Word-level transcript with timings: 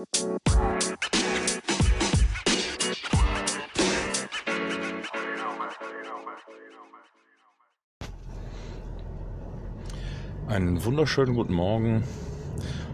Einen 0.00 0.08
wunderschönen 10.82 11.34
guten 11.34 11.52
Morgen 11.52 12.02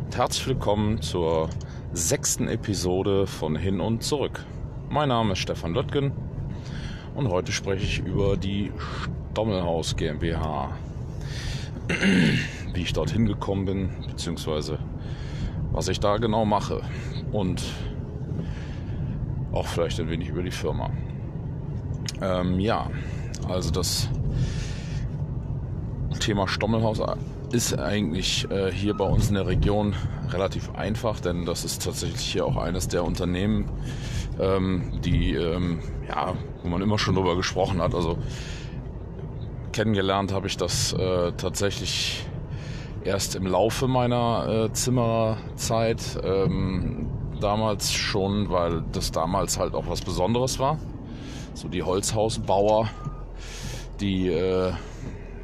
und 0.05 0.17
herzlich 0.17 0.49
willkommen 0.49 1.01
zur 1.01 1.49
sechsten 1.93 2.49
Episode 2.49 3.29
von 3.29 3.55
Hin 3.55 3.81
und 3.81 4.03
Zurück. 4.03 4.45
Mein 4.89 5.11
Name 5.11 5.35
ist 5.35 5.39
Stefan 5.39 5.75
Löttgen 5.75 6.11
und 7.15 7.29
heute 7.29 7.53
spreche 7.53 7.85
ich 7.85 8.01
über 8.01 8.37
die 8.37 8.73
Stommelhaus 9.31 9.95
GmbH. 9.95 10.77
Wie 12.73 12.83
ich 12.83 12.93
dorthin 12.93 13.27
gekommen 13.27 13.65
bin, 13.65 13.91
beziehungsweise 14.09 14.81
was 15.77 15.89
ich 15.89 16.01
da 16.01 16.17
genau 16.17 16.47
mache 16.47 16.81
und 17.33 17.63
auch 19.53 19.67
vielleicht 19.67 20.01
ein 20.01 20.09
wenig 20.09 20.31
über 20.31 20.43
die 20.43 20.51
Firma. 20.51 20.89
Ähm, 22.23 22.59
ja, 22.59 22.91
also 23.47 23.71
das 23.71 24.09
Thema 26.19 26.49
Stommelhaus 26.49 27.03
ist 27.53 27.79
eigentlich 27.79 28.51
äh, 28.51 28.73
hier 28.73 28.95
bei 28.95 29.05
uns 29.05 29.29
in 29.29 29.35
der 29.35 29.47
Region 29.47 29.95
relativ 30.31 30.75
einfach, 30.75 31.21
denn 31.21 31.45
das 31.45 31.63
ist 31.63 31.85
tatsächlich 31.85 32.23
hier 32.23 32.47
auch 32.47 32.57
eines 32.57 32.89
der 32.89 33.05
Unternehmen, 33.05 33.69
ähm, 34.41 34.99
die, 35.05 35.35
ähm, 35.35 35.81
ja, 36.09 36.33
wo 36.63 36.69
man 36.69 36.81
immer 36.81 36.99
schon 36.99 37.17
drüber 37.17 37.37
gesprochen 37.37 37.83
hat. 37.83 37.95
Also 37.95 38.17
kennengelernt 39.73 40.33
habe 40.33 40.47
ich 40.47 40.57
das 40.57 40.95
äh, 40.95 41.33
tatsächlich 41.33 42.25
erst 43.07 43.37
im 43.37 43.47
Laufe 43.47 43.89
meiner 43.89 44.67
äh, 44.67 44.73
Zimmerzeit. 44.73 46.19
Ähm, 46.23 47.07
damals 47.41 47.93
schon, 47.93 48.51
weil 48.51 48.83
das 48.93 49.13
damals 49.13 49.59
halt 49.59 49.75
auch 49.75 49.89
was 49.89 50.01
Besonderes 50.01 50.59
war. 50.59 50.79
So 51.55 51.69
die 51.69 51.83
Holzhausbauer, 51.83 52.89
die 54.01 54.29
äh, 54.29 54.73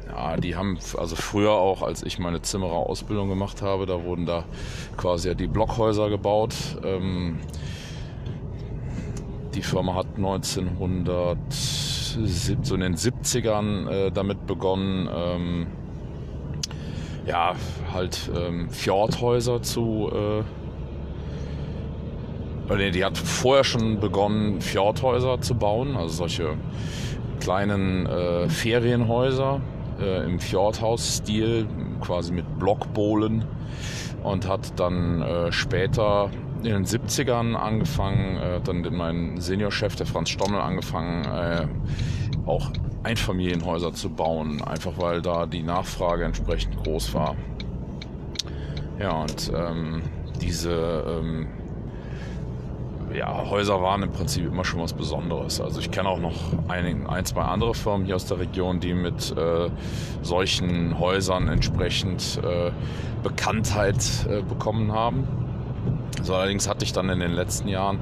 ja, 0.07 0.37
die 0.37 0.55
haben 0.55 0.77
also 0.97 1.15
früher 1.15 1.51
auch, 1.51 1.81
als 1.81 2.03
ich 2.03 2.19
meine 2.19 2.41
Zimmererausbildung 2.41 3.29
gemacht 3.29 3.61
habe, 3.63 3.85
da 3.87 4.03
wurden 4.03 4.25
da 4.25 4.43
quasi 4.95 5.35
die 5.35 5.47
Blockhäuser 5.47 6.09
gebaut. 6.09 6.53
Ähm, 6.83 7.39
die 9.55 9.63
Firma 9.63 9.95
hat 9.95 10.07
1900 10.17 11.37
so 11.51 12.75
in 12.75 12.81
den 12.81 12.95
70ern 12.95 13.89
äh, 13.89 14.11
damit 14.11 14.45
begonnen, 14.45 15.09
ähm, 15.11 15.67
ja, 17.25 17.55
halt 17.93 18.31
ähm, 18.35 18.69
Fjordhäuser 18.69 19.61
zu. 19.61 20.11
Äh, 22.69 22.75
nee, 22.75 22.91
die 22.91 23.03
hat 23.03 23.17
vorher 23.17 23.63
schon 23.63 23.99
begonnen, 23.99 24.61
Fjordhäuser 24.61 25.41
zu 25.41 25.55
bauen, 25.55 25.95
also 25.95 26.13
solche 26.13 26.55
kleinen 27.39 28.05
äh, 28.05 28.47
Ferienhäuser 28.49 29.61
äh, 29.99 30.25
im 30.25 30.39
Fjordhaus-Stil, 30.39 31.67
quasi 32.01 32.33
mit 32.33 32.59
Blockbohlen 32.59 33.45
und 34.23 34.47
hat 34.47 34.79
dann 34.79 35.21
äh, 35.21 35.51
später 35.51 36.29
in 36.63 36.71
den 36.71 36.85
70ern 36.85 37.55
angefangen, 37.55 38.37
äh, 38.37 38.61
dann 38.61 38.87
mein 38.95 39.39
Seniorchef, 39.39 39.95
der 39.95 40.05
Franz 40.05 40.29
Stommel, 40.29 40.59
angefangen, 40.59 41.25
äh, 41.25 41.67
auch 42.45 42.71
Einfamilienhäuser 43.03 43.93
zu 43.93 44.09
bauen, 44.09 44.61
einfach 44.61 44.93
weil 44.97 45.21
da 45.21 45.45
die 45.45 45.63
Nachfrage 45.63 46.23
entsprechend 46.25 46.83
groß 46.83 47.13
war. 47.13 47.35
Ja, 48.99 49.21
und 49.21 49.51
ähm, 49.55 50.01
diese 50.41 51.21
ähm, 51.21 51.47
ja, 53.13 53.49
Häuser 53.49 53.81
waren 53.81 54.03
im 54.03 54.11
Prinzip 54.11 54.45
immer 54.45 54.65
schon 54.65 54.79
was 54.79 54.93
Besonderes. 54.93 55.61
Also 55.61 55.79
ich 55.79 55.91
kenne 55.91 56.09
auch 56.09 56.19
noch 56.19 56.35
ein, 56.67 57.07
ein, 57.07 57.25
zwei 57.25 57.41
andere 57.41 57.73
Firmen 57.73 58.05
hier 58.05 58.15
aus 58.15 58.25
der 58.25 58.39
Region, 58.39 58.79
die 58.79 58.93
mit 58.93 59.35
äh, 59.37 59.69
solchen 60.21 60.99
Häusern 60.99 61.47
entsprechend 61.47 62.39
äh, 62.43 62.71
Bekanntheit 63.21 63.97
äh, 64.29 64.41
bekommen 64.41 64.91
haben. 64.91 65.27
Also 66.19 66.35
allerdings 66.35 66.69
hatte 66.69 66.85
ich 66.85 66.93
dann 66.93 67.09
in 67.09 67.19
den 67.19 67.33
letzten 67.33 67.67
Jahren 67.67 67.99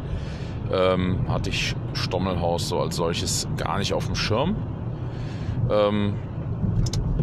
ähm, 0.72 1.26
hatte 1.28 1.50
ich 1.50 1.76
Stommelhaus 1.94 2.70
so 2.70 2.80
als 2.80 2.96
solches 2.96 3.48
gar 3.58 3.78
nicht 3.78 3.94
auf 3.94 4.06
dem 4.06 4.16
Schirm. 4.16 4.56
Ähm, 5.70 6.16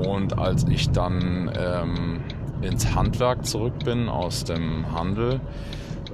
und 0.07 0.39
als 0.39 0.65
ich 0.69 0.91
dann 0.91 1.51
ähm, 1.59 2.21
ins 2.63 2.95
Handwerk 2.95 3.45
zurück 3.45 3.85
bin 3.85 4.09
aus 4.09 4.45
dem 4.45 4.93
Handel, 4.93 5.41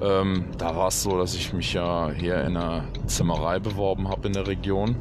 ähm, 0.01 0.45
da 0.57 0.75
war 0.75 0.87
es 0.87 1.03
so, 1.03 1.17
dass 1.17 1.35
ich 1.35 1.53
mich 1.53 1.73
ja 1.73 2.09
hier 2.11 2.41
in 2.41 2.57
einer 2.57 2.83
Zimmerei 3.05 3.59
beworben 3.59 4.09
habe 4.09 4.27
in 4.27 4.33
der 4.33 4.47
Region, 4.47 4.95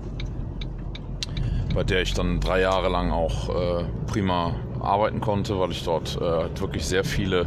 bei 1.75 1.83
der 1.83 2.03
ich 2.03 2.15
dann 2.15 2.41
drei 2.41 2.61
Jahre 2.61 2.89
lang 2.89 3.11
auch 3.11 3.49
äh, 3.49 3.85
prima 4.07 4.55
arbeiten 4.81 5.21
konnte, 5.21 5.59
weil 5.59 5.71
ich 5.71 5.83
dort 5.83 6.17
äh, 6.17 6.61
wirklich 6.61 6.85
sehr 6.85 7.05
viele, 7.05 7.47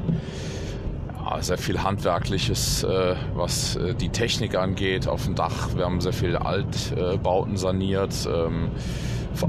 sehr 1.39 1.57
viel 1.57 1.83
Handwerkliches, 1.83 2.83
äh, 2.83 3.15
was 3.35 3.75
äh, 3.75 3.93
die 3.93 4.09
Technik 4.09 4.55
angeht, 4.55 5.07
auf 5.07 5.25
dem 5.25 5.35
Dach. 5.35 5.69
Wir 5.75 5.85
haben 5.85 6.01
sehr 6.01 6.13
viele 6.13 6.45
Altbauten 6.45 7.57
saniert. 7.57 8.27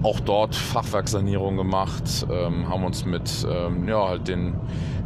Auch 0.02 0.20
dort 0.20 0.54
Fachwerksanierung 0.54 1.56
gemacht, 1.56 2.26
ähm, 2.30 2.68
haben 2.68 2.84
uns 2.84 3.04
mit 3.04 3.46
ähm, 3.50 3.88
ja, 3.88 4.08
halt 4.08 4.28
den 4.28 4.54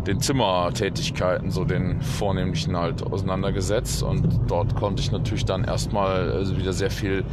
den 0.06 0.20
Zimmertätigkeiten, 0.20 1.50
so 1.50 1.64
den 1.64 2.00
vornehmlichen 2.00 2.76
halt 2.76 3.02
auseinandergesetzt 3.06 4.02
und 4.02 4.40
dort 4.48 4.74
konnte 4.74 5.00
ich 5.00 5.12
natürlich 5.12 5.44
dann 5.44 5.64
erstmal 5.64 6.30
also 6.32 6.56
wieder 6.58 6.72
sehr 6.72 6.90
viel 6.90 7.24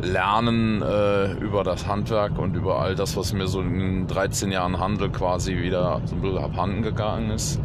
lernen 0.00 0.82
äh, 0.82 1.32
über 1.32 1.64
das 1.64 1.86
Handwerk 1.86 2.38
und 2.38 2.54
über 2.54 2.80
all 2.80 2.94
das, 2.94 3.16
was 3.16 3.32
mir 3.32 3.48
so 3.48 3.60
in 3.60 4.06
13 4.06 4.52
Jahren 4.52 4.78
Handel 4.78 5.10
quasi 5.10 5.56
wieder 5.56 6.00
so 6.04 6.14
ein 6.14 6.22
bisschen 6.22 6.38
abhanden 6.38 6.82
gegangen 6.82 7.30
ist. 7.30 7.60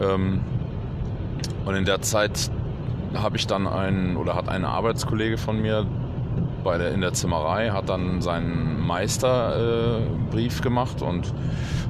Ähm, 0.00 0.40
und 1.66 1.74
in 1.74 1.84
der 1.84 2.00
Zeit 2.00 2.50
habe 3.14 3.36
ich 3.36 3.46
dann 3.46 3.66
einen 3.66 4.16
oder 4.16 4.34
hat 4.34 4.48
ein 4.48 4.64
Arbeitskollege 4.64 5.38
von 5.38 5.60
mir 5.60 5.86
bei 6.64 6.78
der, 6.78 6.92
in 6.92 7.00
der 7.00 7.12
Zimmerei, 7.12 7.70
hat 7.70 7.88
dann 7.88 8.20
seinen 8.22 8.80
Meisterbrief 8.84 10.58
äh, 10.58 10.62
gemacht 10.62 11.02
und 11.02 11.32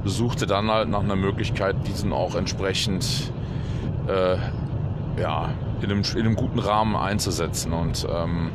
suchte 0.03 0.45
dann 0.45 0.69
halt 0.69 0.89
nach 0.89 1.01
einer 1.01 1.15
Möglichkeit, 1.15 1.75
diesen 1.87 2.13
auch 2.13 2.35
entsprechend 2.35 3.31
äh, 4.07 4.37
ja, 5.19 5.49
in 5.81 5.91
einem, 5.91 6.03
in 6.13 6.19
einem 6.19 6.35
guten 6.35 6.59
Rahmen 6.59 6.95
einzusetzen. 6.95 7.73
Und 7.73 8.05
ähm, 8.09 8.51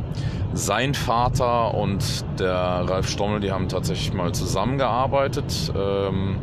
sein 0.53 0.95
Vater 0.95 1.75
und 1.75 2.25
der 2.39 2.55
Ralf 2.55 3.09
Stommel, 3.09 3.41
die 3.41 3.53
haben 3.53 3.69
tatsächlich 3.69 4.13
mal 4.13 4.33
zusammengearbeitet. 4.33 5.73
Ähm, 5.77 6.37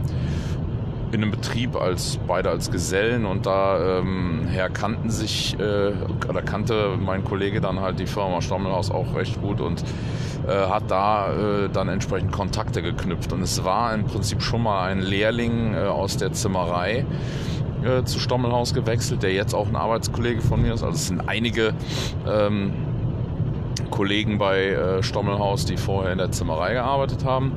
in 1.11 1.21
einem 1.21 1.31
Betrieb 1.31 1.75
als 1.75 2.19
beide 2.27 2.49
als 2.49 2.69
Gesellen 2.69 3.25
und 3.25 3.45
da 3.45 3.99
ähm, 3.99 4.47
kannten 4.73 5.09
sich 5.09 5.57
äh, 5.59 5.93
oder 6.27 6.41
kannte 6.41 6.97
mein 6.99 7.23
Kollege 7.23 7.61
dann 7.61 7.79
halt 7.79 7.99
die 7.99 8.07
Firma 8.07 8.41
Stommelhaus 8.41 8.91
auch 8.91 9.15
recht 9.15 9.41
gut 9.41 9.61
und 9.61 9.83
äh, 10.47 10.51
hat 10.51 10.89
da 10.89 11.33
äh, 11.33 11.69
dann 11.69 11.89
entsprechend 11.89 12.31
Kontakte 12.31 12.81
geknüpft. 12.81 13.33
Und 13.33 13.41
es 13.41 13.63
war 13.63 13.93
im 13.93 14.05
Prinzip 14.05 14.41
schon 14.41 14.63
mal 14.63 14.87
ein 14.89 15.01
Lehrling 15.01 15.73
äh, 15.73 15.79
aus 15.79 16.17
der 16.17 16.33
Zimmerei 16.33 17.05
äh, 17.83 18.03
zu 18.03 18.19
Stommelhaus 18.19 18.73
gewechselt, 18.73 19.23
der 19.23 19.33
jetzt 19.33 19.53
auch 19.53 19.67
ein 19.67 19.75
Arbeitskollege 19.75 20.41
von 20.41 20.61
mir 20.61 20.73
ist. 20.73 20.83
Also 20.83 20.95
es 20.95 21.07
sind 21.07 21.27
einige 21.27 21.73
ähm, 22.27 22.73
Kollegen 23.91 24.37
bei 24.37 24.67
äh, 24.67 25.03
Stommelhaus, 25.03 25.65
die 25.65 25.77
vorher 25.77 26.11
in 26.11 26.17
der 26.17 26.31
Zimmerei 26.31 26.73
gearbeitet 26.73 27.25
haben. 27.25 27.53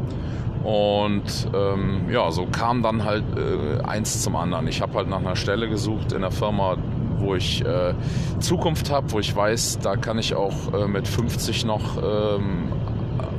Und 0.65 1.49
ähm, 1.55 2.11
ja, 2.11 2.31
so 2.31 2.47
kam 2.47 2.83
dann 2.83 3.05
halt 3.05 3.25
äh, 3.37 3.83
eins 3.83 4.23
zum 4.23 4.37
anderen. 4.37 4.69
Ich 4.69 4.83
habe 4.83 4.95
halt 4.95 5.09
nach 5.09 5.21
einer 5.21 5.37
Stelle 5.37 5.69
gesucht 5.69 6.13
in 6.13 6.21
der 6.21 6.31
Firma, 6.31 6.77
wo 7.19 7.35
ich 7.35 7.65
äh, 7.65 7.95
Zukunft 8.41 8.91
habe, 8.91 9.11
wo 9.13 9.19
ich 9.19 9.35
weiß, 9.35 9.79
da 9.83 9.97
kann 9.97 10.19
ich 10.19 10.35
auch 10.35 10.73
äh, 10.75 10.87
mit 10.87 11.09
50 11.09 11.65
noch 11.65 11.97
ähm, 11.97 12.73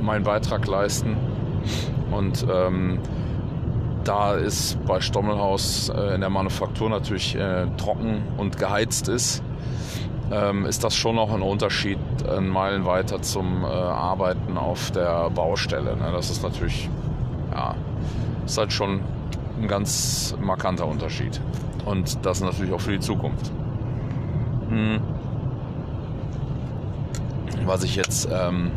meinen 0.00 0.24
Beitrag 0.24 0.66
leisten. 0.66 1.16
Und 2.10 2.44
ähm, 2.52 2.98
da 4.04 4.34
ist 4.34 4.84
bei 4.84 5.00
Stommelhaus 5.00 5.88
äh, 5.88 6.14
in 6.14 6.20
der 6.20 6.30
Manufaktur 6.30 6.90
natürlich 6.90 7.36
äh, 7.36 7.66
trocken 7.76 8.22
und 8.36 8.58
geheizt 8.58 9.08
ist, 9.08 9.42
ähm, 10.32 10.66
ist 10.66 10.82
das 10.82 10.94
schon 10.94 11.16
noch 11.16 11.32
ein 11.32 11.42
Unterschied 11.42 11.98
ein 12.28 12.48
Meilen 12.48 12.84
weiter 12.84 13.22
zum 13.22 13.64
äh, 13.64 13.66
Arbeiten 13.66 14.56
auf 14.56 14.90
der 14.90 15.30
Baustelle. 15.30 15.96
Ne? 15.96 16.10
Das 16.12 16.30
ist 16.30 16.42
natürlich, 16.42 16.88
ist 18.44 18.58
halt 18.58 18.72
schon 18.72 19.00
ein 19.60 19.68
ganz 19.68 20.36
markanter 20.40 20.86
Unterschied. 20.86 21.40
Und 21.84 22.24
das 22.24 22.40
natürlich 22.40 22.72
auch 22.72 22.80
für 22.80 22.92
die 22.92 23.00
Zukunft. 23.00 23.50
Hm. 24.68 25.00
Was 27.64 27.82
ich 27.84 27.96
jetzt 27.96 28.28
ähm, 28.32 28.70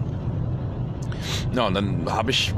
Ja, 1.55 1.67
und 1.67 1.73
dann 1.73 2.05
habe 2.09 2.31
ich, 2.31 2.53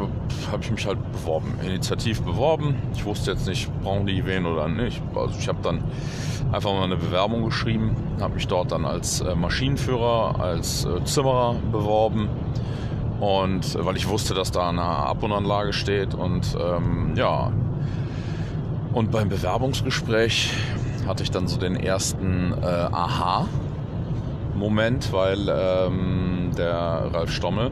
hab 0.51 0.63
ich 0.63 0.71
mich 0.71 0.86
halt 0.86 1.00
beworben, 1.12 1.54
initiativ 1.63 2.21
beworben. 2.21 2.75
Ich 2.95 3.06
wusste 3.06 3.31
jetzt 3.31 3.48
nicht, 3.48 3.69
brauchen 3.83 4.06
die 4.06 4.25
wen 4.25 4.45
oder 4.45 4.68
nicht. 4.68 5.01
Also 5.15 5.38
ich 5.38 5.48
habe 5.48 5.59
dann 5.62 5.83
einfach 6.51 6.71
mal 6.71 6.83
eine 6.83 6.95
Bewerbung 6.98 7.45
geschrieben, 7.45 7.95
habe 8.19 8.36
mich 8.36 8.48
dort 8.48 8.71
dann 8.71 8.86
als 8.86 9.21
äh, 9.21 9.36
Maschinenführer, 9.36 10.39
als 10.39 10.86
äh, 10.86 11.04
Zimmerer 11.04 11.56
beworben. 11.71 12.30
Und 13.19 13.75
äh, 13.75 13.86
weil 13.86 13.98
ich 13.98 14.08
wusste, 14.08 14.34
dass 14.34 14.52
da 14.52 14.69
eine 14.69 14.84
Abwohnanlage 14.84 15.74
steht 15.74 16.14
und 16.14 16.56
ähm, 16.60 17.14
ja. 17.16 17.52
Und 18.94 19.12
beim 19.12 19.28
Bewerbungsgespräch 19.30 20.54
hatte 21.08 21.24
ich 21.24 21.31
dann 21.31 21.48
so 21.48 21.58
den 21.58 21.75
ersten 21.75 22.54
äh, 22.54 22.66
Aha-Moment, 22.66 23.52
weil 25.14 25.48
ähm, 25.50 26.52
der 26.58 27.10
Ralf 27.14 27.31
Stommel 27.31 27.72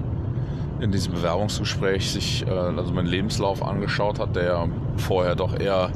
in 0.80 0.92
diesem 0.92 1.14
Bewerbungsgespräch 1.14 2.12
sich 2.12 2.46
äh, 2.46 2.50
also 2.50 2.92
meinen 2.94 3.08
Lebenslauf 3.08 3.64
angeschaut 3.64 4.20
hat, 4.20 4.36
der 4.36 4.68
vorher 4.98 5.36
doch 5.36 5.58
eher 5.60 5.92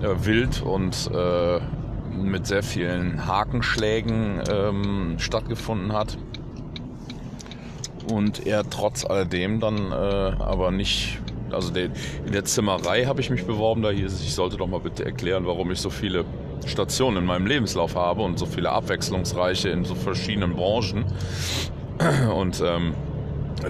äh, 0.00 0.08
wild 0.24 0.62
und 0.62 1.10
äh, 1.12 1.60
mit 2.16 2.46
sehr 2.46 2.62
vielen 2.62 3.26
Hakenschlägen 3.26 4.42
ähm, 4.50 5.16
stattgefunden 5.18 5.92
hat. 5.92 6.16
Und 8.10 8.46
er 8.46 8.68
trotz 8.68 9.04
alledem 9.04 9.60
dann 9.60 9.92
äh, 9.92 9.94
aber 9.94 10.70
nicht, 10.70 11.18
also 11.50 11.72
de, 11.72 11.90
in 12.24 12.32
der 12.32 12.44
Zimmerei 12.44 13.04
habe 13.04 13.20
ich 13.20 13.30
mich 13.30 13.46
beworben, 13.46 13.82
da 13.82 13.90
hieß 13.90 14.12
es, 14.12 14.22
ich 14.22 14.34
sollte 14.34 14.56
doch 14.56 14.68
mal 14.68 14.80
bitte 14.80 15.04
erklären, 15.04 15.46
warum 15.46 15.70
ich 15.72 15.80
so 15.80 15.90
viele 15.90 16.24
Stationen 16.66 17.18
in 17.18 17.24
meinem 17.24 17.46
Lebenslauf 17.46 17.94
habe 17.94 18.22
und 18.22 18.38
so 18.38 18.46
viele 18.46 18.70
abwechslungsreiche 18.70 19.68
in 19.68 19.84
so 19.84 19.94
verschiedenen 19.94 20.54
Branchen. 20.54 21.04
Und 22.36 22.62
ähm, 22.64 22.94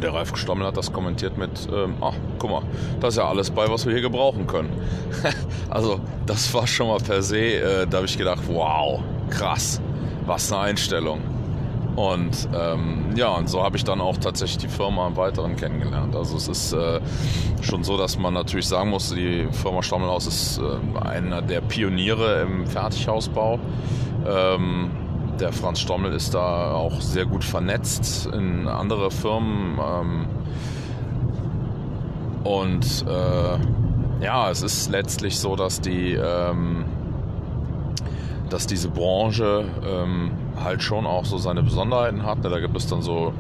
der 0.02 0.12
Ralf 0.12 0.36
Stommel 0.36 0.66
hat 0.66 0.76
das 0.76 0.92
kommentiert 0.92 1.38
mit, 1.38 1.68
ähm, 1.72 1.94
ach, 2.00 2.14
guck 2.38 2.50
mal, 2.50 2.62
das 3.00 3.14
ist 3.14 3.18
ja 3.18 3.28
alles 3.28 3.50
bei, 3.50 3.68
was 3.68 3.86
wir 3.86 3.92
hier 3.92 4.02
gebrauchen 4.02 4.46
können. 4.46 4.70
also 5.70 6.00
das 6.26 6.52
war 6.52 6.66
schon 6.66 6.88
mal 6.88 6.98
per 6.98 7.22
se, 7.22 7.38
äh, 7.38 7.86
da 7.86 7.98
habe 7.98 8.06
ich 8.06 8.18
gedacht, 8.18 8.42
wow, 8.48 9.00
krass, 9.30 9.80
was 10.26 10.52
eine 10.52 10.62
Einstellung. 10.62 11.20
Und 11.96 12.48
ähm, 12.54 13.14
ja, 13.16 13.28
und 13.31 13.48
so 13.48 13.62
habe 13.62 13.78
ich 13.78 13.84
dann 13.84 14.02
auch 14.02 14.19
tatsächlich 14.19 14.58
die 14.58 14.69
Firma 14.69 15.06
im 15.06 15.16
Weiteren 15.16 15.56
kennengelernt. 15.56 16.14
Also 16.14 16.37
es 16.37 16.46
ist 16.46 16.72
äh, 16.75 17.00
schon 17.62 17.84
so, 17.84 17.96
dass 17.96 18.19
man 18.19 18.34
natürlich 18.34 18.69
sagen 18.69 18.90
muss, 18.90 19.14
die 19.14 19.48
Firma 19.50 19.82
Stammelhaus 19.82 20.26
ist 20.26 20.60
äh, 20.60 20.98
einer 20.98 21.40
der 21.40 21.62
Pioniere 21.62 22.43
im 22.43 22.66
Fertighausbau. 22.66 23.58
Ähm, 24.26 24.90
der 25.40 25.54
Franz 25.54 25.81
Stommel 25.81 26.12
ist 26.12 26.34
da 26.34 26.72
auch 26.72 27.00
sehr 27.00 27.25
gut 27.25 27.44
vernetzt 27.44 28.26
in 28.26 28.69
andere 28.69 29.10
Firmen. 29.10 29.78
Ähm, 29.78 30.26
und 32.44 33.06
äh, 33.08 34.22
ja, 34.25 34.50
es 34.50 34.62
ist 34.62 34.90
letztlich 34.90 35.38
so, 35.38 35.56
dass 35.56 35.81
die 35.81 36.12
ähm, 36.12 36.84
dass 38.50 38.66
diese 38.66 38.88
Branche 38.88 39.64
ähm, 39.84 40.31
halt 40.62 40.82
schon 40.82 41.06
auch 41.06 41.25
so 41.25 41.38
seine 41.38 41.62
Besonderheiten 41.62 42.25
hat. 42.25 42.44
Da 42.44 42.58
gibt 42.61 42.76
es 42.76 42.87
dann 42.87 43.03
so 43.03 43.32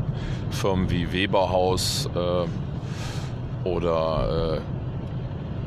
Firmen 0.50 0.90
wie 0.90 1.12
Weberhaus 1.12 2.08
äh, 2.14 3.68
oder, 3.68 4.60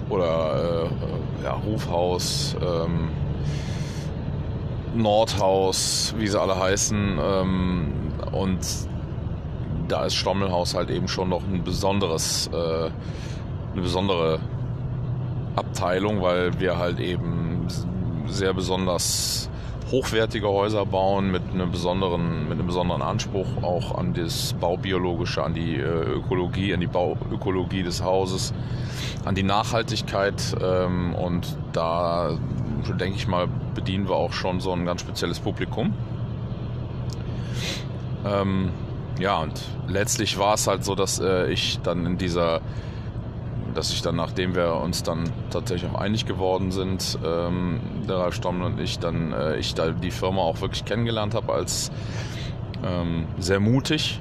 äh, 0.09 0.13
oder 0.13 0.85
äh, 0.85 1.43
ja, 1.43 1.61
Hofhaus, 1.65 2.55
ähm, 2.61 3.09
Nordhaus, 4.95 6.13
wie 6.17 6.27
sie 6.27 6.39
alle 6.39 6.57
heißen. 6.57 7.19
Ähm, 7.21 7.93
und 8.31 8.59
da 9.87 10.05
ist 10.05 10.15
Stommelhaus 10.15 10.75
halt 10.75 10.89
eben 10.89 11.07
schon 11.07 11.29
noch 11.29 11.43
ein 11.43 11.63
besonderes, 11.63 12.49
äh, 12.53 12.89
eine 13.73 13.81
besondere 13.81 14.39
Abteilung, 15.55 16.21
weil 16.21 16.59
wir 16.59 16.77
halt 16.77 16.99
eben 16.99 17.67
sehr 18.27 18.53
besonders 18.53 19.49
hochwertige 19.91 20.47
Häuser 20.47 20.85
bauen 20.85 21.31
mit 21.31 21.41
einem 21.51 21.71
besonderen, 21.71 22.43
mit 22.47 22.57
einem 22.57 22.67
besonderen 22.67 23.01
Anspruch 23.01 23.47
auch 23.61 23.97
an 23.97 24.13
das 24.13 24.53
Baubiologische, 24.53 25.43
an 25.43 25.53
die 25.53 25.75
äh, 25.75 25.83
Ökologie, 25.83 26.73
an 26.73 26.79
die 26.79 26.87
Bauökologie 26.87 27.83
des 27.83 28.03
Hauses, 28.03 28.53
an 29.25 29.35
die 29.35 29.43
Nachhaltigkeit 29.43 30.55
ähm, 30.61 31.15
und 31.15 31.57
da 31.73 32.37
denke 32.99 33.17
ich 33.17 33.27
mal 33.27 33.47
bedienen 33.75 34.07
wir 34.07 34.15
auch 34.15 34.33
schon 34.33 34.59
so 34.59 34.71
ein 34.71 34.85
ganz 34.85 35.01
spezielles 35.01 35.39
Publikum. 35.39 35.93
Ähm, 38.25 38.69
ja 39.19 39.39
und 39.39 39.61
letztlich 39.87 40.37
war 40.37 40.55
es 40.55 40.67
halt 40.67 40.83
so, 40.83 40.95
dass 40.95 41.19
äh, 41.19 41.51
ich 41.51 41.79
dann 41.83 42.05
in 42.05 42.17
dieser 42.17 42.61
dass 43.79 43.93
ich 43.93 44.01
dann, 44.01 44.17
nachdem 44.17 44.55
wir 44.55 44.73
uns 44.73 45.03
dann 45.03 45.31
tatsächlich 45.51 45.89
auch 45.89 46.01
einig 46.01 46.25
geworden 46.25 46.73
sind, 46.73 47.17
ähm, 47.25 47.79
der 48.09 48.17
Ralf 48.17 48.35
Stommel 48.35 48.63
und 48.63 48.77
ich, 48.77 48.99
dann 48.99 49.31
äh, 49.31 49.55
ich 49.55 49.73
da 49.73 49.91
die 49.91 50.11
Firma 50.11 50.41
auch 50.41 50.59
wirklich 50.59 50.83
kennengelernt 50.83 51.33
habe 51.33 51.53
als 51.53 51.89
ähm, 52.85 53.27
sehr 53.37 53.61
mutig, 53.61 54.19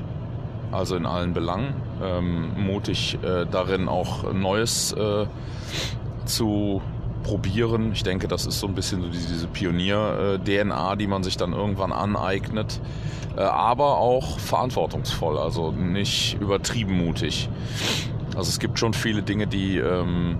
also 0.70 0.94
in 0.94 1.06
allen 1.06 1.32
Belangen, 1.32 1.74
ähm, 2.00 2.52
mutig 2.56 3.18
äh, 3.24 3.46
darin 3.50 3.88
auch 3.88 4.32
Neues 4.32 4.92
äh, 4.92 5.26
zu 6.24 6.80
probieren. 7.24 7.90
Ich 7.90 8.04
denke, 8.04 8.28
das 8.28 8.46
ist 8.46 8.60
so 8.60 8.68
ein 8.68 8.76
bisschen 8.76 9.02
so 9.02 9.08
diese 9.08 9.48
Pionier-DNA, 9.48 10.94
die 10.94 11.08
man 11.08 11.24
sich 11.24 11.36
dann 11.36 11.52
irgendwann 11.52 11.90
aneignet, 11.90 12.80
äh, 13.36 13.40
aber 13.40 13.98
auch 13.98 14.38
verantwortungsvoll, 14.38 15.36
also 15.36 15.72
nicht 15.72 16.40
übertrieben 16.40 16.96
mutig. 16.96 17.48
Also 18.38 18.50
es 18.50 18.60
gibt 18.60 18.78
schon 18.78 18.94
viele 18.94 19.20
Dinge, 19.20 19.48
die, 19.48 19.78
ähm, 19.78 20.38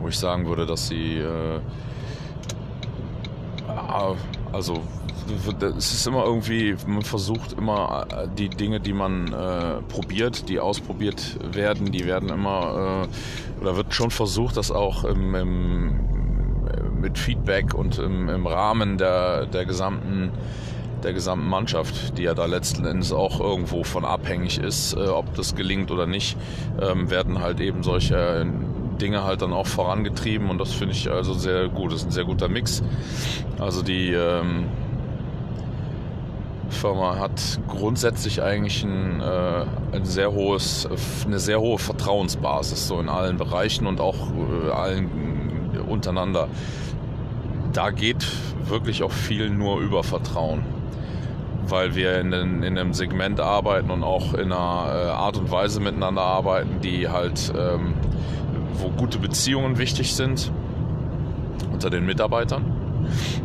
wo 0.00 0.08
ich 0.08 0.18
sagen 0.18 0.48
würde, 0.48 0.66
dass 0.66 0.88
sie, 0.88 1.18
äh, 1.18 1.60
also 4.50 4.82
es 5.76 5.92
ist 5.92 6.06
immer 6.08 6.24
irgendwie, 6.24 6.74
man 6.88 7.02
versucht 7.02 7.52
immer 7.52 8.08
äh, 8.10 8.26
die 8.36 8.48
Dinge, 8.48 8.80
die 8.80 8.92
man 8.92 9.32
äh, 9.32 9.82
probiert, 9.82 10.48
die 10.48 10.58
ausprobiert 10.58 11.38
werden, 11.54 11.92
die 11.92 12.06
werden 12.06 12.28
immer, 12.28 13.06
äh, 13.06 13.60
oder 13.60 13.76
wird 13.76 13.94
schon 13.94 14.10
versucht, 14.10 14.56
das 14.56 14.72
auch 14.72 15.04
im, 15.04 15.36
im, 15.36 16.00
mit 17.00 17.18
Feedback 17.18 17.72
und 17.72 17.98
im, 17.98 18.28
im 18.28 18.48
Rahmen 18.48 18.98
der, 18.98 19.46
der 19.46 19.64
gesamten 19.64 20.32
der 21.04 21.12
gesamten 21.12 21.48
Mannschaft, 21.48 22.18
die 22.18 22.22
ja 22.22 22.34
da 22.34 22.46
letzten 22.46 22.84
Endes 22.84 23.12
auch 23.12 23.40
irgendwo 23.40 23.84
von 23.84 24.04
abhängig 24.04 24.58
ist, 24.58 24.94
äh, 24.94 25.08
ob 25.08 25.34
das 25.34 25.54
gelingt 25.54 25.90
oder 25.90 26.06
nicht, 26.06 26.36
ähm, 26.80 27.10
werden 27.10 27.40
halt 27.40 27.60
eben 27.60 27.82
solche 27.82 28.46
Dinge 29.00 29.24
halt 29.24 29.42
dann 29.42 29.52
auch 29.52 29.66
vorangetrieben 29.66 30.50
und 30.50 30.58
das 30.58 30.72
finde 30.72 30.94
ich 30.94 31.10
also 31.10 31.32
sehr 31.32 31.68
gut. 31.68 31.92
Das 31.92 32.00
ist 32.00 32.06
ein 32.06 32.12
sehr 32.12 32.24
guter 32.24 32.48
Mix. 32.48 32.82
Also 33.58 33.82
die 33.82 34.12
ähm, 34.12 34.66
Firma 36.68 37.16
hat 37.16 37.60
grundsätzlich 37.68 38.42
eigentlich 38.42 38.82
ein, 38.84 39.20
äh, 39.20 39.64
ein 39.92 40.04
sehr 40.04 40.32
hohes, 40.32 40.88
eine 41.24 41.38
sehr 41.38 41.60
hohe 41.60 41.78
Vertrauensbasis 41.78 42.88
so 42.88 43.00
in 43.00 43.08
allen 43.08 43.36
Bereichen 43.36 43.86
und 43.86 44.00
auch 44.00 44.16
äh, 44.66 44.70
allen 44.70 45.08
untereinander. 45.88 46.48
Da 47.72 47.90
geht 47.90 48.26
wirklich 48.66 49.02
auch 49.02 49.12
viel 49.12 49.48
nur 49.50 49.80
über 49.80 50.02
Vertrauen 50.02 50.77
weil 51.68 51.94
wir 51.94 52.20
in, 52.20 52.32
in, 52.32 52.64
einem 52.64 52.92
Segment 52.92 53.40
arbeiten 53.40 53.90
und 53.90 54.02
auch 54.02 54.34
in 54.34 54.52
einer 54.52 54.92
äh, 54.92 55.10
Art 55.10 55.36
und 55.36 55.50
Weise 55.50 55.80
miteinander 55.80 56.22
arbeiten, 56.22 56.80
die 56.82 57.08
halt, 57.08 57.52
ähm, 57.56 57.94
wo 58.74 58.90
gute 58.90 59.18
Beziehungen 59.18 59.78
wichtig 59.78 60.14
sind 60.14 60.50
unter 61.72 61.90
den 61.90 62.06
Mitarbeitern. 62.06 62.64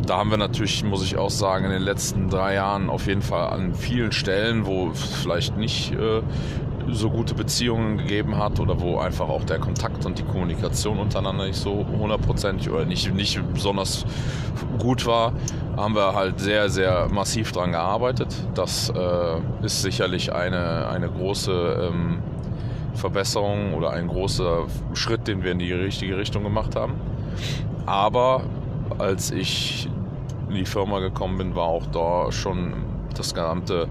Da 0.06 0.18
haben 0.18 0.30
wir 0.30 0.36
natürlich, 0.36 0.84
muss 0.84 1.04
ich 1.04 1.16
auch 1.16 1.30
sagen, 1.30 1.64
in 1.64 1.70
den 1.70 1.82
letzten 1.82 2.28
drei 2.28 2.54
Jahren 2.54 2.90
auf 2.90 3.06
jeden 3.06 3.22
Fall 3.22 3.50
an 3.50 3.74
vielen 3.74 4.12
Stellen, 4.12 4.66
wo 4.66 4.90
vielleicht 4.92 5.56
nicht 5.56 5.92
äh, 5.92 6.22
so 6.90 7.10
gute 7.10 7.34
Beziehungen 7.34 7.98
gegeben 7.98 8.36
hat 8.36 8.60
oder 8.60 8.80
wo 8.80 8.98
einfach 8.98 9.28
auch 9.28 9.44
der 9.44 9.58
Kontakt 9.58 10.04
und 10.06 10.18
die 10.18 10.22
Kommunikation 10.22 10.98
untereinander 10.98 11.46
nicht 11.46 11.58
so 11.58 11.86
hundertprozentig 11.86 12.70
oder 12.70 12.84
nicht, 12.84 13.12
nicht 13.14 13.40
besonders 13.52 14.04
gut 14.78 15.06
war, 15.06 15.32
haben 15.76 15.94
wir 15.94 16.14
halt 16.14 16.40
sehr, 16.40 16.68
sehr 16.68 17.08
massiv 17.08 17.52
dran 17.52 17.72
gearbeitet. 17.72 18.34
Das 18.54 18.90
äh, 18.90 19.64
ist 19.64 19.82
sicherlich 19.82 20.32
eine, 20.32 20.88
eine 20.88 21.08
große 21.08 21.90
ähm, 21.92 22.18
Verbesserung 22.94 23.74
oder 23.74 23.90
ein 23.90 24.08
großer 24.08 24.66
Schritt, 24.94 25.26
den 25.26 25.42
wir 25.42 25.52
in 25.52 25.58
die 25.58 25.72
richtige 25.72 26.16
Richtung 26.16 26.44
gemacht 26.44 26.76
haben. 26.76 26.94
Aber 27.86 28.42
als 28.98 29.30
ich 29.30 29.88
in 30.48 30.54
die 30.54 30.66
Firma 30.66 31.00
gekommen 31.00 31.38
bin, 31.38 31.54
war 31.56 31.66
auch 31.66 31.86
da 31.86 32.30
schon 32.30 32.74
das 33.16 33.34
gesamte 33.34 33.88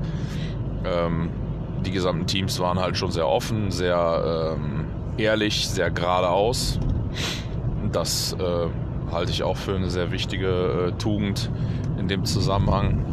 ähm, 0.86 1.30
die 1.84 1.92
gesamten 1.92 2.28
Teams 2.28 2.60
waren 2.60 2.80
halt 2.80 2.98
schon 2.98 3.12
sehr 3.12 3.28
offen, 3.28 3.72
sehr 3.72 4.56
ähm, 4.58 4.86
ehrlich, 5.18 5.68
sehr 5.68 5.92
geradeaus. 5.92 6.80
Das 7.92 8.34
äh, 8.34 8.68
halte 9.12 9.32
ich 9.32 9.44
auch 9.44 9.58
für 9.58 9.76
eine 9.76 9.90
sehr 9.90 10.12
wichtige 10.12 10.48
äh, 10.48 10.92
Tugend 10.94 11.50
in 11.98 12.08
dem 12.08 12.26
Zusammenhang. 12.26 13.06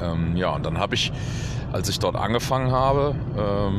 Ähm, 0.00 0.36
ja, 0.36 0.50
und 0.50 0.64
dann 0.64 0.78
habe 0.78 0.94
ich, 0.94 1.12
als 1.72 1.88
ich 1.88 1.98
dort 1.98 2.16
angefangen 2.16 2.70
habe, 2.70 3.14
ähm, 3.36 3.76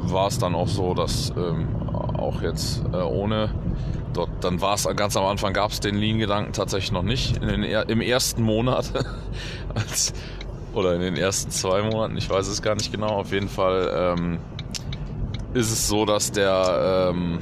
war 0.00 0.28
es 0.28 0.38
dann 0.38 0.54
auch 0.54 0.68
so, 0.68 0.94
dass 0.94 1.32
ähm, 1.36 1.68
auch 2.18 2.42
jetzt 2.42 2.84
äh, 2.92 2.96
ohne 2.96 3.50
dort, 4.12 4.30
dann 4.42 4.60
war 4.60 4.74
es 4.74 4.86
ganz 4.96 5.16
am 5.16 5.24
Anfang 5.24 5.52
gab 5.52 5.70
es 5.70 5.80
den 5.80 5.96
Lean-Gedanken 5.96 6.52
tatsächlich 6.52 6.92
noch 6.92 7.02
nicht. 7.02 7.42
Den, 7.42 7.62
Im 7.62 8.00
ersten 8.00 8.42
Monat 8.42 8.92
als, 9.74 10.12
oder 10.74 10.94
in 10.94 11.00
den 11.00 11.16
ersten 11.16 11.50
zwei 11.50 11.82
Monaten, 11.82 12.16
ich 12.16 12.28
weiß 12.28 12.46
es 12.48 12.62
gar 12.62 12.74
nicht 12.74 12.92
genau. 12.92 13.08
Auf 13.08 13.32
jeden 13.32 13.48
Fall 13.48 14.16
ähm, 14.18 14.38
ist 15.54 15.70
es 15.70 15.88
so, 15.88 16.04
dass 16.04 16.32
der 16.32 17.10
ähm, 17.12 17.38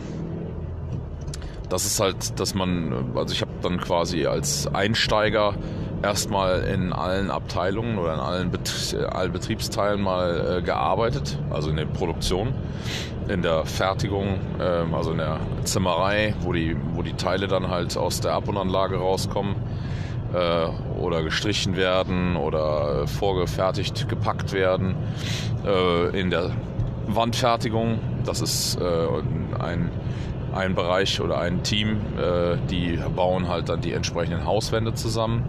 das 1.72 1.86
ist 1.86 2.00
halt, 2.00 2.38
dass 2.38 2.54
man, 2.54 3.12
also 3.14 3.32
ich 3.32 3.40
habe 3.40 3.50
dann 3.62 3.80
quasi 3.80 4.26
als 4.26 4.72
Einsteiger 4.74 5.54
erstmal 6.02 6.64
in 6.64 6.92
allen 6.92 7.30
Abteilungen 7.30 7.96
oder 7.96 8.12
in 8.12 8.20
allen, 8.20 8.50
Bet 8.50 8.94
allen 9.10 9.32
Betriebsteilen 9.32 10.02
mal 10.02 10.58
äh, 10.58 10.62
gearbeitet, 10.62 11.38
also 11.48 11.70
in 11.70 11.76
der 11.76 11.86
Produktion, 11.86 12.52
in 13.28 13.40
der 13.40 13.64
Fertigung, 13.64 14.38
äh, 14.58 14.94
also 14.94 15.12
in 15.12 15.18
der 15.18 15.40
Zimmerei, 15.64 16.34
wo 16.40 16.52
die, 16.52 16.76
wo 16.92 17.00
die 17.00 17.14
Teile 17.14 17.48
dann 17.48 17.68
halt 17.68 17.96
aus 17.96 18.20
der 18.20 18.34
Ab- 18.34 18.48
und 18.48 18.58
Anlage 18.58 18.96
rauskommen 18.96 19.56
äh, 20.32 20.98
oder 20.98 21.22
gestrichen 21.22 21.76
werden 21.76 22.36
oder 22.36 23.06
vorgefertigt 23.06 24.08
gepackt 24.08 24.52
werden. 24.52 24.96
Äh, 25.66 26.18
in 26.18 26.30
der 26.30 26.50
Wandfertigung, 27.06 27.98
das 28.24 28.40
ist 28.40 28.80
äh, 28.80 29.06
ein 29.58 29.90
ein 30.54 30.74
Bereich 30.74 31.20
oder 31.20 31.38
ein 31.38 31.62
Team, 31.62 31.96
äh, 32.18 32.56
die 32.70 32.98
bauen 33.16 33.48
halt 33.48 33.68
dann 33.68 33.80
die 33.80 33.92
entsprechenden 33.92 34.44
Hauswände 34.44 34.94
zusammen. 34.94 35.44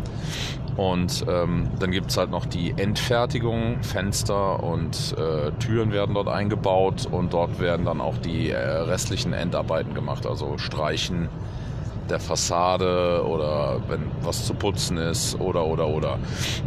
Und 0.75 1.25
ähm, 1.29 1.67
dann 1.79 1.91
gibt 1.91 2.09
es 2.09 2.17
halt 2.17 2.31
noch 2.31 2.47
die 2.47 2.73
Endfertigung, 2.75 3.83
Fenster 3.83 4.63
und 4.63 5.15
äh, 5.17 5.51
Türen 5.59 5.91
werden 5.91 6.15
dort 6.15 6.27
eingebaut 6.27 7.07
und 7.09 7.33
dort 7.33 7.59
werden 7.59 7.85
dann 7.85 8.01
auch 8.01 8.17
die 8.17 8.49
äh, 8.49 8.57
restlichen 8.57 9.33
Endarbeiten 9.33 9.93
gemacht, 9.93 10.25
also 10.25 10.57
Streichen 10.57 11.29
der 12.09 12.19
Fassade 12.19 13.23
oder 13.25 13.79
wenn 13.87 14.11
was 14.21 14.45
zu 14.45 14.53
putzen 14.53 14.97
ist 14.97 15.39
oder 15.39 15.65
oder 15.65 15.87
oder. 15.87 16.19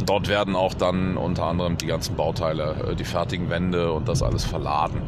Dort 0.05 0.27
werden 0.27 0.55
auch 0.55 0.73
dann 0.73 1.17
unter 1.17 1.45
anderem 1.45 1.77
die 1.77 1.85
ganzen 1.85 2.15
Bauteile, 2.15 2.75
äh, 2.91 2.95
die 2.95 3.03
fertigen 3.03 3.49
Wände 3.49 3.91
und 3.91 4.07
das 4.07 4.23
alles 4.23 4.43
verladen. 4.43 5.01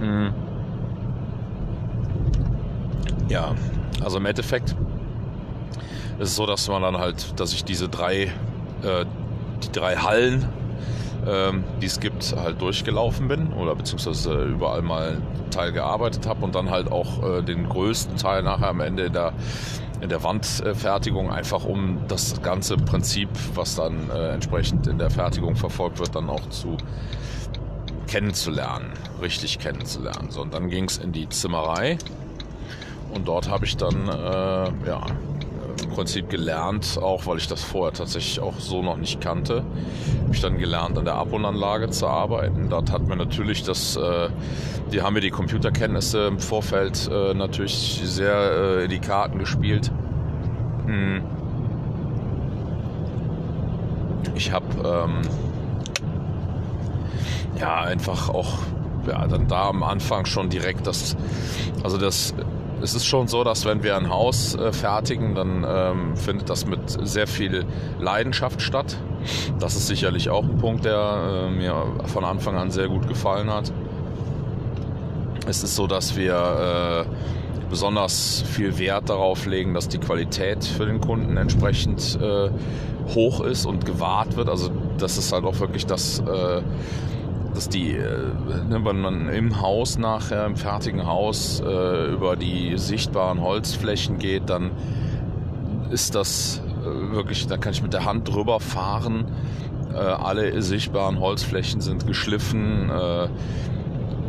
Mhm. 0.00 0.34
Ja, 3.28 3.54
also 4.02 4.18
im 4.18 4.26
Endeffekt 4.26 4.74
ist 6.18 6.28
es 6.30 6.36
so, 6.36 6.46
dass 6.46 6.68
man 6.68 6.82
dann 6.82 6.98
halt, 6.98 7.38
dass 7.38 7.52
ich 7.52 7.64
diese 7.64 7.88
drei, 7.88 8.24
äh, 8.82 9.04
die 9.62 9.72
drei 9.72 9.96
Hallen, 9.96 10.48
ähm, 11.26 11.64
die 11.80 11.86
es 11.86 12.00
gibt, 12.00 12.34
halt 12.36 12.60
durchgelaufen 12.60 13.28
bin 13.28 13.52
oder 13.52 13.74
beziehungsweise 13.74 14.44
überall 14.44 14.82
mal 14.82 15.18
Teil 15.50 15.72
gearbeitet 15.72 16.26
habe 16.26 16.44
und 16.44 16.54
dann 16.54 16.70
halt 16.70 16.90
auch 16.90 17.22
äh, 17.22 17.42
den 17.42 17.68
größten 17.68 18.16
Teil 18.16 18.42
nachher 18.42 18.68
am 18.68 18.80
Ende 18.80 19.04
in 19.04 19.12
der, 19.12 19.32
in 20.00 20.08
der 20.08 20.22
Wandfertigung, 20.22 21.30
einfach 21.30 21.64
um 21.64 21.98
das 22.08 22.40
ganze 22.42 22.76
Prinzip, 22.76 23.28
was 23.54 23.74
dann 23.74 24.10
äh, 24.10 24.30
entsprechend 24.30 24.86
in 24.86 24.98
der 24.98 25.10
Fertigung 25.10 25.56
verfolgt 25.56 25.98
wird, 25.98 26.14
dann 26.14 26.30
auch 26.30 26.48
zu 26.48 26.76
kennenzulernen, 28.06 28.92
richtig 29.22 29.58
kennenzulernen. 29.58 30.30
So, 30.30 30.42
und 30.42 30.54
dann 30.54 30.68
ging 30.68 30.84
es 30.84 30.98
in 30.98 31.12
die 31.12 31.28
Zimmerei 31.28 31.98
und 33.14 33.28
dort 33.28 33.48
habe 33.48 33.64
ich 33.64 33.76
dann 33.76 34.08
äh, 34.08 34.88
ja, 34.88 35.06
Prinzip 35.90 36.30
gelernt, 36.30 36.98
auch 37.00 37.26
weil 37.26 37.38
ich 37.38 37.48
das 37.48 37.62
vorher 37.62 37.92
tatsächlich 37.92 38.40
auch 38.40 38.58
so 38.58 38.82
noch 38.82 38.96
nicht 38.96 39.20
kannte, 39.20 39.64
habe 40.22 40.34
ich 40.34 40.40
dann 40.40 40.58
gelernt, 40.58 40.96
an 40.98 41.04
der 41.04 41.16
Abwohnanlage 41.16 41.90
zu 41.90 42.06
arbeiten. 42.06 42.68
Dort 42.68 42.90
hat 42.90 43.06
mir 43.06 43.16
natürlich 43.16 43.62
das, 43.62 43.96
äh, 43.96 44.28
die 44.92 45.02
haben 45.02 45.14
mir 45.14 45.20
die 45.20 45.30
Computerkenntnisse 45.30 46.26
im 46.26 46.38
Vorfeld 46.38 47.08
äh, 47.12 47.34
natürlich 47.34 48.00
sehr 48.04 48.34
äh, 48.34 48.84
in 48.84 48.90
die 48.90 49.00
Karten 49.00 49.38
gespielt. 49.38 49.90
Hm. 50.86 51.22
Ich 54.34 54.52
habe 54.52 54.66
ähm, 54.84 55.20
ja 57.58 57.82
einfach 57.82 58.28
auch 58.28 58.58
ja, 59.06 59.26
dann 59.26 59.48
da 59.48 59.68
am 59.68 59.82
Anfang 59.82 60.26
schon 60.26 60.50
direkt 60.50 60.86
das, 60.86 61.16
also 61.82 61.98
das 61.98 62.34
es 62.82 62.94
ist 62.94 63.06
schon 63.06 63.28
so, 63.28 63.44
dass 63.44 63.64
wenn 63.64 63.82
wir 63.82 63.96
ein 63.96 64.10
Haus 64.10 64.54
äh, 64.54 64.72
fertigen, 64.72 65.34
dann 65.34 65.66
ähm, 65.68 66.16
findet 66.16 66.48
das 66.50 66.66
mit 66.66 66.80
sehr 67.06 67.26
viel 67.26 67.64
Leidenschaft 67.98 68.62
statt. 68.62 68.96
Das 69.58 69.76
ist 69.76 69.86
sicherlich 69.86 70.30
auch 70.30 70.44
ein 70.44 70.58
Punkt, 70.58 70.84
der 70.84 71.48
äh, 71.48 71.50
mir 71.50 71.74
von 72.06 72.24
Anfang 72.24 72.56
an 72.56 72.70
sehr 72.70 72.88
gut 72.88 73.06
gefallen 73.08 73.50
hat. 73.52 73.72
Es 75.46 75.62
ist 75.62 75.76
so, 75.76 75.86
dass 75.86 76.16
wir 76.16 77.06
äh, 77.06 77.68
besonders 77.70 78.42
viel 78.42 78.78
Wert 78.78 79.08
darauf 79.08 79.46
legen, 79.46 79.74
dass 79.74 79.88
die 79.88 79.98
Qualität 79.98 80.64
für 80.64 80.86
den 80.86 81.00
Kunden 81.00 81.36
entsprechend 81.36 82.18
äh, 82.20 82.50
hoch 83.14 83.40
ist 83.40 83.66
und 83.66 83.86
gewahrt 83.86 84.36
wird. 84.36 84.48
Also 84.48 84.70
das 84.98 85.18
ist 85.18 85.32
halt 85.32 85.44
auch 85.44 85.58
wirklich 85.60 85.86
das 85.86 86.20
äh, 86.20 86.62
dass 87.54 87.68
die, 87.68 87.92
äh, 87.92 88.32
ne, 88.68 88.80
wenn 88.84 89.00
man 89.00 89.28
im 89.28 89.60
Haus 89.60 89.98
nachher, 89.98 90.46
im 90.46 90.56
fertigen 90.56 91.06
Haus, 91.06 91.60
äh, 91.60 92.12
über 92.12 92.36
die 92.36 92.76
sichtbaren 92.76 93.40
Holzflächen 93.40 94.18
geht, 94.18 94.48
dann 94.50 94.70
ist 95.90 96.14
das 96.14 96.62
äh, 96.82 97.14
wirklich, 97.14 97.46
da 97.46 97.56
kann 97.56 97.72
ich 97.72 97.82
mit 97.82 97.92
der 97.92 98.04
Hand 98.04 98.32
drüber 98.32 98.60
fahren. 98.60 99.26
Äh, 99.92 99.96
alle 99.98 100.62
sichtbaren 100.62 101.18
Holzflächen 101.18 101.80
sind 101.80 102.06
geschliffen. 102.06 102.90
Äh, 102.90 103.28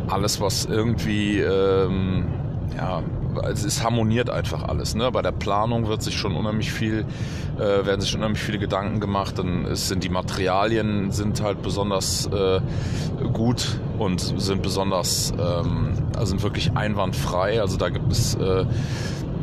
alles, 0.10 0.42
was 0.42 0.66
irgendwie 0.66 1.40
ähm, 1.40 2.26
ja, 2.76 3.04
also 3.42 3.68
es 3.68 3.84
harmoniert 3.84 4.30
einfach 4.30 4.64
alles. 4.64 4.96
Ne? 4.96 5.12
Bei 5.12 5.22
der 5.22 5.32
Planung 5.32 5.88
wird 5.88 6.02
sich 6.02 6.18
schon 6.18 6.36
unheimlich 6.36 6.72
viel, 6.72 7.06
äh, 7.58 7.86
werden 7.86 8.02
sich 8.02 8.16
unheimlich 8.16 8.42
viele 8.42 8.60
Gedanken 8.60 9.00
gemacht. 9.00 9.38
Dann 9.38 9.76
sind 9.76 10.04
die 10.04 10.10
Materialien 10.10 11.12
sind 11.12 11.42
halt 11.42 11.62
besonders 11.62 12.28
äh, 12.28 12.62
gut 13.34 13.80
und 13.98 14.20
sind 14.20 14.62
besonders, 14.62 15.32
ähm, 15.32 15.94
also 16.16 16.32
sind 16.32 16.44
wirklich 16.44 16.76
einwandfrei. 16.76 17.62
Also 17.62 17.78
da 17.78 17.90
gibt 17.90 18.12
es 18.12 18.36
äh, 18.36 18.66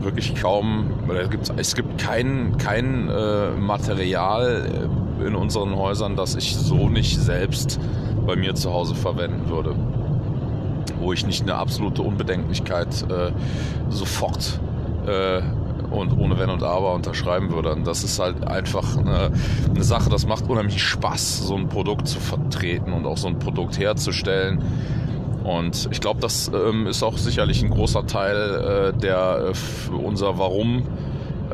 wirklich 0.00 0.34
kaum, 0.34 0.92
oder 1.08 1.26
gibt, 1.28 1.52
es 1.56 1.74
gibt 1.74 1.98
kein, 1.98 2.56
kein 2.58 3.08
äh, 3.08 3.50
Material 3.50 4.88
in 5.24 5.34
unseren 5.34 5.74
Häusern, 5.76 6.14
das 6.14 6.36
ich 6.36 6.56
so 6.56 6.88
nicht 6.88 7.18
selbst 7.18 7.80
bei 8.26 8.36
mir 8.36 8.54
zu 8.54 8.72
Hause 8.72 8.94
verwenden 8.94 9.48
würde 9.48 9.74
wo 11.00 11.12
ich 11.12 11.26
nicht 11.26 11.42
eine 11.42 11.54
absolute 11.54 12.02
Unbedenklichkeit 12.02 13.04
äh, 13.10 13.32
sofort 13.88 14.60
äh, 15.06 15.42
und 15.90 16.18
ohne 16.18 16.38
Wenn 16.38 16.50
und 16.50 16.62
Aber 16.62 16.94
unterschreiben 16.94 17.50
würde. 17.50 17.72
Und 17.72 17.86
das 17.86 18.04
ist 18.04 18.18
halt 18.18 18.46
einfach 18.46 18.96
eine, 18.96 19.30
eine, 19.68 19.82
Sache, 19.82 20.10
das 20.10 20.26
macht 20.26 20.48
unheimlich 20.48 20.82
Spaß, 20.82 21.46
so 21.46 21.56
ein 21.56 21.68
Produkt 21.68 22.08
zu 22.08 22.20
vertreten 22.20 22.92
und 22.92 23.06
auch 23.06 23.16
so 23.16 23.28
ein 23.28 23.38
Produkt 23.38 23.78
herzustellen. 23.78 24.62
Und 25.44 25.88
ich 25.90 26.00
glaube, 26.00 26.20
das 26.20 26.50
ähm, 26.54 26.86
ist 26.86 27.02
auch 27.02 27.16
sicherlich 27.16 27.62
ein 27.62 27.70
großer 27.70 28.06
Teil, 28.06 28.92
äh, 28.94 28.98
der 28.98 29.52
äh, 29.52 29.94
unser 29.94 30.38
Warum 30.38 30.82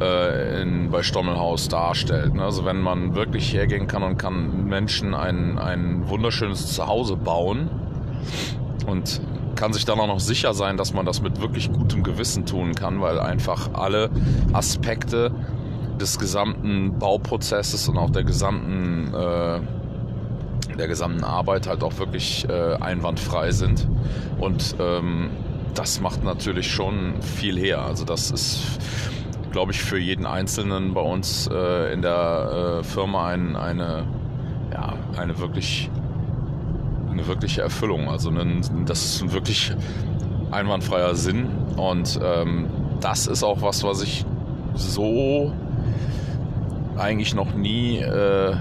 äh, 0.00 0.62
in, 0.62 0.90
bei 0.90 1.02
Stommelhaus 1.02 1.68
darstellt. 1.68 2.34
Ne? 2.34 2.42
Also 2.42 2.64
wenn 2.64 2.80
man 2.80 3.14
wirklich 3.14 3.52
hergehen 3.52 3.86
kann 3.86 4.02
und 4.02 4.16
kann 4.16 4.64
Menschen 4.64 5.14
ein, 5.14 5.58
ein 5.58 6.08
wunderschönes 6.08 6.74
Zuhause 6.74 7.16
bauen 7.16 7.70
und 8.86 9.20
kann 9.54 9.72
sich 9.72 9.84
dann 9.84 9.98
auch 10.00 10.06
noch 10.06 10.20
sicher 10.20 10.54
sein, 10.54 10.76
dass 10.76 10.92
man 10.92 11.06
das 11.06 11.22
mit 11.22 11.40
wirklich 11.40 11.72
gutem 11.72 12.02
Gewissen 12.02 12.46
tun 12.46 12.74
kann, 12.74 13.00
weil 13.00 13.18
einfach 13.18 13.70
alle 13.74 14.10
Aspekte 14.52 15.32
des 16.00 16.18
gesamten 16.18 16.98
Bauprozesses 16.98 17.88
und 17.88 17.98
auch 17.98 18.10
der 18.10 18.24
gesamten 18.24 19.14
äh, 19.14 19.60
der 20.76 20.88
gesamten 20.88 21.22
Arbeit 21.22 21.68
halt 21.68 21.84
auch 21.84 21.98
wirklich 21.98 22.48
äh, 22.48 22.74
einwandfrei 22.74 23.52
sind 23.52 23.86
und 24.38 24.74
ähm, 24.80 25.30
das 25.74 26.00
macht 26.00 26.24
natürlich 26.24 26.70
schon 26.70 27.20
viel 27.22 27.58
her. 27.58 27.82
Also 27.82 28.04
das 28.04 28.30
ist, 28.30 28.60
glaube 29.52 29.72
ich, 29.72 29.82
für 29.82 29.98
jeden 29.98 30.26
Einzelnen 30.26 30.94
bei 30.94 31.00
uns 31.00 31.48
äh, 31.52 31.92
in 31.92 32.02
der 32.02 32.80
äh, 32.80 32.84
Firma 32.84 33.28
ein, 33.28 33.56
eine 33.56 34.04
ja 34.72 34.94
eine 35.16 35.38
wirklich 35.38 35.90
eine 37.14 37.26
wirkliche 37.26 37.62
Erfüllung. 37.62 38.08
Also 38.08 38.30
ein, 38.30 38.62
das 38.86 39.04
ist 39.04 39.22
ein 39.22 39.32
wirklich 39.32 39.72
einwandfreier 40.50 41.14
Sinn. 41.14 41.48
Und 41.76 42.20
ähm, 42.22 42.66
das 43.00 43.26
ist 43.26 43.42
auch 43.42 43.62
was, 43.62 43.82
was 43.84 44.02
ich 44.02 44.24
so 44.74 45.52
eigentlich 46.96 47.34
noch 47.34 47.54
nie 47.54 47.98
äh, 47.98 48.54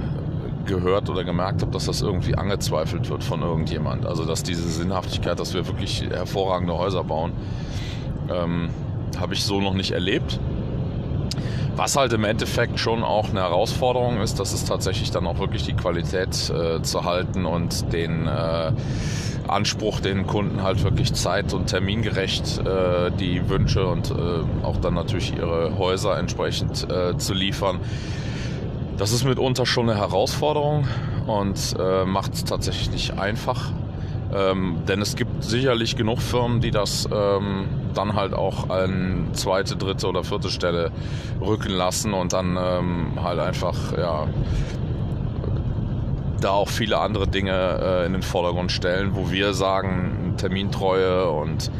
gehört 0.66 1.10
oder 1.10 1.24
gemerkt 1.24 1.62
habe, 1.62 1.72
dass 1.72 1.86
das 1.86 2.02
irgendwie 2.02 2.36
angezweifelt 2.36 3.10
wird 3.10 3.24
von 3.24 3.42
irgendjemand. 3.42 4.06
Also 4.06 4.26
dass 4.26 4.44
diese 4.44 4.68
Sinnhaftigkeit, 4.68 5.40
dass 5.40 5.54
wir 5.54 5.68
wirklich 5.68 6.04
hervorragende 6.10 6.78
Häuser 6.78 7.04
bauen, 7.04 7.34
ähm, 8.32 8.70
habe 9.20 9.34
ich 9.34 9.44
so 9.44 9.60
noch 9.62 9.74
nicht 9.74 9.92
erlebt. 9.92 10.40
Was 11.76 11.96
halt 11.96 12.14
im 12.14 12.24
Endeffekt 12.24 12.80
schon 12.80 13.04
auch 13.04 13.30
eine 13.30 13.42
Herausforderung 13.42 14.22
ist, 14.22 14.40
das 14.40 14.54
ist 14.54 14.68
tatsächlich 14.68 15.10
dann 15.10 15.26
auch 15.26 15.40
wirklich 15.40 15.64
die 15.64 15.74
Qualität 15.74 16.52
äh, 16.52 16.84
zu 16.84 17.04
halten 17.04 17.46
und 17.46 17.92
den 17.92 18.28
äh, 18.28 18.72
Anspruch, 19.48 20.00
den 20.00 20.28
Kunden 20.28 20.62
halt 20.62 20.84
wirklich 20.84 21.14
zeit- 21.14 21.54
und 21.54 21.68
termingerecht 21.68 22.60
äh, 22.60 23.12
die 23.12 23.50
Wünsche 23.50 23.88
und 23.88 24.12
äh, 24.12 24.14
auch 24.64 24.78
dann 24.78 24.94
natürlich 24.94 25.36
ihre 25.36 25.78
Häuser 25.78 26.18
entsprechend 26.18 26.90
äh, 26.92 27.18
zu 27.18 27.34
liefern. 27.34 27.80
Das 28.98 29.12
ist 29.12 29.24
mitunter 29.24 29.66
schon 29.66 29.90
eine 29.90 30.00
Herausforderung 30.00 30.88
und 31.26 31.76
äh, 31.80 32.06
macht 32.06 32.36
es 32.36 32.44
tatsächlich 32.44 32.92
nicht 32.92 33.18
einfach. 33.18 33.72
Ähm, 34.36 34.78
denn 34.88 35.02
es 35.02 35.16
gibt 35.16 35.44
sicherlich 35.44 35.96
genug 35.96 36.22
Firmen, 36.22 36.62
die 36.62 36.72
das 36.72 37.08
ähm, 37.14 37.66
dann 37.94 38.16
halt 38.16 38.34
auch 38.34 38.70
an 38.70 39.30
zweite, 39.34 39.76
dritte 39.76 40.08
oder 40.08 40.24
vierte 40.24 40.50
Stelle 40.50 40.92
rücken 41.42 41.72
lassen 41.72 42.14
und 42.14 42.34
dann 42.34 42.58
ähm, 42.60 43.22
halt 43.22 43.40
einfach, 43.40 43.96
ja, 43.98 44.28
da 46.42 46.50
auch 46.52 46.70
viele 46.70 47.00
andere 47.00 47.28
Dinge 47.28 47.80
äh, 47.82 48.06
in 48.06 48.14
den 48.14 48.22
Vordergrund 48.22 48.72
stellen, 48.72 49.16
wo 49.16 49.32
wir 49.32 49.54
sagen, 49.54 50.36
Termintreue 50.38 51.30
und 51.30 51.72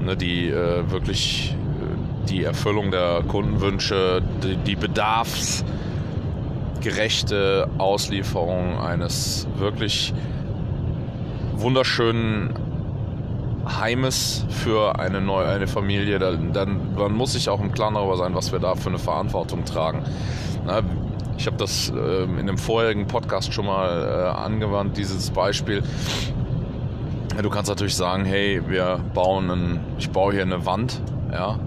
ne, 0.00 0.16
die 0.16 0.48
äh, 0.48 0.90
wirklich 0.90 1.56
äh, 1.80 2.28
die 2.28 2.44
Erfüllung 2.44 2.90
der 2.90 3.22
Kundenwünsche, 3.26 4.22
die, 4.42 4.56
die 4.56 4.76
bedarfsgerechte 4.76 7.68
Auslieferung 7.78 8.78
eines 8.78 9.48
wirklich 9.56 10.12
wunderschönen 11.60 12.54
Heimes 13.66 14.44
für 14.50 14.98
eine 14.98 15.20
neue 15.20 15.46
eine 15.46 15.66
Familie, 15.66 16.18
dann, 16.18 16.52
dann 16.52 16.94
man 16.94 17.12
muss 17.12 17.32
sich 17.32 17.48
auch 17.48 17.60
im 17.60 17.72
Klaren 17.72 17.94
darüber 17.94 18.16
sein, 18.16 18.34
was 18.34 18.52
wir 18.52 18.58
da 18.58 18.74
für 18.74 18.90
eine 18.90 18.98
Verantwortung 18.98 19.64
tragen. 19.64 20.02
Na, 20.66 20.82
ich 21.36 21.46
habe 21.46 21.56
das 21.56 21.90
äh, 21.90 22.24
in 22.24 22.46
dem 22.46 22.58
vorherigen 22.58 23.06
Podcast 23.06 23.52
schon 23.52 23.66
mal 23.66 24.02
äh, 24.02 24.38
angewandt, 24.38 24.96
dieses 24.96 25.30
Beispiel. 25.30 25.82
Du 27.42 27.50
kannst 27.50 27.68
natürlich 27.68 27.96
sagen, 27.96 28.24
hey, 28.24 28.62
wir 28.68 29.00
bauen 29.12 29.50
ein, 29.50 29.80
ich 29.98 30.10
baue 30.10 30.32
hier 30.32 30.42
eine 30.42 30.64
Wand, 30.66 31.00
ja, 31.32 31.58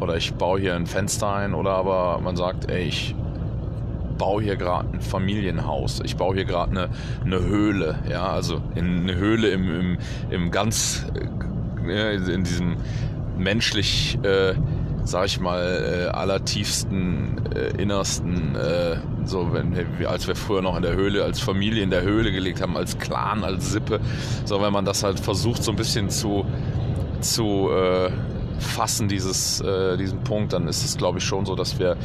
oder 0.00 0.16
ich 0.16 0.32
baue 0.34 0.60
hier 0.60 0.74
ein 0.74 0.86
Fenster 0.86 1.34
ein, 1.34 1.52
oder 1.52 1.72
aber 1.72 2.20
man 2.22 2.36
sagt, 2.36 2.70
ey, 2.70 2.84
ich 2.84 3.14
baue 4.16 4.42
hier 4.42 4.56
gerade 4.56 4.88
ein 4.92 5.00
Familienhaus, 5.00 6.00
ich 6.04 6.16
baue 6.16 6.34
hier 6.34 6.44
gerade 6.44 6.70
eine, 6.70 6.88
eine 7.24 7.40
Höhle, 7.40 7.98
ja, 8.08 8.28
also 8.28 8.62
in, 8.74 9.02
eine 9.02 9.16
Höhle 9.16 9.48
im, 9.48 9.80
im, 9.80 9.98
im 10.30 10.50
ganz, 10.50 11.06
äh, 11.86 12.16
in 12.16 12.44
diesem 12.44 12.76
menschlich, 13.36 14.18
äh, 14.22 14.54
sag 15.04 15.26
ich 15.26 15.40
mal, 15.40 16.06
äh, 16.06 16.08
allertiefsten, 16.08 17.42
äh, 17.54 17.80
innersten, 17.80 18.56
äh, 18.56 18.96
so 19.24 19.52
wenn 19.52 19.76
als 20.06 20.26
wir 20.26 20.34
früher 20.34 20.62
noch 20.62 20.76
in 20.76 20.82
der 20.82 20.94
Höhle, 20.94 21.24
als 21.24 21.40
Familie 21.40 21.82
in 21.82 21.90
der 21.90 22.02
Höhle 22.02 22.32
gelegt 22.32 22.62
haben, 22.62 22.76
als 22.76 22.98
Clan, 22.98 23.44
als 23.44 23.70
Sippe, 23.72 24.00
so 24.44 24.62
wenn 24.62 24.72
man 24.72 24.84
das 24.84 25.02
halt 25.02 25.20
versucht 25.20 25.62
so 25.62 25.72
ein 25.72 25.76
bisschen 25.76 26.08
zu, 26.08 26.46
zu 27.20 27.70
äh, 27.70 28.10
fassen, 28.58 29.08
dieses, 29.08 29.60
äh, 29.60 29.96
diesen 29.96 30.20
Punkt, 30.24 30.52
dann 30.52 30.68
ist 30.68 30.84
es 30.84 30.96
glaube 30.96 31.18
ich 31.18 31.24
schon 31.24 31.46
so, 31.46 31.54
dass 31.54 31.78
wir, 31.78 31.96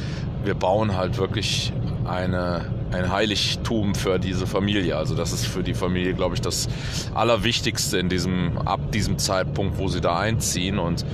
wir 0.43 0.55
bauen 0.55 0.95
halt 0.97 1.17
wirklich 1.17 1.73
eine, 2.09 2.65
ein 2.91 3.11
Heiligtum 3.11 3.95
für 3.95 4.19
diese 4.19 4.47
Familie. 4.47 4.97
Also 4.97 5.15
das 5.15 5.31
ist 5.31 5.45
für 5.45 5.63
die 5.63 5.73
Familie, 5.73 6.13
glaube 6.13 6.35
ich, 6.35 6.41
das 6.41 6.67
Allerwichtigste 7.13 7.99
in 7.99 8.09
diesem, 8.09 8.57
ab 8.57 8.91
diesem 8.91 9.17
Zeitpunkt, 9.17 9.77
wo 9.77 9.87
sie 9.87 10.01
da 10.01 10.17
einziehen. 10.17 10.79
Und 10.79 11.05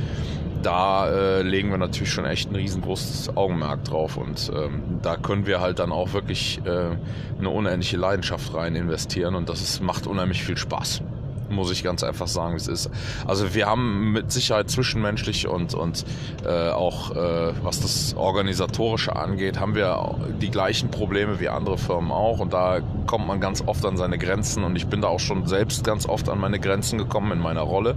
da 0.63 1.10
äh, 1.10 1.42
legen 1.42 1.70
wir 1.70 1.77
natürlich 1.77 2.12
schon 2.12 2.25
echt 2.25 2.50
ein 2.50 2.56
riesengroßes 2.56 3.36
Augenmerk 3.36 3.84
drauf. 3.84 4.18
Und 4.18 4.51
ähm, 4.56 5.00
da 5.01 5.18
können 5.18 5.46
wir 5.46 5.62
halt 5.62 5.80
dann 5.80 5.92
auch 5.92 6.13
wirklich 6.13 6.62
äh, 6.65 6.96
eine 7.38 7.50
unendliche 7.50 7.98
Leidenschaft 7.98 8.54
rein 8.54 8.75
investieren. 8.75 9.36
Und 9.36 9.50
das 9.50 9.62
ist, 9.62 9.82
macht 9.82 10.08
unheimlich 10.08 10.44
viel 10.44 10.58
Spaß 10.58 11.01
muss 11.50 11.72
ich 11.72 11.84
ganz 11.84 12.04
einfach 12.04 12.28
sagen, 12.28 12.54
wie 12.54 12.58
es 12.58 12.68
ist. 12.68 12.90
Also 13.25 13.54
wir 13.54 13.68
haben 13.68 14.12
mit 14.12 14.32
Sicherheit 14.32 14.70
zwischenmenschlich 14.70 15.48
und, 15.48 15.74
und 15.74 16.06
äh, 16.46 16.70
auch 16.70 17.16
äh, 17.16 17.54
was 17.64 17.80
das 17.80 18.16
Organisatorische 18.16 19.16
angeht, 19.16 19.60
haben 19.60 19.75
wir 19.75 20.16
die 20.42 20.50
gleichen 20.50 20.90
Probleme 20.90 21.40
wie 21.40 21.50
andere 21.50 21.78
Firmen 21.78 22.12
auch. 22.12 22.40
Und 22.40 22.54
da 22.54 22.80
kommt 23.06 23.27
man 23.27 23.40
ganz 23.40 23.64
oft 23.66 23.86
an 23.86 23.98
seine 23.98 24.18
Grenzen. 24.18 24.64
Und 24.64 24.75
ich 24.75 24.88
bin 24.88 25.01
da 25.01 25.08
auch 25.08 25.20
schon 25.20 25.46
selbst 25.48 25.84
ganz 25.84 26.08
oft 26.08 26.29
an 26.29 26.40
meine 26.40 26.60
Grenzen 26.60 26.98
gekommen 26.98 27.31
in 27.31 27.40
meiner 27.40 27.62
Rolle. 27.62 27.96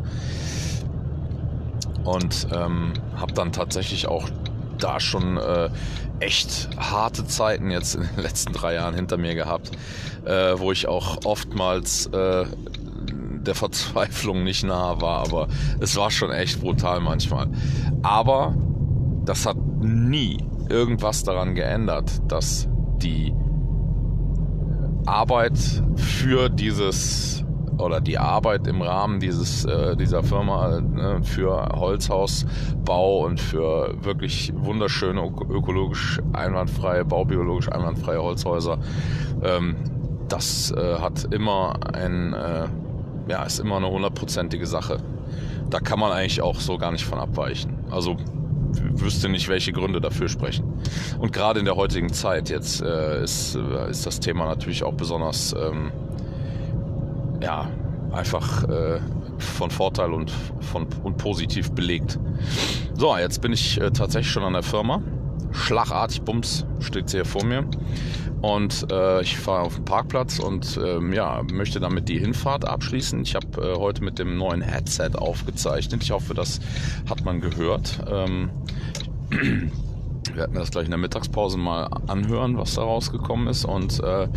Und 2.04 2.48
ähm, 2.52 2.92
habe 3.16 3.32
dann 3.34 3.52
tatsächlich 3.52 4.08
auch 4.08 4.28
da 4.78 5.00
schon 5.00 5.36
äh, 5.36 5.68
echt 6.20 6.68
harte 6.76 7.26
Zeiten 7.26 7.70
jetzt 7.70 7.94
in 7.94 8.02
den 8.02 8.22
letzten 8.22 8.52
drei 8.52 8.74
Jahren 8.74 8.94
hinter 8.94 9.16
mir 9.16 9.34
gehabt, 9.34 9.70
äh, 10.24 10.54
wo 10.56 10.72
ich 10.72 10.88
auch 10.88 11.24
oftmals 11.24 12.06
äh, 12.06 12.46
der 13.46 13.54
Verzweiflung 13.54 14.44
nicht 14.44 14.64
nahe 14.64 15.00
war, 15.00 15.24
aber 15.26 15.48
es 15.80 15.96
war 15.96 16.10
schon 16.10 16.30
echt 16.30 16.60
brutal 16.60 17.00
manchmal. 17.00 17.48
Aber 18.02 18.54
das 19.24 19.46
hat 19.46 19.56
nie 19.80 20.38
irgendwas 20.68 21.24
daran 21.24 21.54
geändert, 21.54 22.10
dass 22.28 22.68
die 23.02 23.32
Arbeit 25.06 25.58
für 25.96 26.48
dieses 26.48 27.44
oder 27.78 28.00
die 28.00 28.18
Arbeit 28.18 28.66
im 28.66 28.82
Rahmen 28.82 29.20
dieses 29.20 29.64
äh, 29.64 29.96
dieser 29.96 30.22
Firma 30.22 30.80
ne, 30.80 31.20
für 31.22 31.68
Holzhausbau 31.74 33.24
und 33.24 33.40
für 33.40 33.94
wirklich 34.02 34.52
wunderschöne 34.56 35.20
ökologisch 35.48 36.20
einwandfreie, 36.32 37.04
baubiologisch 37.04 37.70
einwandfreie 37.70 38.20
Holzhäuser, 38.20 38.78
ähm, 39.42 39.76
das 40.28 40.72
äh, 40.72 40.98
hat 40.98 41.32
immer 41.32 41.78
ein 41.94 42.34
äh, 42.34 42.68
ja, 43.28 43.42
ist 43.44 43.60
immer 43.60 43.76
eine 43.76 43.90
hundertprozentige 43.90 44.66
Sache. 44.66 44.98
Da 45.70 45.80
kann 45.80 45.98
man 45.98 46.12
eigentlich 46.12 46.40
auch 46.40 46.60
so 46.60 46.78
gar 46.78 46.92
nicht 46.92 47.04
von 47.04 47.18
abweichen. 47.18 47.74
Also 47.90 48.16
wüsste 48.94 49.28
nicht, 49.28 49.48
welche 49.48 49.72
Gründe 49.72 50.00
dafür 50.00 50.28
sprechen. 50.28 50.72
Und 51.18 51.32
gerade 51.32 51.58
in 51.58 51.64
der 51.64 51.76
heutigen 51.76 52.12
Zeit 52.12 52.50
jetzt 52.50 52.82
äh, 52.82 53.22
ist, 53.22 53.54
äh, 53.54 53.90
ist 53.90 54.06
das 54.06 54.20
Thema 54.20 54.46
natürlich 54.46 54.82
auch 54.82 54.94
besonders 54.94 55.54
ähm, 55.54 55.90
ja, 57.42 57.68
einfach 58.12 58.64
äh, 58.64 59.00
von 59.38 59.70
Vorteil 59.70 60.12
und, 60.12 60.30
von, 60.60 60.86
und 61.02 61.16
positiv 61.16 61.72
belegt. 61.72 62.18
So, 62.94 63.16
jetzt 63.16 63.40
bin 63.40 63.52
ich 63.52 63.80
äh, 63.80 63.90
tatsächlich 63.90 64.30
schon 64.30 64.42
an 64.42 64.54
der 64.54 64.62
Firma. 64.62 65.00
Schlagartig, 65.52 66.22
Bums, 66.22 66.66
steht 66.80 67.08
sie 67.08 67.18
hier 67.18 67.24
vor 67.24 67.44
mir. 67.44 67.64
Und 68.40 68.86
äh, 68.90 69.20
ich 69.22 69.36
fahre 69.36 69.62
auf 69.62 69.74
den 69.74 69.84
Parkplatz 69.84 70.38
und 70.38 70.78
ähm, 70.84 71.12
ja, 71.12 71.42
möchte 71.52 71.80
damit 71.80 72.08
die 72.08 72.18
Hinfahrt 72.18 72.64
abschließen. 72.66 73.22
Ich 73.22 73.34
habe 73.34 73.60
äh, 73.60 73.76
heute 73.76 74.04
mit 74.04 74.18
dem 74.18 74.38
neuen 74.38 74.62
Headset 74.62 75.10
aufgezeichnet. 75.14 76.02
Ich 76.02 76.10
hoffe, 76.12 76.34
das 76.34 76.60
hat 77.08 77.24
man 77.24 77.40
gehört. 77.40 77.98
Ähm, 78.08 78.50
wir 79.30 80.36
werden 80.36 80.54
das 80.54 80.70
gleich 80.70 80.84
in 80.84 80.90
der 80.90 80.98
Mittagspause 80.98 81.58
mal 81.58 81.88
anhören, 82.06 82.58
was 82.58 82.74
da 82.74 82.82
rausgekommen 82.82 83.48
ist. 83.48 83.64
Und 83.64 84.00
äh, 84.00 84.28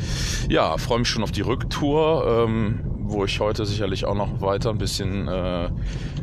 ja, 0.49 0.77
freue 0.77 0.99
mich 0.99 1.09
schon 1.09 1.23
auf 1.23 1.31
die 1.31 1.41
Rücktour, 1.41 2.45
ähm, 2.47 2.79
wo 2.99 3.25
ich 3.25 3.39
heute 3.39 3.65
sicherlich 3.65 4.05
auch 4.05 4.15
noch 4.15 4.41
weiter 4.41 4.71
ein 4.71 4.77
bisschen 4.77 5.27
äh, 5.27 5.69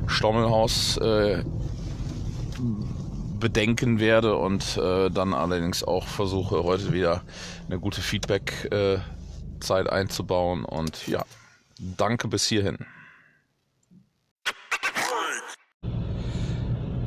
Stommelhaus 0.06 0.96
äh, 0.98 1.44
bedenken 3.38 4.00
werde 4.00 4.36
und 4.36 4.76
äh, 4.76 5.10
dann 5.10 5.34
allerdings 5.34 5.84
auch 5.84 6.06
versuche, 6.06 6.64
heute 6.64 6.92
wieder 6.92 7.22
eine 7.66 7.78
gute 7.78 8.00
Feedback-Zeit 8.00 9.86
äh, 9.86 9.90
einzubauen. 9.90 10.64
Und 10.64 11.06
ja, 11.06 11.24
danke 11.78 12.28
bis 12.28 12.46
hierhin. 12.46 12.78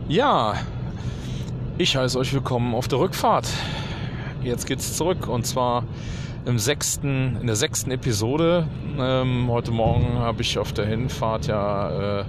Ja, 0.07 0.55
ich 1.77 1.95
heiße 1.95 2.19
euch 2.19 2.33
willkommen 2.33 2.75
auf 2.75 2.87
der 2.87 2.99
Rückfahrt. 2.99 3.47
Jetzt 4.43 4.65
geht's 4.65 4.97
zurück 4.97 5.27
und 5.27 5.45
zwar 5.45 5.85
im 6.45 6.57
sechsten, 6.59 7.37
in 7.39 7.47
der 7.47 7.55
sechsten 7.55 7.91
Episode. 7.91 8.67
Ähm, 8.97 9.47
heute 9.49 9.71
Morgen 9.71 10.19
habe 10.19 10.41
ich 10.41 10.57
auf 10.57 10.73
der 10.73 10.85
Hinfahrt 10.85 11.47
ja 11.47 12.21
äh, 12.21 12.25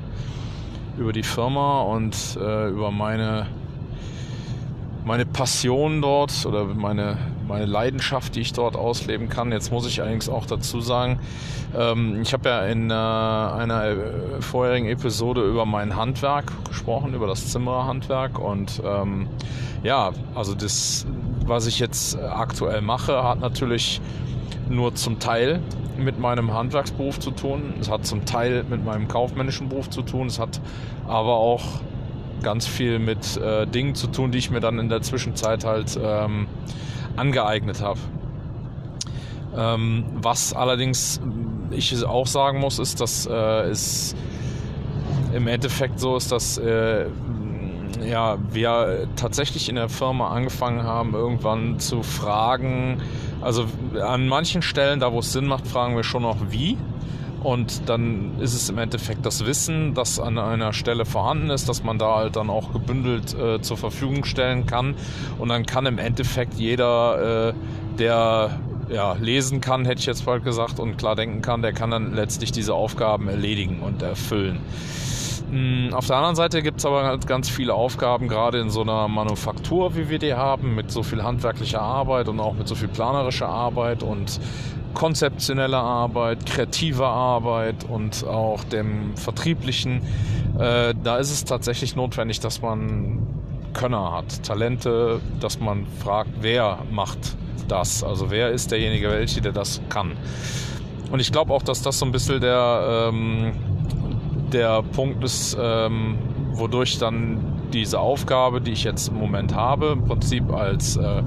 über 0.98 1.12
die 1.12 1.22
Firma 1.22 1.82
und 1.82 2.14
äh, 2.40 2.68
über 2.68 2.90
meine 2.90 3.46
meine 5.04 5.26
Passion 5.26 6.00
dort 6.00 6.46
oder 6.46 6.64
meine, 6.64 7.16
meine 7.48 7.66
Leidenschaft, 7.66 8.36
die 8.36 8.40
ich 8.40 8.52
dort 8.52 8.76
ausleben 8.76 9.28
kann. 9.28 9.50
Jetzt 9.50 9.72
muss 9.72 9.86
ich 9.86 10.00
allerdings 10.00 10.28
auch 10.28 10.46
dazu 10.46 10.80
sagen, 10.80 11.18
ähm, 11.76 12.20
ich 12.22 12.32
habe 12.32 12.48
ja 12.48 12.66
in 12.66 12.90
äh, 12.90 12.94
einer 12.94 13.84
äh, 13.84 13.96
vorherigen 14.40 14.86
Episode 14.86 15.42
über 15.42 15.66
mein 15.66 15.96
Handwerk 15.96 16.52
gesprochen, 16.68 17.14
über 17.14 17.26
das 17.26 17.50
Zimmerhandwerk 17.50 18.38
und 18.38 18.80
ähm, 18.84 19.28
ja, 19.82 20.12
also 20.34 20.54
das, 20.54 21.06
was 21.44 21.66
ich 21.66 21.80
jetzt 21.80 22.16
aktuell 22.18 22.82
mache, 22.82 23.24
hat 23.24 23.40
natürlich 23.40 24.00
nur 24.68 24.94
zum 24.94 25.18
Teil 25.18 25.60
mit 25.98 26.18
meinem 26.18 26.52
Handwerksberuf 26.52 27.18
zu 27.18 27.32
tun. 27.32 27.74
Es 27.80 27.90
hat 27.90 28.06
zum 28.06 28.24
Teil 28.24 28.64
mit 28.68 28.84
meinem 28.84 29.08
kaufmännischen 29.08 29.68
Beruf 29.68 29.90
zu 29.90 30.02
tun. 30.02 30.28
Es 30.28 30.38
hat 30.38 30.60
aber 31.06 31.36
auch 31.36 31.62
ganz 32.42 32.66
viel 32.66 32.98
mit 32.98 33.36
äh, 33.36 33.66
Dingen 33.66 33.94
zu 33.94 34.06
tun, 34.06 34.32
die 34.32 34.38
ich 34.38 34.50
mir 34.50 34.60
dann 34.60 34.78
in 34.78 34.88
der 34.88 35.02
Zwischenzeit 35.02 35.64
halt 35.64 35.98
ähm, 36.02 36.46
angeeignet 37.16 37.80
habe. 37.80 37.98
Ähm, 39.56 40.04
was 40.14 40.54
allerdings 40.54 41.20
ich 41.70 42.04
auch 42.04 42.26
sagen 42.26 42.60
muss, 42.60 42.78
ist, 42.78 43.00
dass 43.00 43.26
äh, 43.26 43.32
es 43.68 44.14
im 45.32 45.46
Endeffekt 45.46 46.00
so 46.00 46.16
ist, 46.16 46.32
dass 46.32 46.58
äh, 46.58 47.06
ja, 48.06 48.38
wir 48.50 49.08
tatsächlich 49.16 49.68
in 49.68 49.76
der 49.76 49.88
Firma 49.88 50.28
angefangen 50.28 50.82
haben, 50.82 51.14
irgendwann 51.14 51.78
zu 51.78 52.02
fragen, 52.02 53.00
also 53.40 53.66
an 54.00 54.28
manchen 54.28 54.62
Stellen, 54.62 55.00
da 55.00 55.12
wo 55.12 55.20
es 55.20 55.32
Sinn 55.32 55.46
macht, 55.46 55.66
fragen 55.66 55.96
wir 55.96 56.04
schon 56.04 56.22
noch 56.22 56.38
wie. 56.50 56.76
Und 57.42 57.88
dann 57.88 58.38
ist 58.40 58.54
es 58.54 58.68
im 58.68 58.78
Endeffekt 58.78 59.26
das 59.26 59.44
Wissen, 59.44 59.94
das 59.94 60.20
an 60.20 60.38
einer 60.38 60.72
Stelle 60.72 61.04
vorhanden 61.04 61.50
ist, 61.50 61.68
dass 61.68 61.82
man 61.82 61.98
da 61.98 62.16
halt 62.16 62.36
dann 62.36 62.50
auch 62.50 62.72
gebündelt 62.72 63.34
äh, 63.34 63.60
zur 63.60 63.76
Verfügung 63.76 64.24
stellen 64.24 64.66
kann. 64.66 64.94
Und 65.38 65.48
dann 65.48 65.66
kann 65.66 65.86
im 65.86 65.98
Endeffekt 65.98 66.54
jeder, 66.54 67.50
äh, 67.50 67.54
der 67.98 68.60
ja, 68.88 69.14
lesen 69.14 69.60
kann, 69.60 69.84
hätte 69.84 70.00
ich 70.00 70.06
jetzt 70.06 70.26
bald 70.26 70.44
gesagt, 70.44 70.78
und 70.78 70.98
klar 70.98 71.16
denken 71.16 71.42
kann, 71.42 71.62
der 71.62 71.72
kann 71.72 71.90
dann 71.90 72.14
letztlich 72.14 72.52
diese 72.52 72.74
Aufgaben 72.74 73.28
erledigen 73.28 73.80
und 73.80 74.02
erfüllen. 74.02 74.60
Hm, 75.52 75.92
auf 75.92 76.06
der 76.06 76.16
anderen 76.16 76.34
Seite 76.34 76.62
gibt 76.62 76.78
es 76.78 76.86
aber 76.86 77.04
halt 77.04 77.26
ganz 77.26 77.50
viele 77.50 77.74
Aufgaben, 77.74 78.26
gerade 78.26 78.58
in 78.58 78.70
so 78.70 78.80
einer 78.80 79.06
Manufaktur, 79.06 79.94
wie 79.94 80.08
wir 80.08 80.18
die 80.18 80.32
haben, 80.32 80.74
mit 80.74 80.90
so 80.90 81.02
viel 81.02 81.22
handwerklicher 81.22 81.82
Arbeit 81.82 82.28
und 82.28 82.40
auch 82.40 82.54
mit 82.54 82.66
so 82.66 82.74
viel 82.74 82.88
planerischer 82.88 83.50
Arbeit 83.50 84.02
und 84.02 84.40
konzeptioneller 84.94 85.82
Arbeit, 85.82 86.46
kreativer 86.46 87.08
Arbeit 87.08 87.84
und 87.86 88.26
auch 88.26 88.64
dem 88.64 89.14
vertrieblichen. 89.14 90.00
Äh, 90.58 90.94
da 91.04 91.18
ist 91.18 91.30
es 91.30 91.44
tatsächlich 91.44 91.96
notwendig, 91.96 92.40
dass 92.40 92.62
man 92.62 93.26
Könner 93.74 94.10
hat, 94.10 94.42
Talente, 94.44 95.20
dass 95.40 95.60
man 95.60 95.86
fragt, 96.02 96.30
wer 96.40 96.78
macht 96.90 97.36
das? 97.68 98.02
Also 98.02 98.30
wer 98.30 98.52
ist 98.52 98.70
derjenige, 98.70 99.10
welche, 99.10 99.42
der 99.42 99.52
das 99.52 99.82
kann? 99.90 100.12
Und 101.10 101.20
ich 101.20 101.30
glaube 101.30 101.52
auch, 101.52 101.62
dass 101.62 101.82
das 101.82 101.98
so 101.98 102.06
ein 102.06 102.12
bisschen 102.12 102.40
der 102.40 103.10
ähm, 103.10 103.52
der 104.52 104.82
Punkt 104.82 105.22
ist, 105.24 105.56
ähm, 105.60 106.18
wodurch 106.52 106.98
dann 106.98 107.38
diese 107.72 107.98
Aufgabe, 107.98 108.60
die 108.60 108.72
ich 108.72 108.84
jetzt 108.84 109.08
im 109.08 109.16
Moment 109.16 109.54
habe, 109.54 109.92
im 109.92 110.04
Prinzip 110.04 110.52
als, 110.52 110.96
äh, 110.96 111.22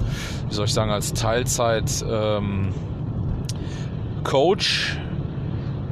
wie 0.48 0.54
soll 0.54 0.66
ich 0.66 0.72
sagen, 0.72 0.90
als 0.90 1.12
Teilzeit 1.12 2.04
ähm, 2.08 2.68
Coach 4.22 4.98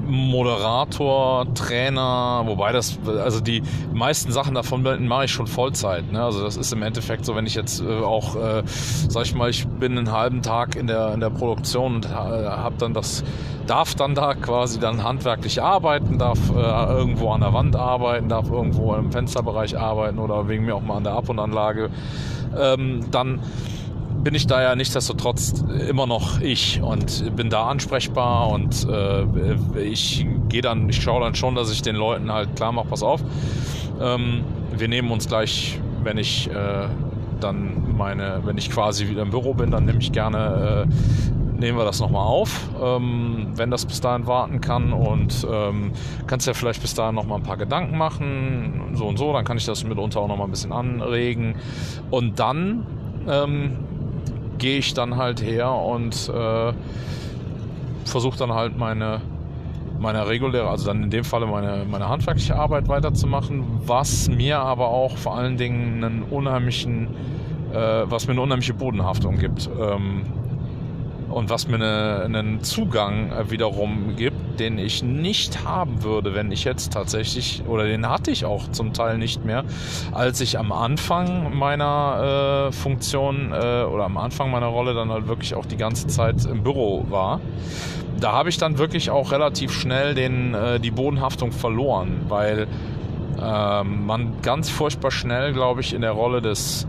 Moderator, 0.07 1.47
Trainer, 1.55 2.43
wobei 2.47 2.73
das, 2.73 2.99
also 3.07 3.41
die 3.41 3.63
meisten 3.93 4.33
Sachen 4.33 4.55
davon 4.55 4.83
mache 5.07 5.25
ich 5.27 5.31
schon 5.31 5.47
Vollzeit. 5.47 6.11
Ne? 6.13 6.23
Also 6.23 6.43
das 6.43 6.57
ist 6.57 6.73
im 6.73 6.83
Endeffekt 6.83 7.25
so, 7.25 7.35
wenn 7.35 7.47
ich 7.47 7.55
jetzt 7.55 7.81
äh, 7.81 8.01
auch, 8.03 8.37
äh, 8.37 8.63
sag 8.67 9.25
ich 9.25 9.35
mal, 9.35 9.51
ich 9.51 9.67
bin 9.67 9.99
einen 9.99 10.13
halben 10.13 10.43
Tag 10.43 10.77
in 10.77 10.87
der, 10.87 11.13
in 11.15 11.21
der 11.21 11.31
Produktion 11.31 11.97
und 11.97 12.07
äh, 12.07 12.09
habe 12.09 12.77
dann 12.79 12.95
das, 12.95 13.25
darf 13.67 13.95
dann 13.95 14.15
da 14.15 14.35
quasi 14.35 14.79
dann 14.79 15.03
handwerklich 15.03 15.63
arbeiten, 15.63 16.19
darf 16.19 16.39
äh, 16.51 16.55
irgendwo 16.55 17.31
an 17.31 17.41
der 17.41 17.53
Wand 17.53 17.77
arbeiten, 17.77 18.29
darf 18.29 18.51
irgendwo 18.51 18.95
im 18.95 19.13
Fensterbereich 19.13 19.79
arbeiten 19.79 20.19
oder 20.19 20.49
wegen 20.49 20.65
mir 20.65 20.75
auch 20.75 20.83
mal 20.83 20.97
an 20.97 21.05
der 21.05 21.15
Ab- 21.15 21.29
und 21.29 21.39
Anlage, 21.39 21.91
ähm, 22.59 23.07
dann 23.11 23.41
bin 24.25 24.35
ich 24.35 24.47
da 24.47 24.63
ja 24.63 24.75
nichtsdestotrotz 24.75 25.63
immer 25.89 26.07
noch 26.07 26.41
ich 26.41 26.81
und 26.81 27.37
bin 27.37 27.51
da 27.51 27.67
ansprechbar 27.67 28.49
und 28.49 28.89
äh, 28.89 29.83
ich 29.83 30.27
gehe 30.49 30.63
dann, 30.63 30.89
ich 30.89 31.03
schaue 31.03 31.21
dann 31.21 31.35
schon, 31.35 31.55
dass 31.55 31.71
ich 31.71 31.83
den 31.83 31.95
Leuten 31.95 32.33
halt 32.33 32.57
klar 32.57 32.73
mache, 32.73 32.89
pass 32.89 33.03
auf, 33.03 33.23
ähm, 34.01 34.43
wir 34.75 34.89
nehmen 34.89 35.11
uns 35.11 35.29
gleich, 35.29 35.79
wenn 36.03 36.17
ich 36.17 36.51
äh, 36.51 36.89
dann 37.41 37.97
meine, 37.97 38.41
wenn 38.45 38.57
ich 38.57 38.71
quasi 38.71 39.09
wieder 39.09 39.23
im 39.23 39.31
Büro 39.31 39.53
bin, 39.53 39.71
dann 39.71 39.85
nehme 39.85 39.99
ich 39.99 40.11
gerne, 40.11 40.87
äh, 40.89 41.61
nehmen 41.61 41.77
wir 41.77 41.85
das 41.85 42.01
nochmal 42.01 42.27
auf, 42.27 42.71
ähm, 42.83 43.49
wenn 43.57 43.71
das 43.71 43.85
bis 43.85 44.01
dahin 44.01 44.27
warten 44.27 44.63
kann 44.63 44.95
und 44.95 45.47
ähm, 45.51 45.93
kannst 46.27 46.47
ja 46.47 46.55
vielleicht 46.55 46.81
bis 46.81 46.95
dahin 46.95 47.15
nochmal 47.15 47.41
ein 47.41 47.45
paar 47.45 47.59
Gedanken 47.59 47.99
machen, 47.99 48.95
so 48.95 49.05
und 49.07 49.19
so, 49.19 49.35
dann 49.35 49.45
kann 49.45 49.59
ich 49.59 49.67
das 49.67 49.85
mitunter 49.85 50.21
auch 50.21 50.29
nochmal 50.29 50.49
ein 50.49 50.51
bisschen 50.51 50.73
anregen 50.73 51.57
und 52.11 52.41
dann 52.41 52.87
ähm, 53.29 53.77
gehe 54.65 54.79
ich 54.79 54.95
dann 54.95 55.17
halt 55.17 55.43
her 55.43 55.71
und 55.73 56.31
äh, 56.35 56.73
versuche 58.07 58.39
dann 58.39 58.55
halt 58.55 58.79
meine, 58.79 59.21
meine 59.99 60.27
reguläre, 60.27 60.71
also 60.71 60.87
dann 60.87 61.03
in 61.03 61.11
dem 61.11 61.23
Falle 61.23 61.45
meine, 61.45 61.85
meine 61.85 62.09
handwerkliche 62.09 62.57
Arbeit 62.57 62.89
weiterzumachen, 62.89 63.63
was 63.85 64.31
mir 64.31 64.61
aber 64.61 64.89
auch 64.89 65.19
vor 65.19 65.37
allen 65.37 65.59
Dingen 65.59 66.03
einen 66.03 66.23
unheimlichen, 66.23 67.09
äh, 67.75 68.05
was 68.07 68.27
mir 68.27 68.33
eine 68.33 68.41
unheimliche 68.41 68.73
Bodenhaftung 68.73 69.37
gibt. 69.37 69.69
Ähm, 69.79 70.23
und 71.29 71.51
was 71.51 71.69
mir 71.69 71.75
eine, 71.75 72.23
einen 72.25 72.63
Zugang 72.63 73.33
äh, 73.33 73.51
wiederum 73.51 74.17
gibt, 74.17 74.41
den 74.61 74.79
ich 74.79 75.03
nicht 75.03 75.65
haben 75.65 76.03
würde, 76.03 76.35
wenn 76.35 76.53
ich 76.53 76.65
jetzt 76.65 76.93
tatsächlich, 76.93 77.63
oder 77.67 77.85
den 77.85 78.09
hatte 78.09 78.31
ich 78.31 78.45
auch 78.45 78.69
zum 78.71 78.93
Teil 78.93 79.19
nicht 79.19 79.45
mehr, 79.45 79.65
als 80.13 80.41
ich 80.41 80.59
am 80.59 80.73
Anfang 80.73 81.57
meiner 81.57 82.69
äh, 82.69 82.73
Funktion 82.73 83.53
äh, 83.53 83.85
oder 83.85 84.05
am 84.05 84.17
Anfang 84.17 84.51
meiner 84.51 84.67
Rolle 84.67 84.95
dann 84.95 85.11
halt 85.11 85.29
wirklich 85.29 85.55
auch 85.55 85.67
die 85.67 85.77
ganze 85.77 86.07
Zeit 86.07 86.45
im 86.45 86.63
Büro 86.63 87.07
war. 87.09 87.41
Da 88.21 88.33
habe 88.33 88.49
ich 88.49 88.59
dann 88.59 88.79
wirklich 88.79 89.11
auch 89.11 89.33
relativ 89.33 89.73
schnell 89.73 90.15
den, 90.15 90.55
äh, 90.55 90.81
die 90.81 90.91
Bodenhaftung 90.91 91.53
verloren, 91.53 92.23
weil 92.29 92.67
ähm, 93.43 94.07
man 94.07 94.41
ganz 94.43 94.71
furchtbar 94.71 95.11
schnell, 95.11 95.53
glaube 95.53 95.81
ich, 95.81 95.93
in 95.93 96.01
der 96.01 96.13
Rolle 96.13 96.41
des 96.41 96.87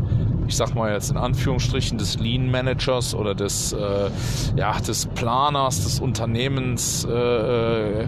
ich 0.48 0.56
sag 0.56 0.76
mal 0.76 0.92
jetzt 0.92 1.12
in 1.12 1.18
Anführungsstrichen 1.18 1.98
des 1.98 2.20
Lean 2.20 2.50
Managers 2.50 3.16
oder 3.16 3.36
des, 3.36 3.74
äh, 3.74 4.10
ja, 4.56 4.80
des 4.80 5.08
Planers, 5.08 5.84
des 5.84 6.00
Unternehmens, 6.00 7.06
äh, 7.06 8.04
äh, 8.04 8.08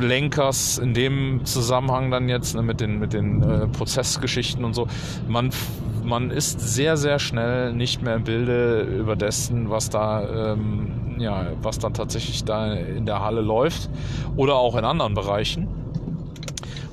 Lenkers 0.00 0.78
in 0.78 0.94
dem 0.94 1.44
Zusammenhang 1.44 2.10
dann 2.10 2.28
jetzt 2.28 2.54
ne, 2.54 2.62
mit 2.62 2.80
den, 2.80 2.98
mit 2.98 3.12
den 3.12 3.42
äh, 3.42 3.66
Prozessgeschichten 3.68 4.64
und 4.64 4.74
so. 4.74 4.88
Man, 5.28 5.50
man 6.02 6.30
ist 6.30 6.60
sehr, 6.60 6.96
sehr 6.96 7.18
schnell 7.18 7.72
nicht 7.72 8.02
mehr 8.02 8.16
im 8.16 8.24
Bilde 8.24 8.80
über 8.82 9.16
dessen, 9.16 9.70
was 9.70 9.90
da, 9.90 10.52
ähm, 10.54 11.16
ja, 11.18 11.46
was 11.62 11.78
dann 11.78 11.94
tatsächlich 11.94 12.44
da 12.44 12.72
in 12.74 13.06
der 13.06 13.20
Halle 13.20 13.40
läuft 13.42 13.88
oder 14.36 14.56
auch 14.56 14.76
in 14.76 14.84
anderen 14.84 15.14
Bereichen. 15.14 15.81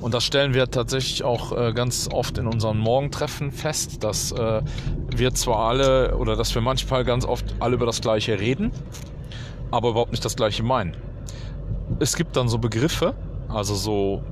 Und 0.00 0.14
das 0.14 0.24
stellen 0.24 0.54
wir 0.54 0.70
tatsächlich 0.70 1.24
auch 1.24 1.56
äh, 1.56 1.72
ganz 1.72 2.08
oft 2.10 2.38
in 2.38 2.46
unseren 2.46 2.78
Morgentreffen 2.78 3.52
fest, 3.52 4.02
dass 4.02 4.32
äh, 4.32 4.62
wir 5.14 5.34
zwar 5.34 5.68
alle 5.68 6.16
oder 6.16 6.36
dass 6.36 6.54
wir 6.54 6.62
manchmal 6.62 7.04
ganz 7.04 7.26
oft 7.26 7.44
alle 7.60 7.74
über 7.74 7.86
das 7.86 8.00
Gleiche 8.00 8.40
reden, 8.40 8.72
aber 9.70 9.90
überhaupt 9.90 10.12
nicht 10.12 10.24
das 10.24 10.36
Gleiche 10.36 10.62
meinen. 10.62 10.96
Es 11.98 12.16
gibt 12.16 12.36
dann 12.36 12.48
so 12.48 12.58
Begriffe, 12.58 13.14
also 13.48 13.74
so, 13.74 14.22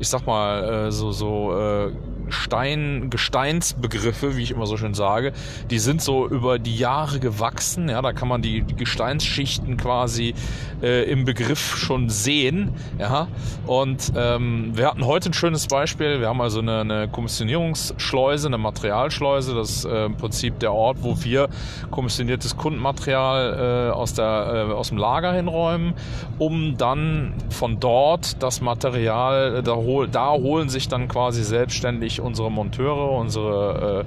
ich 0.00 0.08
sag 0.08 0.26
mal, 0.26 0.88
äh, 0.88 0.92
so, 0.92 1.12
so 1.12 1.56
äh, 1.56 1.92
Stein, 2.32 3.10
Gesteinsbegriffe, 3.10 4.36
wie 4.36 4.42
ich 4.42 4.50
immer 4.50 4.66
so 4.66 4.76
schön 4.76 4.94
sage, 4.94 5.32
die 5.70 5.78
sind 5.78 6.02
so 6.02 6.26
über 6.26 6.58
die 6.58 6.76
Jahre 6.76 7.20
gewachsen. 7.20 7.88
Ja, 7.88 8.02
da 8.02 8.12
kann 8.12 8.28
man 8.28 8.42
die, 8.42 8.64
Gesteinsschichten 8.76 9.76
quasi 9.76 10.34
äh, 10.82 11.10
im 11.10 11.24
Begriff 11.24 11.76
schon 11.76 12.08
sehen. 12.08 12.72
Ja, 12.98 13.28
und 13.66 14.12
ähm, 14.16 14.72
wir 14.74 14.86
hatten 14.86 15.06
heute 15.06 15.30
ein 15.30 15.34
schönes 15.34 15.66
Beispiel. 15.66 16.20
Wir 16.20 16.28
haben 16.28 16.40
also 16.40 16.60
eine, 16.60 16.80
eine 16.80 17.08
Kommissionierungsschleuse, 17.08 18.48
eine 18.48 18.58
Materialschleuse. 18.58 19.54
Das 19.54 19.70
ist 19.70 19.84
äh, 19.84 20.06
im 20.06 20.16
Prinzip 20.16 20.58
der 20.60 20.72
Ort, 20.72 20.98
wo 21.02 21.22
wir 21.22 21.48
kommissioniertes 21.90 22.56
Kundenmaterial 22.56 23.90
äh, 23.90 23.92
aus, 23.92 24.14
der, 24.14 24.68
äh, 24.70 24.72
aus 24.72 24.88
dem 24.88 24.98
Lager 24.98 25.32
hinräumen, 25.32 25.94
um 26.38 26.76
dann 26.76 27.34
von 27.50 27.78
dort 27.80 28.42
das 28.42 28.60
Material, 28.60 29.56
äh, 29.56 29.62
da, 29.62 29.74
hol, 29.74 30.08
da 30.08 30.30
holen 30.32 30.68
sich 30.68 30.88
dann 30.88 31.08
quasi 31.08 31.44
selbstständig 31.44 32.20
unsere 32.22 32.50
Monteure, 32.50 33.12
unsere 33.12 34.04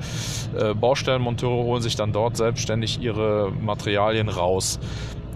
äh, 0.56 0.71
äh, 0.71 0.73
Baustellenmonteure 0.73 1.63
holen 1.63 1.82
sich 1.82 1.95
dann 1.95 2.12
dort 2.12 2.38
selbstständig 2.38 3.01
ihre 3.01 3.51
Materialien 3.51 4.30
raus, 4.30 4.80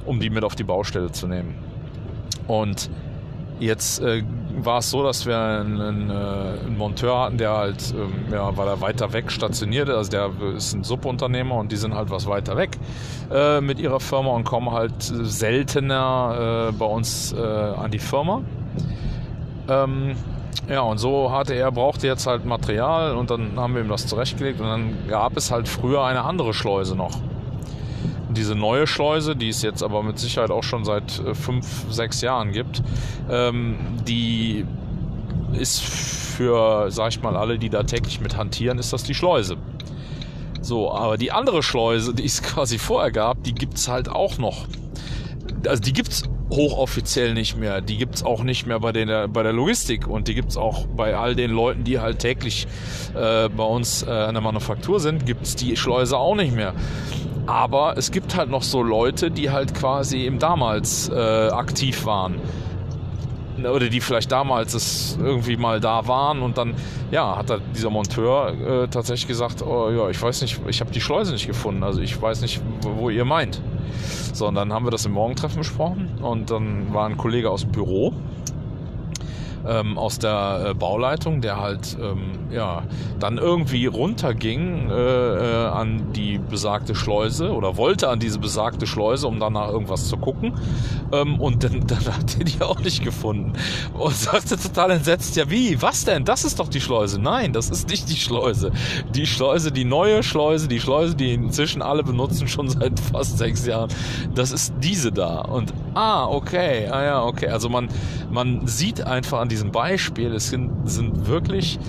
um 0.05 0.19
die 0.19 0.29
mit 0.29 0.43
auf 0.43 0.55
die 0.55 0.63
Baustelle 0.63 1.11
zu 1.11 1.27
nehmen. 1.27 1.55
Und 2.47 2.89
jetzt 3.59 4.01
äh, 4.01 4.23
war 4.57 4.79
es 4.79 4.89
so, 4.89 5.03
dass 5.03 5.25
wir 5.25 5.37
einen, 5.37 5.79
einen, 5.79 6.09
äh, 6.09 6.13
einen 6.13 6.77
Monteur 6.77 7.19
hatten, 7.19 7.37
der 7.37 7.51
halt, 7.51 7.93
ähm, 7.95 8.31
ja, 8.31 8.55
weil 8.57 8.67
er 8.67 8.81
weiter 8.81 9.13
weg 9.13 9.31
stationiert 9.31 9.89
also 9.89 10.09
der 10.09 10.31
ist 10.55 10.73
ein 10.73 10.83
Subunternehmer 10.83 11.55
und 11.55 11.71
die 11.71 11.75
sind 11.75 11.93
halt 11.93 12.09
was 12.09 12.27
weiter 12.27 12.57
weg 12.57 12.77
äh, 13.31 13.61
mit 13.61 13.79
ihrer 13.79 13.99
Firma 13.99 14.31
und 14.31 14.43
kommen 14.43 14.71
halt 14.71 14.93
seltener 14.99 16.69
äh, 16.69 16.71
bei 16.73 16.85
uns 16.85 17.33
äh, 17.33 17.39
an 17.39 17.91
die 17.91 17.99
Firma. 17.99 18.41
Ähm, 19.67 20.15
ja, 20.69 20.81
und 20.81 20.99
so 20.99 21.31
hatte 21.31 21.55
er, 21.55 21.71
brauchte 21.71 22.05
jetzt 22.05 22.27
halt 22.27 22.45
Material 22.45 23.15
und 23.15 23.31
dann 23.31 23.59
haben 23.59 23.73
wir 23.73 23.81
ihm 23.81 23.89
das 23.89 24.05
zurechtgelegt 24.05 24.59
und 24.59 24.67
dann 24.67 25.07
gab 25.07 25.35
es 25.35 25.51
halt 25.51 25.67
früher 25.67 26.03
eine 26.03 26.23
andere 26.23 26.53
Schleuse 26.53 26.95
noch. 26.95 27.19
Diese 28.29 28.53
neue 28.53 28.85
Schleuse, 28.85 29.35
die 29.35 29.49
es 29.49 29.63
jetzt 29.63 29.81
aber 29.81 30.03
mit 30.03 30.19
Sicherheit 30.19 30.51
auch 30.51 30.63
schon 30.63 30.85
seit 30.85 31.19
äh, 31.19 31.33
fünf, 31.33 31.85
sechs 31.89 32.21
Jahren 32.21 32.51
gibt, 32.51 32.83
ähm, 33.29 33.77
die 34.07 34.65
ist 35.53 35.81
für, 35.81 36.91
sag 36.91 37.09
ich 37.09 37.21
mal, 37.23 37.35
alle, 37.35 37.57
die 37.57 37.69
da 37.69 37.81
täglich 37.81 38.21
mit 38.21 38.37
hantieren, 38.37 38.77
ist 38.77 38.93
das 38.93 39.03
die 39.03 39.15
Schleuse. 39.15 39.57
So, 40.61 40.91
aber 40.91 41.17
die 41.17 41.31
andere 41.31 41.63
Schleuse, 41.63 42.13
die 42.13 42.25
es 42.25 42.43
quasi 42.43 42.77
vorher 42.77 43.11
gab, 43.11 43.43
die 43.43 43.53
gibt's 43.53 43.87
halt 43.87 44.07
auch 44.07 44.37
noch. 44.37 44.67
Also 45.67 45.81
die 45.81 45.93
gibt's 45.93 46.23
hochoffiziell 46.49 47.33
nicht 47.33 47.57
mehr. 47.57 47.81
Die 47.81 47.97
gibt's 47.97 48.23
auch 48.23 48.43
nicht 48.43 48.65
mehr 48.65 48.79
bei, 48.79 48.91
den, 48.91 49.31
bei 49.31 49.43
der 49.43 49.53
Logistik 49.53 50.07
und 50.07 50.27
die 50.27 50.35
gibt's 50.35 50.57
auch 50.57 50.87
bei 50.87 51.15
all 51.15 51.35
den 51.35 51.51
Leuten, 51.51 51.83
die 51.83 51.99
halt 51.99 52.19
täglich 52.19 52.67
äh, 53.15 53.49
bei 53.49 53.63
uns 53.63 54.03
äh, 54.03 54.09
an 54.09 54.33
der 54.33 54.41
Manufaktur 54.41 54.99
sind, 54.99 55.25
gibt's 55.25 55.55
die 55.55 55.75
Schleuse 55.75 56.17
auch 56.17 56.35
nicht 56.35 56.55
mehr. 56.55 56.73
Aber 57.45 57.97
es 57.97 58.11
gibt 58.11 58.35
halt 58.35 58.49
noch 58.49 58.63
so 58.63 58.83
Leute, 58.83 59.31
die 59.31 59.49
halt 59.49 59.73
quasi 59.73 60.25
im 60.25 60.37
damals 60.39 61.09
äh, 61.09 61.49
aktiv 61.49 62.05
waren 62.05 62.35
oder 63.65 63.89
die 63.89 63.99
vielleicht 63.99 64.31
damals 64.31 64.73
es 64.73 65.17
irgendwie 65.21 65.57
mal 65.57 65.79
da 65.79 66.07
waren 66.07 66.41
und 66.41 66.57
dann 66.57 66.75
ja 67.11 67.37
hat 67.37 67.49
da 67.49 67.57
dieser 67.75 67.89
Monteur 67.89 68.53
äh, 68.83 68.87
tatsächlich 68.87 69.27
gesagt 69.27 69.61
oh 69.61 69.89
ja 69.91 70.09
ich 70.09 70.21
weiß 70.21 70.41
nicht 70.41 70.61
ich 70.67 70.79
habe 70.79 70.91
die 70.91 71.01
Schleuse 71.01 71.33
nicht 71.33 71.47
gefunden 71.47 71.83
also 71.83 72.01
ich 72.01 72.21
weiß 72.21 72.41
nicht 72.41 72.61
wo 72.81 73.09
ihr 73.09 73.25
meint 73.25 73.61
so 74.33 74.47
und 74.47 74.55
dann 74.55 74.71
haben 74.71 74.85
wir 74.85 74.91
das 74.91 75.05
im 75.05 75.13
Morgentreffen 75.13 75.59
besprochen 75.59 76.09
und 76.21 76.49
dann 76.49 76.93
war 76.93 77.07
ein 77.07 77.17
Kollege 77.17 77.49
aus 77.49 77.61
dem 77.61 77.71
Büro 77.71 78.13
ähm, 79.67 79.97
aus 79.97 80.19
der 80.19 80.67
äh, 80.69 80.73
Bauleitung, 80.73 81.41
der 81.41 81.59
halt 81.59 81.97
ähm, 82.01 82.51
ja 82.51 82.83
dann 83.19 83.37
irgendwie 83.37 83.85
runterging 83.85 84.89
äh, 84.89 84.93
äh, 84.93 85.67
an 85.67 86.13
die 86.13 86.37
besagte 86.37 86.95
Schleuse 86.95 87.51
oder 87.51 87.77
wollte 87.77 88.09
an 88.09 88.19
diese 88.19 88.39
besagte 88.39 88.87
Schleuse, 88.87 89.27
um 89.27 89.39
dann 89.39 89.53
nach 89.53 89.69
irgendwas 89.69 90.07
zu 90.07 90.17
gucken. 90.17 90.53
Ähm, 91.11 91.39
und 91.39 91.63
dann, 91.63 91.79
dann 91.87 92.05
hat 92.05 92.37
er 92.37 92.45
die 92.45 92.61
auch 92.61 92.79
nicht 92.79 93.03
gefunden 93.03 93.53
und 93.93 94.15
sagte 94.15 94.57
total 94.57 94.91
entsetzt, 94.91 95.35
ja 95.35 95.49
wie, 95.49 95.81
was 95.81 96.05
denn? 96.05 96.25
Das 96.25 96.43
ist 96.43 96.59
doch 96.59 96.69
die 96.69 96.81
Schleuse. 96.81 97.19
Nein, 97.19 97.53
das 97.53 97.69
ist 97.69 97.89
nicht 97.89 98.09
die 98.09 98.17
Schleuse. 98.17 98.71
Die 99.13 99.25
Schleuse, 99.25 99.71
die 99.71 99.85
neue 99.85 100.23
Schleuse, 100.23 100.67
die 100.67 100.79
Schleuse, 100.79 101.15
die 101.15 101.33
inzwischen 101.33 101.81
alle 101.81 102.03
benutzen, 102.03 102.47
schon 102.47 102.69
seit 102.69 102.99
fast 102.99 103.37
sechs 103.37 103.65
Jahren, 103.65 103.89
das 104.33 104.51
ist 104.51 104.73
diese 104.81 105.11
da. 105.11 105.41
Und 105.41 105.73
ah, 105.93 106.25
okay, 106.27 106.87
ah 106.87 107.03
ja, 107.03 107.23
okay. 107.23 107.47
Also 107.47 107.69
man, 107.69 107.89
man 108.31 108.67
sieht 108.67 109.01
einfach 109.01 109.39
an 109.39 109.48
diesem 109.49 109.71
Beispiel, 109.71 110.33
es 110.33 110.49
sind, 110.49 110.89
sind 110.89 111.27
wirklich 111.27 111.79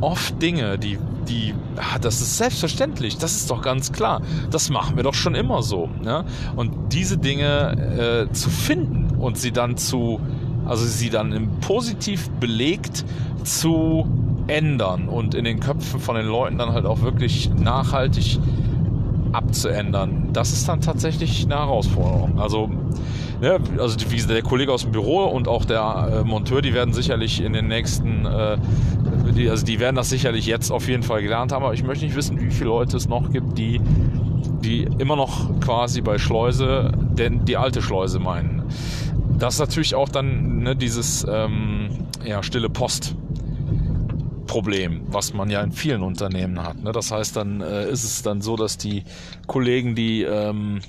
oft 0.00 0.40
Dinge, 0.42 0.78
die, 0.78 0.98
die, 1.28 1.54
ah, 1.76 1.98
das 1.98 2.20
ist 2.20 2.36
selbstverständlich, 2.36 3.18
das 3.18 3.36
ist 3.36 3.50
doch 3.50 3.62
ganz 3.62 3.92
klar. 3.92 4.20
Das 4.50 4.70
machen 4.70 4.96
wir 4.96 5.02
doch 5.02 5.14
schon 5.14 5.34
immer 5.34 5.62
so. 5.62 5.88
Ne? 6.02 6.24
Und 6.54 6.92
diese 6.92 7.18
Dinge 7.18 8.26
äh, 8.28 8.32
zu 8.32 8.50
finden 8.50 9.16
und 9.16 9.38
sie 9.38 9.52
dann 9.52 9.76
zu, 9.76 10.20
also 10.66 10.84
sie 10.84 11.10
dann 11.10 11.48
positiv 11.60 12.28
belegt 12.40 13.04
zu 13.44 14.06
ändern 14.48 15.08
und 15.08 15.34
in 15.34 15.44
den 15.44 15.60
Köpfen 15.60 16.00
von 16.00 16.16
den 16.16 16.26
Leuten 16.26 16.58
dann 16.58 16.72
halt 16.72 16.86
auch 16.86 17.02
wirklich 17.02 17.50
nachhaltig 17.50 18.38
abzuändern, 19.32 20.30
das 20.32 20.52
ist 20.52 20.68
dann 20.68 20.80
tatsächlich 20.80 21.44
eine 21.44 21.56
Herausforderung. 21.56 22.38
Also 22.38 22.70
ja, 23.40 23.58
also 23.78 23.96
wie 24.10 24.22
der 24.22 24.42
Kollege 24.42 24.72
aus 24.72 24.82
dem 24.82 24.92
Büro 24.92 25.24
und 25.24 25.48
auch 25.48 25.64
der 25.64 26.22
äh, 26.22 26.24
Monteur, 26.24 26.62
die 26.62 26.72
werden 26.72 26.94
sicherlich 26.94 27.42
in 27.42 27.52
den 27.52 27.68
nächsten, 27.68 28.24
äh, 28.24 28.56
die, 29.34 29.50
also 29.50 29.64
die 29.64 29.78
werden 29.78 29.96
das 29.96 30.08
sicherlich 30.08 30.46
jetzt 30.46 30.70
auf 30.70 30.88
jeden 30.88 31.02
Fall 31.02 31.22
gelernt 31.22 31.52
haben, 31.52 31.64
aber 31.64 31.74
ich 31.74 31.84
möchte 31.84 32.04
nicht 32.04 32.16
wissen, 32.16 32.40
wie 32.40 32.50
viele 32.50 32.70
Leute 32.70 32.96
es 32.96 33.08
noch 33.08 33.30
gibt, 33.30 33.58
die, 33.58 33.80
die 34.62 34.84
immer 34.98 35.16
noch 35.16 35.60
quasi 35.60 36.00
bei 36.00 36.18
Schleuse 36.18 36.92
denn 36.96 37.44
die 37.44 37.56
alte 37.56 37.82
Schleuse 37.82 38.18
meinen. 38.18 38.62
Das 39.38 39.54
ist 39.54 39.60
natürlich 39.60 39.94
auch 39.94 40.08
dann 40.08 40.60
ne, 40.60 40.74
dieses 40.74 41.26
ähm, 41.28 41.90
ja, 42.24 42.42
stille 42.42 42.70
Post. 42.70 43.14
Problem, 44.46 45.02
was 45.08 45.34
man 45.34 45.50
ja 45.50 45.60
in 45.60 45.72
vielen 45.72 46.02
Unternehmen 46.02 46.62
hat. 46.62 46.82
Ne? 46.82 46.92
Das 46.92 47.10
heißt, 47.10 47.36
dann 47.36 47.60
äh, 47.60 47.90
ist 47.90 48.04
es 48.04 48.22
dann 48.22 48.40
so, 48.40 48.56
dass 48.56 48.78
die 48.78 49.02
Kollegen, 49.48 49.94
die 49.96 50.22
ähm, 50.22 50.80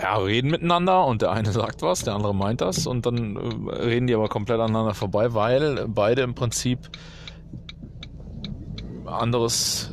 ja, 0.00 0.16
reden 0.16 0.50
miteinander 0.50 1.04
und 1.06 1.22
der 1.22 1.32
eine 1.32 1.50
sagt 1.52 1.82
was, 1.82 2.04
der 2.04 2.14
andere 2.14 2.34
meint 2.34 2.60
das 2.60 2.86
und 2.86 3.06
dann 3.06 3.36
äh, 3.36 3.74
reden 3.74 4.06
die 4.06 4.14
aber 4.14 4.28
komplett 4.28 4.60
aneinander 4.60 4.94
vorbei, 4.94 5.34
weil 5.34 5.86
beide 5.88 6.22
im 6.22 6.34
Prinzip 6.34 6.78
anderes 9.06 9.92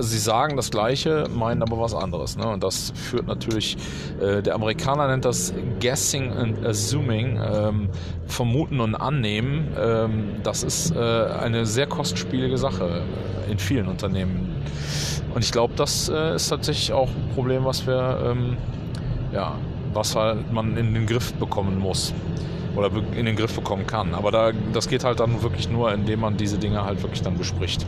sie 0.00 0.18
sagen 0.18 0.56
das 0.56 0.70
Gleiche, 0.70 1.28
meinen 1.34 1.62
aber 1.62 1.78
was 1.78 1.94
anderes. 1.94 2.36
Ne? 2.36 2.48
Und 2.48 2.62
das 2.62 2.92
führt 2.94 3.26
natürlich, 3.26 3.76
äh, 4.20 4.42
der 4.42 4.54
Amerikaner 4.54 5.08
nennt 5.08 5.24
das 5.24 5.52
Guessing 5.80 6.32
and 6.32 6.64
Assuming, 6.64 7.38
ähm, 7.42 7.88
vermuten 8.26 8.80
und 8.80 8.94
annehmen. 8.94 9.68
Ähm, 9.78 10.36
das 10.42 10.62
ist 10.62 10.94
äh, 10.94 10.98
eine 10.98 11.66
sehr 11.66 11.86
kostspielige 11.86 12.58
Sache 12.58 13.02
in 13.50 13.58
vielen 13.58 13.88
Unternehmen. 13.88 14.54
Und 15.34 15.44
ich 15.44 15.52
glaube, 15.52 15.74
das 15.76 16.08
äh, 16.08 16.36
ist 16.36 16.48
tatsächlich 16.48 16.92
auch 16.92 17.08
ein 17.08 17.30
Problem, 17.34 17.64
was 17.64 17.86
wir 17.86 18.20
ähm, 18.24 18.56
ja, 19.34 19.56
was 19.92 20.16
halt 20.16 20.52
man 20.52 20.76
in 20.76 20.94
den 20.94 21.06
Griff 21.06 21.34
bekommen 21.34 21.78
muss 21.78 22.14
oder 22.76 22.90
in 23.16 23.26
den 23.26 23.36
Griff 23.36 23.54
bekommen 23.54 23.86
kann. 23.86 24.14
Aber 24.14 24.30
da, 24.30 24.52
das 24.72 24.88
geht 24.88 25.04
halt 25.04 25.20
dann 25.20 25.42
wirklich 25.42 25.68
nur, 25.68 25.92
indem 25.92 26.20
man 26.20 26.36
diese 26.36 26.58
Dinge 26.58 26.84
halt 26.84 27.02
wirklich 27.02 27.22
dann 27.22 27.36
bespricht. 27.36 27.86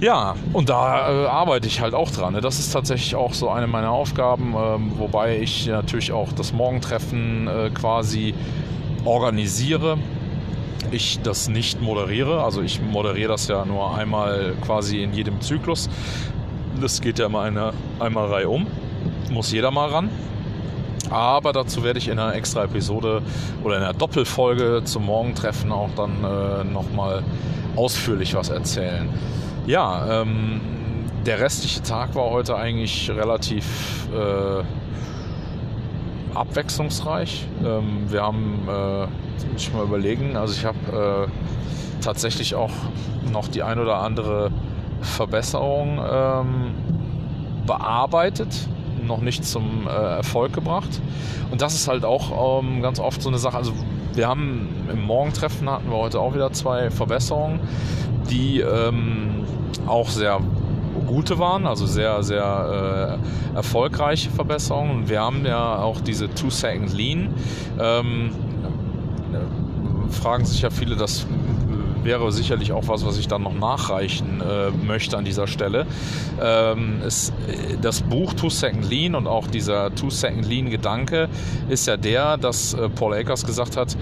Ja, 0.00 0.34
und 0.52 0.68
da 0.68 1.08
äh, 1.08 1.26
arbeite 1.26 1.66
ich 1.66 1.80
halt 1.80 1.94
auch 1.94 2.10
dran. 2.10 2.34
Ne? 2.34 2.40
Das 2.40 2.58
ist 2.58 2.72
tatsächlich 2.72 3.14
auch 3.14 3.32
so 3.32 3.48
eine 3.48 3.66
meiner 3.66 3.90
Aufgaben, 3.90 4.54
ähm, 4.56 4.92
wobei 4.98 5.38
ich 5.38 5.66
natürlich 5.66 6.12
auch 6.12 6.32
das 6.32 6.52
Morgentreffen 6.52 7.48
äh, 7.48 7.70
quasi 7.70 8.34
organisiere. 9.04 9.98
Ich 10.90 11.20
das 11.22 11.48
nicht 11.48 11.80
moderiere, 11.80 12.44
also 12.44 12.60
ich 12.60 12.80
moderiere 12.82 13.28
das 13.28 13.48
ja 13.48 13.64
nur 13.64 13.96
einmal 13.96 14.54
quasi 14.60 15.02
in 15.02 15.14
jedem 15.14 15.40
Zyklus. 15.40 15.88
Das 16.80 17.00
geht 17.00 17.18
ja 17.18 17.26
immer 17.26 17.40
eine, 17.40 17.72
einmal 17.98 18.26
Reihe 18.26 18.48
um 18.48 18.66
muss 19.30 19.52
jeder 19.52 19.70
mal 19.70 19.88
ran. 19.88 20.10
Aber 21.10 21.52
dazu 21.52 21.84
werde 21.84 21.98
ich 21.98 22.08
in 22.08 22.18
einer 22.18 22.34
extra 22.34 22.64
Episode 22.64 23.22
oder 23.62 23.76
in 23.76 23.82
einer 23.82 23.92
Doppelfolge 23.92 24.82
zum 24.84 25.06
Morgentreffen 25.06 25.70
auch 25.70 25.90
dann 25.96 26.24
äh, 26.24 26.64
nochmal 26.64 27.22
ausführlich 27.76 28.34
was 28.34 28.48
erzählen. 28.48 29.08
Ja, 29.66 30.22
ähm, 30.22 30.60
der 31.26 31.40
restliche 31.40 31.82
Tag 31.82 32.14
war 32.14 32.30
heute 32.30 32.56
eigentlich 32.56 33.10
relativ 33.10 34.08
äh, 34.14 34.62
abwechslungsreich. 36.34 37.46
Ähm, 37.64 38.04
wir 38.08 38.22
haben, 38.22 38.68
äh, 38.68 39.06
muss 39.52 39.62
ich 39.62 39.72
mal 39.72 39.84
überlegen, 39.84 40.36
also 40.36 40.54
ich 40.54 40.64
habe 40.64 41.28
äh, 41.28 42.02
tatsächlich 42.02 42.54
auch 42.54 42.72
noch 43.30 43.48
die 43.48 43.62
ein 43.62 43.78
oder 43.78 43.98
andere 43.98 44.50
Verbesserung 45.00 45.98
ähm, 45.98 46.74
bearbeitet 47.66 48.68
noch 49.06 49.20
nicht 49.20 49.44
zum 49.44 49.86
äh, 49.86 49.90
Erfolg 49.90 50.52
gebracht. 50.52 51.00
Und 51.50 51.62
das 51.62 51.74
ist 51.74 51.88
halt 51.88 52.04
auch 52.04 52.62
ähm, 52.62 52.82
ganz 52.82 52.98
oft 52.98 53.22
so 53.22 53.28
eine 53.28 53.38
Sache. 53.38 53.56
Also 53.56 53.72
wir 54.14 54.28
haben 54.28 54.68
im 54.90 55.02
Morgentreffen 55.02 55.68
hatten 55.68 55.90
wir 55.90 55.96
heute 55.96 56.20
auch 56.20 56.34
wieder 56.34 56.52
zwei 56.52 56.90
Verbesserungen, 56.90 57.60
die 58.30 58.60
ähm, 58.60 59.44
auch 59.86 60.08
sehr 60.08 60.40
gute 61.06 61.38
waren, 61.38 61.66
also 61.66 61.86
sehr, 61.86 62.22
sehr 62.22 63.18
äh, 63.52 63.56
erfolgreiche 63.56 64.30
Verbesserungen. 64.30 65.08
Wir 65.08 65.20
haben 65.20 65.44
ja 65.44 65.78
auch 65.78 66.00
diese 66.00 66.32
Two-Second 66.32 66.92
Lean. 66.92 67.34
Ähm, 67.78 68.30
fragen 70.10 70.44
sich 70.44 70.62
ja 70.62 70.70
viele, 70.70 70.96
das 70.96 71.26
wäre 72.04 72.30
sicherlich 72.32 72.72
auch 72.72 72.88
was, 72.88 73.04
was 73.04 73.18
ich 73.18 73.28
dann 73.28 73.42
noch 73.42 73.54
nachreichen 73.54 74.40
äh, 74.40 74.70
möchte 74.70 75.16
an 75.16 75.24
dieser 75.24 75.46
Stelle. 75.46 75.86
Ähm, 76.40 77.00
es, 77.04 77.32
das 77.80 78.02
Buch 78.02 78.34
Two 78.34 78.50
Second 78.50 78.88
Lean 78.88 79.14
und 79.14 79.26
auch 79.26 79.46
dieser 79.46 79.94
Two 79.94 80.10
Second 80.10 80.46
Lean 80.46 80.70
Gedanke 80.70 81.28
ist 81.68 81.86
ja 81.86 81.96
der, 81.96 82.36
dass 82.36 82.74
äh, 82.74 82.88
Paul 82.88 83.14
Akers 83.14 83.44
gesagt 83.44 83.76
hat, 83.76 83.96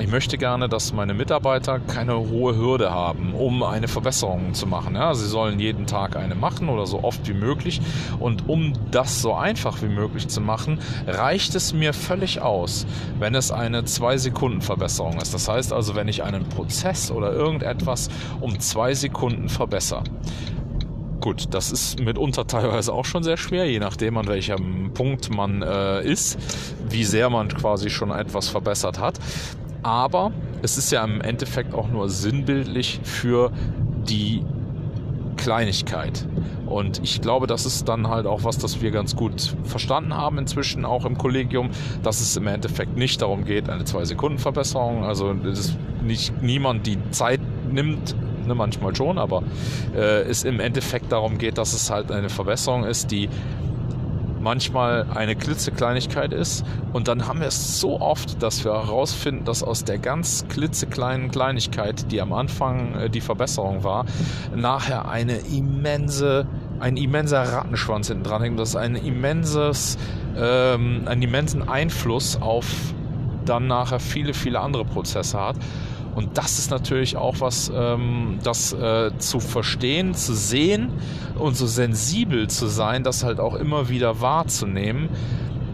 ich 0.00 0.08
möchte 0.08 0.38
gerne, 0.38 0.68
dass 0.68 0.92
meine 0.92 1.12
Mitarbeiter 1.12 1.80
keine 1.80 2.16
hohe 2.18 2.56
Hürde 2.56 2.90
haben, 2.90 3.34
um 3.34 3.64
eine 3.64 3.88
Verbesserung 3.88 4.54
zu 4.54 4.66
machen. 4.66 4.94
Ja, 4.94 5.14
sie 5.14 5.26
sollen 5.26 5.58
jeden 5.58 5.86
Tag 5.86 6.14
eine 6.14 6.36
machen 6.36 6.68
oder 6.68 6.86
so 6.86 7.02
oft 7.02 7.26
wie 7.28 7.34
möglich. 7.34 7.80
Und 8.20 8.48
um 8.48 8.74
das 8.92 9.20
so 9.20 9.34
einfach 9.34 9.82
wie 9.82 9.88
möglich 9.88 10.28
zu 10.28 10.40
machen, 10.40 10.78
reicht 11.06 11.54
es 11.56 11.72
mir 11.72 11.92
völlig 11.92 12.40
aus, 12.40 12.86
wenn 13.18 13.34
es 13.34 13.50
eine 13.50 13.82
2-Sekunden-Verbesserung 13.82 15.20
ist. 15.20 15.34
Das 15.34 15.48
heißt 15.48 15.72
also, 15.72 15.96
wenn 15.96 16.06
ich 16.06 16.22
einen 16.22 16.48
Prozess 16.48 17.10
oder 17.10 17.32
irgendetwas 17.32 18.08
um 18.40 18.60
zwei 18.60 18.94
Sekunden 18.94 19.48
verbessere. 19.48 20.04
Gut, 21.20 21.46
das 21.50 21.72
ist 21.72 21.98
mitunter 21.98 22.46
teilweise 22.46 22.92
auch 22.92 23.04
schon 23.04 23.24
sehr 23.24 23.36
schwer, 23.36 23.68
je 23.68 23.80
nachdem 23.80 24.16
an 24.16 24.28
welchem 24.28 24.92
Punkt 24.94 25.34
man 25.34 25.62
äh, 25.62 26.04
ist, 26.04 26.38
wie 26.88 27.02
sehr 27.02 27.28
man 27.28 27.48
quasi 27.48 27.90
schon 27.90 28.12
etwas 28.12 28.48
verbessert 28.48 29.00
hat 29.00 29.18
aber 29.82 30.32
es 30.62 30.78
ist 30.78 30.90
ja 30.90 31.04
im 31.04 31.20
Endeffekt 31.20 31.74
auch 31.74 31.88
nur 31.88 32.08
sinnbildlich 32.08 33.00
für 33.02 33.52
die 34.08 34.44
Kleinigkeit. 35.36 36.26
Und 36.66 37.00
ich 37.02 37.22
glaube, 37.22 37.46
das 37.46 37.64
ist 37.64 37.88
dann 37.88 38.08
halt 38.08 38.26
auch 38.26 38.44
was, 38.44 38.58
das 38.58 38.82
wir 38.82 38.90
ganz 38.90 39.16
gut 39.16 39.56
verstanden 39.64 40.14
haben 40.14 40.36
inzwischen 40.36 40.84
auch 40.84 41.06
im 41.06 41.16
Kollegium, 41.16 41.70
dass 42.02 42.20
es 42.20 42.36
im 42.36 42.46
Endeffekt 42.46 42.96
nicht 42.96 43.22
darum 43.22 43.44
geht, 43.44 43.70
eine 43.70 43.84
2-Sekunden-Verbesserung. 43.84 45.04
Also 45.04 45.32
das 45.32 45.76
nicht 46.02 46.42
niemand 46.42 46.86
die 46.86 46.98
Zeit 47.10 47.40
nimmt, 47.70 48.14
ne, 48.46 48.54
manchmal 48.54 48.94
schon, 48.94 49.16
aber 49.16 49.42
äh, 49.96 50.22
es 50.22 50.44
im 50.44 50.60
Endeffekt 50.60 51.10
darum 51.10 51.38
geht, 51.38 51.56
dass 51.56 51.72
es 51.72 51.90
halt 51.90 52.12
eine 52.12 52.28
Verbesserung 52.28 52.84
ist, 52.84 53.10
die 53.10 53.30
manchmal 54.40 55.06
eine 55.14 55.36
klitzekleinigkeit 55.36 56.32
ist. 56.32 56.64
Und 56.92 57.08
dann 57.08 57.26
haben 57.26 57.40
wir 57.40 57.48
es 57.48 57.80
so 57.80 58.00
oft, 58.00 58.42
dass 58.42 58.64
wir 58.64 58.72
herausfinden, 58.72 59.44
dass 59.44 59.62
aus 59.62 59.84
der 59.84 59.98
ganz 59.98 60.46
klitzekleinen 60.48 61.30
Kleinigkeit, 61.30 62.10
die 62.10 62.20
am 62.20 62.32
Anfang 62.32 62.94
äh, 62.94 63.10
die 63.10 63.20
Verbesserung 63.20 63.84
war, 63.84 64.06
nachher 64.54 65.08
eine 65.08 65.38
immense 65.38 66.46
ein 66.80 66.96
immenser 66.96 67.42
Rattenschwanz 67.42 68.06
hinten 68.06 68.22
dran 68.22 68.40
hängt, 68.40 68.60
das 68.60 68.76
ein 68.76 68.94
immenses, 68.94 69.98
ähm, 70.36 71.02
einen 71.06 71.22
immensen 71.22 71.68
Einfluss 71.68 72.40
auf 72.40 72.66
dann 73.48 73.66
nachher 73.66 74.00
viele, 74.00 74.34
viele 74.34 74.60
andere 74.60 74.84
Prozesse 74.84 75.40
hat. 75.40 75.56
Und 76.18 76.36
das 76.36 76.58
ist 76.58 76.72
natürlich 76.72 77.16
auch 77.16 77.36
was, 77.38 77.70
ähm, 77.72 78.40
das 78.42 78.72
äh, 78.72 79.16
zu 79.18 79.38
verstehen, 79.38 80.14
zu 80.14 80.34
sehen 80.34 80.90
und 81.38 81.56
so 81.56 81.68
sensibel 81.68 82.48
zu 82.48 82.66
sein, 82.66 83.04
das 83.04 83.22
halt 83.22 83.38
auch 83.38 83.54
immer 83.54 83.88
wieder 83.88 84.20
wahrzunehmen. 84.20 85.10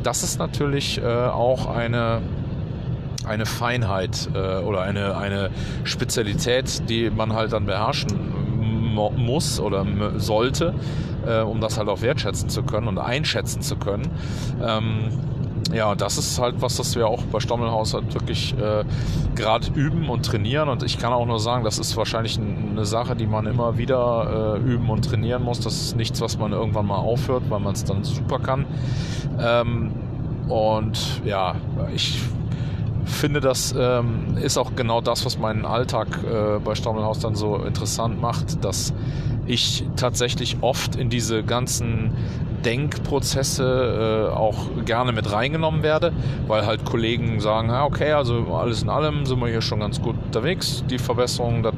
Das 0.03 0.23
ist 0.23 0.39
natürlich 0.39 0.99
äh, 0.99 1.07
auch 1.07 1.65
eine 1.65 2.21
eine 3.27 3.47
Feinheit 3.47 4.29
äh, 4.35 4.59
oder 4.59 4.83
eine, 4.83 5.17
eine 5.17 5.49
Spezialität, 5.85 6.91
die 6.91 7.09
man 7.09 7.33
halt 7.33 7.55
dann 7.55 7.65
beherrschen 7.65 8.93
muss 9.17 9.59
oder 9.59 9.87
sollte, 10.17 10.75
äh, 11.27 11.41
um 11.41 11.63
das 11.63 11.79
halt 11.79 11.89
auch 11.89 12.03
wertschätzen 12.03 12.51
zu 12.51 12.65
können 12.65 12.87
und 12.87 12.99
einschätzen 12.99 13.63
zu 13.63 13.77
können. 13.77 14.11
Ähm, 14.63 15.09
ja, 15.75 15.95
das 15.95 16.19
ist 16.19 16.39
halt 16.39 16.63
was, 16.63 16.77
das 16.77 16.95
wir 16.95 17.07
auch 17.09 17.23
bei 17.25 17.41
Stommelhaus 17.41 17.95
halt 17.95 18.15
wirklich 18.15 18.55
äh, 18.59 18.85
gerade 19.35 19.67
üben 19.75 20.09
und 20.09 20.25
trainieren. 20.25 20.69
Und 20.69 20.83
ich 20.83 20.99
kann 20.99 21.13
auch 21.13 21.27
nur 21.27 21.41
sagen, 21.41 21.65
das 21.65 21.79
ist 21.79 21.97
wahrscheinlich 21.97 22.39
eine 22.39 22.85
Sache, 22.85 23.17
die 23.17 23.27
man 23.27 23.47
immer 23.47 23.77
wieder 23.77 24.57
äh, 24.57 24.61
üben 24.61 24.89
und 24.89 25.05
trainieren 25.05 25.43
muss. 25.43 25.61
Das 25.61 25.75
ist 25.75 25.97
nichts, 25.97 26.21
was 26.21 26.39
man 26.39 26.53
irgendwann 26.53 26.87
mal 26.87 26.99
aufhört, 26.99 27.45
weil 27.49 27.61
man 27.61 27.75
es 27.75 27.85
dann 27.85 28.05
super 28.05 28.39
kann. 28.39 28.67
Ähm, 29.41 29.93
und 30.49 31.23
ja, 31.25 31.57
ich 31.95 32.19
finde, 33.05 33.41
das 33.41 33.75
ähm, 33.77 34.37
ist 34.37 34.59
auch 34.59 34.75
genau 34.77 35.01
das, 35.01 35.25
was 35.25 35.39
meinen 35.39 35.65
Alltag 35.65 36.09
äh, 36.25 36.59
bei 36.59 36.75
Stammelhaus 36.75 37.19
dann 37.19 37.35
so 37.35 37.57
interessant 37.57 38.21
macht, 38.21 38.65
dass 38.65 38.93
ich 39.47 39.85
tatsächlich 39.97 40.59
oft 40.61 40.97
in 40.97 41.11
diese 41.11 41.43
ganzen 41.43 42.13
Denkprozesse 42.65 44.31
äh, 44.31 44.35
auch 44.35 44.85
gerne 44.85 45.13
mit 45.13 45.31
reingenommen 45.31 45.83
werde, 45.83 46.13
weil 46.47 46.65
halt 46.65 46.85
Kollegen 46.85 47.41
sagen, 47.41 47.69
ja, 47.69 47.85
okay, 47.85 48.13
also 48.13 48.47
alles 48.55 48.83
in 48.83 48.89
allem 48.89 49.27
sind 49.27 49.39
wir 49.41 49.49
hier 49.49 49.61
schon 49.61 49.81
ganz 49.81 50.01
gut 50.01 50.17
unterwegs. 50.25 50.83
Die 50.89 50.99
Verbesserung, 50.99 51.63
das 51.63 51.75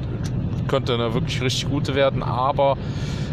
könnte 0.67 0.93
eine 0.93 1.13
wirklich 1.13 1.41
richtig 1.41 1.69
gute 1.69 1.95
werden, 1.95 2.23
aber 2.23 2.77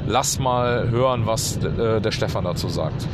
lass 0.06 0.38
mal 0.38 0.90
hören, 0.90 1.26
was 1.26 1.56
äh, 1.58 2.00
der 2.00 2.10
Stefan 2.10 2.44
dazu 2.44 2.68
sagt. 2.68 3.06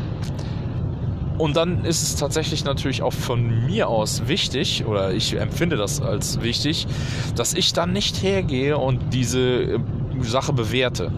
Und 1.41 1.57
dann 1.57 1.87
ist 1.87 2.03
es 2.03 2.17
tatsächlich 2.17 2.65
natürlich 2.65 3.01
auch 3.01 3.15
von 3.15 3.65
mir 3.65 3.89
aus 3.89 4.29
wichtig, 4.29 4.85
oder 4.85 5.15
ich 5.15 5.33
empfinde 5.41 5.79
das 5.79 6.03
als 6.03 6.43
wichtig, 6.43 6.87
dass 7.35 7.55
ich 7.55 7.73
dann 7.73 7.95
nicht 7.95 8.23
hergehe 8.23 8.77
und 8.77 9.15
diese 9.15 9.41
äh, 9.41 9.79
Sache 10.21 10.53
bewerte. 10.53 11.11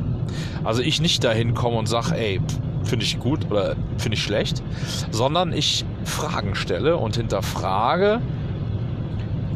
Also 0.62 0.80
ich 0.80 1.00
nicht 1.00 1.24
dahin 1.24 1.54
komme 1.54 1.76
und 1.76 1.88
sage, 1.88 2.14
ey, 2.14 2.40
finde 2.84 3.04
ich 3.04 3.18
gut 3.18 3.50
oder 3.50 3.74
finde 3.98 4.16
ich 4.16 4.22
schlecht, 4.22 4.62
sondern 5.10 5.52
ich 5.52 5.84
Fragen 6.04 6.54
stelle 6.54 6.98
und 6.98 7.16
hinterfrage 7.16 8.20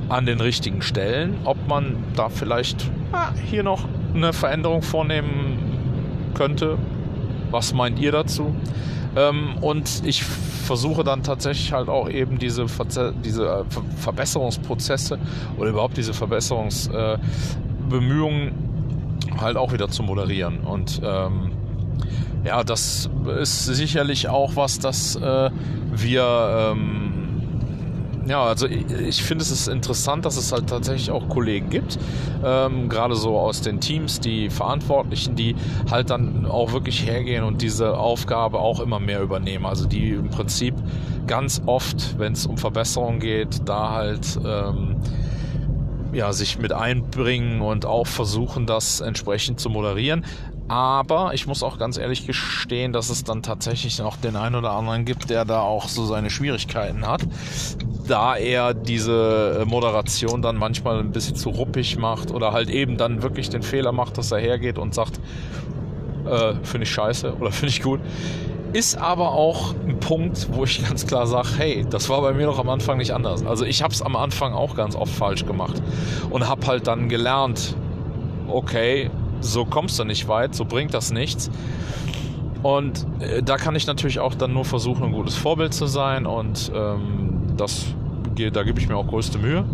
an 0.09 0.27
den 0.27 0.41
richtigen 0.41 0.83
Stellen, 0.83 1.37
ob 1.45 1.69
man 1.69 2.03
da 2.17 2.29
vielleicht 2.29 2.91
ah, 3.13 3.29
hier 3.49 3.63
noch 3.63 3.85
eine 4.15 4.33
Veränderung 4.33 4.83
vornehmen 4.83 6.33
könnte. 6.35 6.77
Was 7.53 7.73
meint 7.73 8.01
ihr 8.01 8.11
dazu? 8.11 8.53
Ähm, 9.17 9.57
und 9.61 10.03
ich 10.05 10.23
versuche 10.23 11.03
dann 11.03 11.23
tatsächlich 11.23 11.73
halt 11.73 11.89
auch 11.89 12.11
eben 12.11 12.39
diese, 12.39 12.69
Verze 12.69 13.15
diese 13.25 13.47
äh, 13.47 13.65
Verbesserungsprozesse 13.97 15.19
oder 15.57 15.71
überhaupt 15.71 15.97
diese 15.97 16.13
Verbesserungsbemühungen 16.13 18.49
äh, 18.49 18.53
halt 19.41 19.57
auch 19.57 19.73
wieder 19.73 19.89
zu 19.89 20.03
moderieren. 20.03 20.61
Und 20.61 21.01
ähm, 21.03 21.53
ja, 22.45 22.63
das 22.63 23.09
ist 23.41 23.65
sicherlich 23.65 24.29
auch 24.29 24.55
was, 24.55 24.79
das 24.79 25.17
äh, 25.17 25.51
wir 25.93 26.75
ähm, 26.77 27.16
ja, 28.27 28.43
also 28.43 28.67
ich, 28.67 28.91
ich 28.91 29.23
finde 29.23 29.43
es 29.43 29.51
ist 29.51 29.69
interessant, 29.69 30.25
dass 30.25 30.37
es 30.37 30.53
halt 30.53 30.69
tatsächlich 30.69 31.11
auch 31.11 31.29
Kollegen 31.29 31.71
gibt, 31.71 31.99
ähm, 32.45 32.89
gerade 32.89 33.15
so 33.15 33.39
aus 33.39 33.61
den 33.61 33.81
Teams, 33.81 34.21
die 34.21 34.51
Verantwortlichen, 34.51 35.37
die 35.37 35.55
halt 35.91 36.11
dann 36.11 36.47
auch 36.47 36.73
wirklich 36.73 37.07
hergehen 37.07 37.45
und 37.45 37.63
diese 37.63 37.97
Aufgabe 37.97 38.59
auch 38.59 38.81
immer 38.81 38.99
mehr 38.99 39.23
übernehmen. 39.23 39.67
Also 39.67 39.87
die 39.87 40.11
im 40.11 40.31
Prinzip 40.31 40.75
ganz 41.27 41.63
oft, 41.67 42.19
wenn 42.19 42.33
es 42.33 42.47
um 42.47 42.59
Verbesserungen 42.59 43.21
geht, 43.21 43.69
da 43.69 43.93
halt 43.93 44.39
ähm, 44.45 44.97
ja, 46.13 46.33
sich 46.33 46.59
mit 46.59 46.73
einbringen 46.73 47.61
und 47.61 47.85
auch 47.85 48.07
versuchen, 48.07 48.67
das 48.67 49.01
entsprechend 49.01 49.61
zu 49.61 49.71
moderieren. 49.71 50.25
Aber 50.69 51.33
ich 51.35 51.47
muss 51.47 51.63
auch 51.63 51.79
ganz 51.79 51.97
ehrlich 51.97 52.27
gestehen, 52.27 52.93
dass 52.93 53.09
es 53.09 53.23
dann 53.23 53.43
tatsächlich 53.43 53.99
noch 53.99 54.17
den 54.17 54.35
einen 54.35 54.57
oder 54.57 54.73
anderen 54.73 55.05
gibt, 55.05 55.31
der 55.31 55.45
da 55.45 55.61
auch 55.61 55.89
so 55.89 56.07
seine 56.07 56.29
Schwierigkeiten 56.29 57.07
hat, 57.07 57.23
da 58.07 58.37
er 58.37 58.75
diese 58.75 59.61
äh, 59.61 59.65
Moderation 59.65 60.43
dann 60.43 60.57
manchmal 60.57 61.01
ein 61.01 61.13
bisschen 61.13 61.37
zu 61.37 61.51
ruppig 61.51 61.99
macht 61.99 62.31
oder 62.31 62.53
halt 62.53 62.71
eben 62.71 62.97
dann 62.97 63.23
wirklich 63.23 63.49
den 63.51 63.63
Fehler 63.63 63.93
macht, 63.93 64.19
dass 64.19 64.33
er 64.33 64.39
hergeht 64.39 64.79
und 64.79 64.95
sagt, 64.95 65.21
äh, 66.27 66.55
finde 66.63 66.85
ich 66.85 66.91
scheiße 66.91 67.35
oder 67.41 67.51
finde 67.53 67.69
ich 67.69 67.83
gut. 67.83 68.01
Ist 68.73 68.99
aber 68.99 69.33
auch 69.33 69.75
ein 69.87 70.01
Punkt, 70.01 70.49
wo 70.53 70.65
ich 70.65 70.87
ganz 70.87 71.07
klar 71.07 71.27
sage, 71.27 71.49
hey, 71.57 71.87
das 71.89 72.09
war 72.09 72.21
bei 72.21 72.33
mir 72.33 72.47
doch 72.47 72.59
am 72.59 72.69
Anfang 72.69 72.99
nicht 72.99 73.13
anders. 73.13 73.45
Also 73.47 73.65
ich 73.65 73.83
habe 73.83 73.95
es 73.95 74.03
am 74.03 74.17
Anfang 74.17 74.53
auch 74.53 74.75
ganz 74.75 74.97
oft 74.97 75.13
falsch 75.13 75.47
gemacht 75.47 75.81
und 76.31 76.49
habe 76.49 76.67
halt 76.67 76.87
dann 76.87 77.09
gelernt, 77.09 77.77
okay, 78.49 79.11
so 79.41 79.65
kommst 79.65 79.99
du 79.99 80.05
nicht 80.05 80.29
weit, 80.29 80.55
so 80.55 80.65
bringt 80.65 80.95
das 80.95 81.11
nichts. 81.13 81.51
Und 82.63 83.07
äh, 83.21 83.43
da 83.43 83.57
kann 83.57 83.77
ich 83.77 83.87
natürlich 83.87 84.19
auch 84.19 84.35
dann 84.35 84.53
nur 84.53 84.65
versuchen, 84.65 85.05
ein 85.05 85.13
gutes 85.13 85.37
Vorbild 85.37 85.73
zu 85.73 85.87
sein 85.87 86.27
und 86.27 86.71
ähm, 86.75 87.36
das, 87.57 87.87
da 88.37 88.63
gebe 88.63 88.81
ich 88.81 88.89
mir 88.89 88.97
auch 88.97 89.07
größte 89.07 89.39
Mühe, 89.39 89.65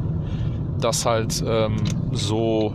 das 0.81 1.07
halt 1.07 1.43
ähm, 1.47 1.77
so 2.13 2.75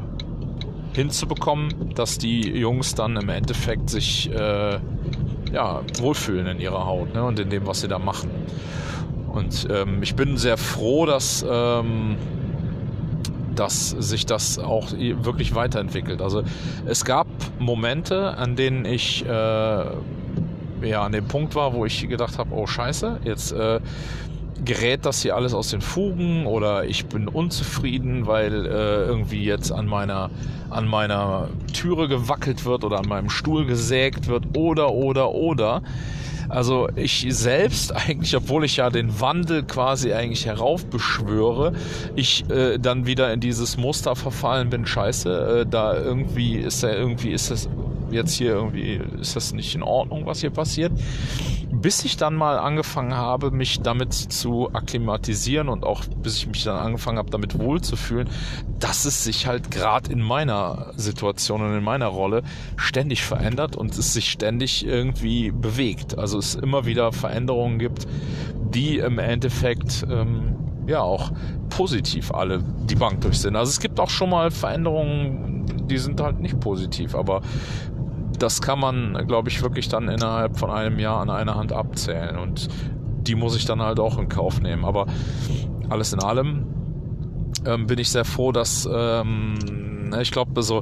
hinzubekommen, 0.94 1.94
dass 1.96 2.18
die 2.18 2.50
Jungs 2.50 2.96
dann 2.96 3.18
im 3.18 3.30
Endeffekt 3.30 3.90
sich 3.90 4.32
äh, 4.32 4.80
ja, 5.54 5.82
wohlfühlen 6.00 6.48
in 6.48 6.60
ihrer 6.60 6.86
Haut 6.86 7.14
ne, 7.14 7.24
und 7.24 7.40
in 7.40 7.50
dem, 7.50 7.68
was 7.68 7.82
sie 7.82 7.88
da 7.88 8.00
machen. 8.00 8.30
Und 9.32 9.68
ähm, 9.70 10.02
ich 10.02 10.16
bin 10.16 10.38
sehr 10.38 10.58
froh, 10.58 11.06
dass, 11.06 11.46
ähm, 11.48 12.18
dass 13.56 13.92
sich 13.92 14.26
das 14.26 14.58
auch 14.58 14.92
wirklich 14.92 15.54
weiterentwickelt. 15.54 16.22
Also 16.22 16.44
es 16.86 17.06
gab 17.06 17.28
Momente, 17.60 18.36
an 18.36 18.56
denen 18.56 18.86
ich 18.86 19.24
äh, 19.26 19.30
ja 19.30 21.04
an 21.04 21.12
dem 21.12 21.26
Punkt 21.28 21.56
war, 21.56 21.74
wo 21.74 21.86
ich 21.86 22.08
gedacht 22.08 22.38
habe, 22.40 22.54
oh 22.54 22.66
scheiße, 22.66 23.20
jetzt 23.24 23.52
äh, 23.52 23.80
gerät 24.68 25.06
das 25.06 25.22
hier 25.22 25.36
alles 25.36 25.54
aus 25.54 25.70
den 25.70 25.82
Fugen 25.82 26.46
oder 26.46 26.86
ich 26.86 27.06
bin 27.06 27.28
unzufrieden, 27.28 28.28
weil 28.28 28.66
äh, 28.66 29.06
irgendwie 29.06 29.44
jetzt 29.44 29.72
an 29.72 29.88
meiner 29.88 30.30
an 30.70 30.88
meiner 30.88 31.48
Türe 31.74 32.10
gewackelt 32.10 32.66
wird 32.66 32.84
oder 32.84 33.00
an 33.00 33.08
meinem 33.08 33.30
Stuhl 33.30 33.66
gesägt 33.66 34.28
wird 34.28 34.44
oder 34.56 34.92
oder 34.92 35.32
oder. 35.32 35.82
Also 36.50 36.88
ich 36.96 37.26
selbst 37.30 37.96
eigentlich, 37.96 38.36
obwohl 38.36 38.66
ich 38.66 38.78
ja 38.78 38.90
den 38.90 39.20
Wandel 39.20 39.64
quasi 39.64 40.14
eigentlich 40.14 40.46
heraufbeschwöre, 40.46 41.74
ich 42.16 42.50
äh, 42.50 42.78
dann 42.78 43.06
wieder 43.06 43.32
in 43.34 43.40
dieses 43.40 43.78
Muster 43.78 44.16
verfallen 44.16 44.70
bin, 44.70 44.86
scheiße, 44.86 45.62
äh, 45.62 45.66
da 45.66 45.96
irgendwie 45.96 46.58
ist 46.58 46.84
da 46.84 46.92
irgendwie 46.92 47.32
ist 47.32 47.52
das 47.52 47.70
jetzt 48.12 48.34
hier 48.34 48.52
irgendwie, 48.52 49.02
ist 49.20 49.36
das 49.36 49.54
nicht 49.54 49.76
in 49.76 49.84
Ordnung, 49.84 50.26
was 50.26 50.42
hier 50.42 50.50
passiert. 50.50 50.92
Bis 51.72 52.06
ich 52.06 52.18
dann 52.18 52.36
mal 52.36 52.58
angefangen 52.58 53.16
habe, 53.16 53.52
mich 53.52 53.82
damit 53.82 54.14
zu 54.14 54.70
akklimatisieren 54.74 55.70
und 55.70 55.84
auch 55.84 56.04
bis 56.22 56.38
ich 56.38 56.48
mich 56.48 56.64
dann 56.64 56.78
angefangen 56.78 57.18
habe, 57.18 57.30
damit 57.30 57.60
wohlzufühlen, 57.60 58.30
dass 58.80 59.06
es 59.06 59.24
sich 59.24 59.48
halt 59.48 59.70
gerade 59.70 60.12
in 60.12 60.22
meiner 60.22 60.94
Situation 60.96 61.62
und 61.62 61.76
in 61.76 61.84
meiner 61.84 62.08
Rolle 62.08 62.44
ständig 62.78 63.24
verändert 63.24 63.76
und 63.76 63.98
es 63.98 64.14
sich 64.14 64.30
ständig 64.30 64.86
irgendwie 64.86 65.52
bewegt. 65.52 66.18
Also 66.18 66.40
es 66.40 66.56
immer 66.56 66.86
wieder 66.86 67.12
Veränderungen 67.12 67.80
gibt, 67.80 68.08
die 68.74 68.98
im 68.98 69.20
Endeffekt 69.20 70.06
ähm, 70.10 70.56
ja 70.88 71.02
auch 71.02 71.32
positiv 71.70 72.32
alle 72.32 72.64
die 72.90 72.96
Bank 72.96 73.22
durch 73.22 73.40
sind. 73.40 73.56
Also 73.56 73.70
es 73.70 73.80
gibt 73.80 74.00
auch 74.00 74.10
schon 74.10 74.30
mal 74.30 74.52
Veränderungen, 74.52 75.66
die 75.88 75.98
sind 75.98 76.20
halt 76.22 76.40
nicht 76.40 76.60
positiv, 76.60 77.14
aber 77.14 77.42
das 78.40 78.62
kann 78.62 78.80
man, 78.80 79.28
glaube 79.28 79.50
ich, 79.50 79.62
wirklich 79.62 79.90
dann 79.90 80.08
innerhalb 80.10 80.58
von 80.58 80.70
einem 80.70 81.00
Jahr 81.00 81.22
an 81.22 81.30
einer 81.30 81.56
Hand 81.56 81.74
abzählen. 81.74 82.38
Und 82.38 82.68
die 83.22 83.36
muss 83.36 83.56
ich 83.56 83.66
dann 83.66 83.82
halt 83.82 84.00
auch 84.00 84.18
in 84.18 84.30
Kauf 84.30 84.62
nehmen. 84.62 84.86
Aber 84.86 85.08
alles 85.90 86.14
in 86.14 86.22
allem 86.22 86.66
ähm, 87.66 87.88
bin 87.88 88.00
ich 88.00 88.10
sehr 88.10 88.26
froh, 88.26 88.52
dass 88.52 88.88
ähm, 88.92 89.56
ich 90.22 90.32
glaube, 90.32 90.62
so 90.64 90.82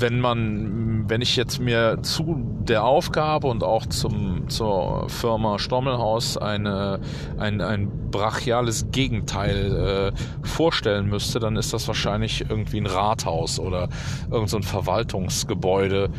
wenn 0.00 0.20
man, 0.20 1.08
wenn 1.08 1.20
ich 1.20 1.36
jetzt 1.36 1.60
mir 1.60 1.98
zu 2.02 2.36
der 2.60 2.84
Aufgabe 2.84 3.46
und 3.46 3.64
auch 3.64 3.86
zum, 3.86 4.48
zur 4.48 5.08
Firma 5.08 5.58
Stommelhaus 5.58 6.36
eine, 6.36 7.00
ein, 7.38 7.60
ein 7.60 8.10
brachiales 8.10 8.90
Gegenteil 8.90 10.12
äh, 10.14 10.46
vorstellen 10.46 11.08
müsste, 11.08 11.40
dann 11.40 11.56
ist 11.56 11.72
das 11.72 11.88
wahrscheinlich 11.88 12.44
irgendwie 12.48 12.80
ein 12.80 12.86
Rathaus 12.86 13.58
oder 13.58 13.88
irgendein 14.30 14.48
so 14.48 14.62
Verwaltungsgebäude, 14.62 16.10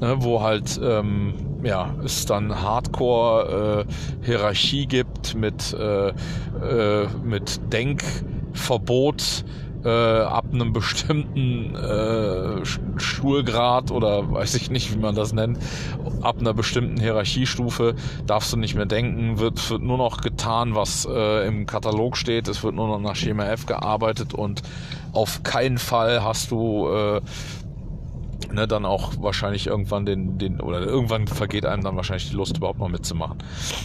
ne, 0.00 0.14
wo 0.18 0.42
halt 0.42 0.78
ähm, 0.82 1.34
ja, 1.62 1.94
es 2.04 2.26
dann 2.26 2.62
Hardcore-Hierarchie 2.62 4.82
äh, 4.82 4.86
gibt 4.86 5.34
mit, 5.34 5.72
äh, 5.74 6.08
äh, 6.08 6.12
mit 7.24 7.60
Denkverbot 7.72 9.44
äh, 9.86 10.22
ab 10.22 10.46
einem 10.52 10.72
bestimmten 10.72 11.76
äh, 11.76 12.64
Schulgrad 12.96 13.92
oder 13.92 14.28
weiß 14.30 14.54
ich 14.56 14.68
nicht, 14.68 14.92
wie 14.92 14.98
man 14.98 15.14
das 15.14 15.32
nennt, 15.32 15.58
ab 16.22 16.36
einer 16.40 16.54
bestimmten 16.54 16.98
Hierarchiestufe 16.98 17.94
darfst 18.26 18.52
du 18.52 18.56
nicht 18.56 18.74
mehr 18.74 18.86
denken, 18.86 19.38
wird, 19.38 19.70
wird 19.70 19.82
nur 19.82 19.98
noch 19.98 20.20
getan, 20.22 20.74
was 20.74 21.06
äh, 21.08 21.46
im 21.46 21.66
Katalog 21.66 22.16
steht, 22.16 22.48
es 22.48 22.64
wird 22.64 22.74
nur 22.74 22.88
noch 22.88 22.98
nach 22.98 23.14
Schema 23.14 23.44
F 23.44 23.66
gearbeitet 23.66 24.34
und 24.34 24.62
auf 25.12 25.44
keinen 25.44 25.78
Fall 25.78 26.24
hast 26.24 26.50
du 26.50 26.88
äh, 26.88 27.20
ne, 28.52 28.66
dann 28.66 28.84
auch 28.84 29.12
wahrscheinlich 29.20 29.68
irgendwann 29.68 30.04
den, 30.04 30.36
den, 30.38 30.60
oder 30.60 30.80
irgendwann 30.80 31.28
vergeht 31.28 31.64
einem 31.64 31.84
dann 31.84 31.94
wahrscheinlich 31.94 32.30
die 32.30 32.36
Lust 32.36 32.56
überhaupt 32.56 32.80
noch 32.80 32.88
mitzumachen. 32.88 33.38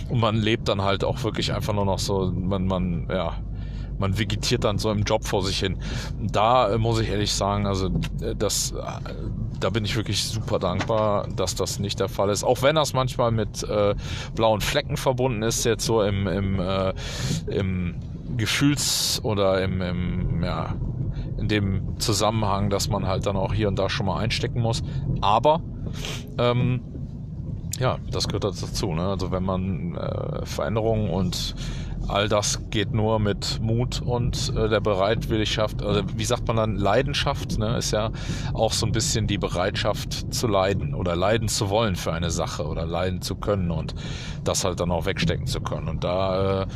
Und 0.10 0.20
man 0.20 0.36
lebt 0.36 0.68
dann 0.68 0.82
halt 0.82 1.04
auch 1.04 1.24
wirklich 1.24 1.54
einfach 1.54 1.74
nur 1.74 1.86
noch 1.86 2.00
so, 2.00 2.32
man, 2.34 2.66
man, 2.66 3.08
ja, 3.10 3.36
man 4.02 4.20
vegetiert 4.20 4.66
dann 4.66 4.78
so 4.80 4.92
im 4.92 5.04
Job 5.04 5.26
vor 5.26 5.44
sich 5.44 5.60
hin. 5.60 5.78
Da 6.20 6.74
äh, 6.74 6.78
muss 6.78 7.00
ich 7.00 7.10
ehrlich 7.10 7.32
sagen, 7.32 7.66
also 7.66 7.88
äh, 8.22 8.36
das, 8.38 8.72
äh, 8.72 9.14
da 9.60 9.70
bin 9.70 9.86
ich 9.86 9.96
wirklich 9.96 10.26
super 10.26 10.60
dankbar, 10.60 11.28
dass 11.36 11.56
das 11.56 11.80
nicht 11.80 12.00
der 12.00 12.10
Fall 12.10 12.30
ist. 12.30 12.44
Auch 12.44 12.62
wenn 12.62 12.76
das 12.76 12.94
manchmal 12.94 13.32
mit 13.32 13.66
blauen 14.36 14.62
Flecken 14.62 14.98
verbunden 14.98 15.44
ist, 15.44 15.64
jetzt 15.66 15.86
so 15.86 16.02
im, 16.02 16.28
im, 16.28 16.60
im 17.46 17.96
Gefühls- 18.38 19.22
oder 19.24 19.62
im, 19.62 19.82
im 19.82 20.44
ja, 20.44 20.74
in 21.38 21.48
dem 21.48 22.00
Zusammenhang, 22.00 22.72
dass 22.72 22.90
man 22.90 23.08
halt 23.08 23.28
dann 23.28 23.36
auch 23.36 23.54
hier 23.54 23.68
und 23.68 23.78
da 23.78 23.90
schon 23.90 24.08
mal 24.08 24.18
einstecken 24.18 24.62
muss. 24.62 24.82
Aber 25.22 25.62
ähm, 26.40 26.82
ja, 27.80 27.98
das 28.12 28.28
gehört 28.28 28.44
dazu. 28.44 28.94
Ne? 28.94 29.04
Also 29.04 29.32
wenn 29.32 29.44
man 29.44 29.96
äh, 29.96 30.46
Veränderungen 30.46 31.10
und 31.10 31.56
all 32.08 32.28
das 32.28 32.60
geht 32.70 32.94
nur 32.94 33.20
mit 33.20 33.60
Mut 33.62 34.02
und 34.02 34.54
äh, 34.56 34.70
der 34.70 34.80
Bereitwilligschaft, 34.80 35.84
also 35.84 36.04
wie 36.16 36.26
sagt 36.26 36.48
man 36.48 36.58
dann, 36.58 36.76
Leidenschaft, 36.76 37.58
ne, 37.58 37.78
ist 37.78 37.92
ja 37.92 38.12
auch 38.54 38.74
so 38.74 38.86
ein 38.86 38.92
bisschen 38.92 39.28
die 39.28 39.38
Bereitschaft 39.38 40.34
zu 40.34 40.48
leiden 40.48 40.94
oder 40.94 41.16
leiden 41.16 41.48
zu 41.48 41.70
wollen 41.70 41.96
für 41.96 42.14
eine 42.14 42.32
Sache 42.32 42.66
oder 42.66 42.86
leiden 42.86 43.22
zu 43.22 43.36
können 43.36 43.72
und 43.72 43.96
das 44.44 44.64
halt 44.64 44.80
dann 44.80 44.92
auch 44.92 45.06
wegstecken 45.06 45.48
zu 45.48 45.62
können. 45.62 45.88
Und 45.88 46.04
da 46.04 46.64
äh, 46.64 46.68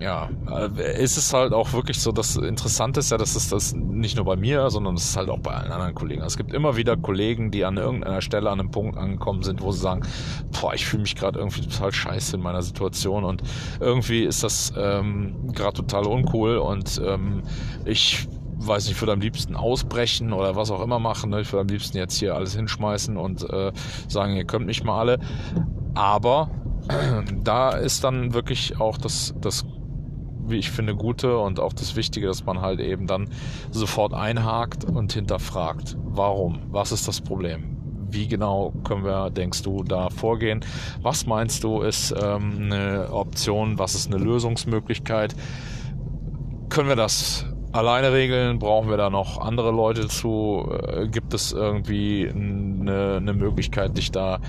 ja, 0.00 0.28
äh, 0.48 1.02
ist 1.02 1.16
es 1.16 1.32
halt 1.32 1.52
auch 1.52 1.72
wirklich 1.72 2.00
so, 2.00 2.12
das 2.12 2.36
Interessante 2.36 3.00
ist 3.00 3.10
ja, 3.10 3.18
dass 3.18 3.34
es 3.34 3.48
das 3.48 3.74
nicht 3.74 4.16
nur 4.16 4.24
bei 4.24 4.36
mir, 4.36 4.70
sondern 4.70 4.94
es 4.94 5.04
ist 5.04 5.16
halt 5.16 5.28
auch 5.28 5.40
bei 5.40 5.52
allen 5.52 5.72
anderen 5.72 5.94
Kollegen. 5.94 6.22
Es 6.22 6.36
gibt 6.36 6.52
immer 6.52 6.76
wieder 6.76 6.96
Kollegen, 6.96 7.50
die 7.50 7.64
an 7.64 7.76
irgendeiner 7.76 8.20
Stelle 8.20 8.50
an 8.50 8.60
einem 8.60 8.70
Punkt 8.70 8.96
angekommen 8.96 9.42
sind, 9.42 9.60
wo 9.60 9.72
sie 9.72 9.80
sagen, 9.80 10.02
boah, 10.60 10.74
ich 10.74 10.86
fühle 10.86 11.02
mich 11.02 11.16
gerade 11.16 11.38
irgendwie 11.38 11.62
total 11.62 11.92
scheiße 11.92 12.36
in 12.36 12.42
meiner 12.42 12.62
Situation 12.62 13.24
und 13.24 13.42
irgendwie 13.80 14.24
ist 14.24 14.44
das 14.44 14.72
ähm, 14.76 15.52
gerade 15.52 15.74
total 15.74 16.06
uncool 16.06 16.58
und 16.58 17.00
ähm, 17.04 17.42
ich 17.84 18.28
weiß 18.60 18.84
nicht, 18.84 18.96
ich 18.96 19.02
würde 19.02 19.12
am 19.12 19.20
liebsten 19.20 19.56
ausbrechen 19.56 20.32
oder 20.32 20.56
was 20.56 20.70
auch 20.70 20.82
immer 20.82 20.98
machen. 20.98 21.30
Ne? 21.30 21.40
Ich 21.40 21.52
würde 21.52 21.62
am 21.62 21.68
liebsten 21.68 21.96
jetzt 21.96 22.18
hier 22.18 22.34
alles 22.34 22.54
hinschmeißen 22.54 23.16
und 23.16 23.48
äh, 23.50 23.72
sagen, 24.08 24.36
ihr 24.36 24.44
könnt 24.44 24.66
mich 24.66 24.82
mal 24.82 24.98
alle. 24.98 25.18
Aber 25.94 26.50
da 27.44 27.70
ist 27.70 28.04
dann 28.04 28.34
wirklich 28.34 28.80
auch 28.80 28.98
das, 28.98 29.34
das 29.40 29.64
wie 30.50 30.58
ich 30.58 30.70
finde, 30.70 30.94
gute 30.94 31.38
und 31.38 31.60
auch 31.60 31.72
das 31.72 31.96
Wichtige, 31.96 32.26
dass 32.26 32.44
man 32.44 32.60
halt 32.60 32.80
eben 32.80 33.06
dann 33.06 33.28
sofort 33.70 34.14
einhakt 34.14 34.84
und 34.84 35.12
hinterfragt, 35.12 35.96
warum, 36.04 36.60
was 36.70 36.92
ist 36.92 37.08
das 37.08 37.20
Problem, 37.20 37.78
wie 38.10 38.28
genau 38.28 38.72
können 38.84 39.04
wir, 39.04 39.30
denkst 39.30 39.62
du, 39.62 39.84
da 39.84 40.10
vorgehen? 40.10 40.64
Was 41.02 41.26
meinst 41.26 41.64
du, 41.64 41.82
ist 41.82 42.14
ähm, 42.20 42.70
eine 42.70 43.08
Option? 43.12 43.78
Was 43.78 43.94
ist 43.94 44.12
eine 44.12 44.22
Lösungsmöglichkeit? 44.22 45.34
Können 46.68 46.88
wir 46.88 46.96
das 46.96 47.46
alleine 47.72 48.12
regeln? 48.12 48.58
Brauchen 48.58 48.88
wir 48.88 48.96
da 48.96 49.10
noch 49.10 49.38
andere 49.38 49.70
Leute 49.70 50.08
zu? 50.08 50.68
Äh, 50.70 51.08
gibt 51.08 51.34
es 51.34 51.52
irgendwie 51.52 52.28
eine, 52.28 53.16
eine 53.16 53.34
Möglichkeit, 53.34 53.96
dich 53.96 54.10
da 54.10 54.40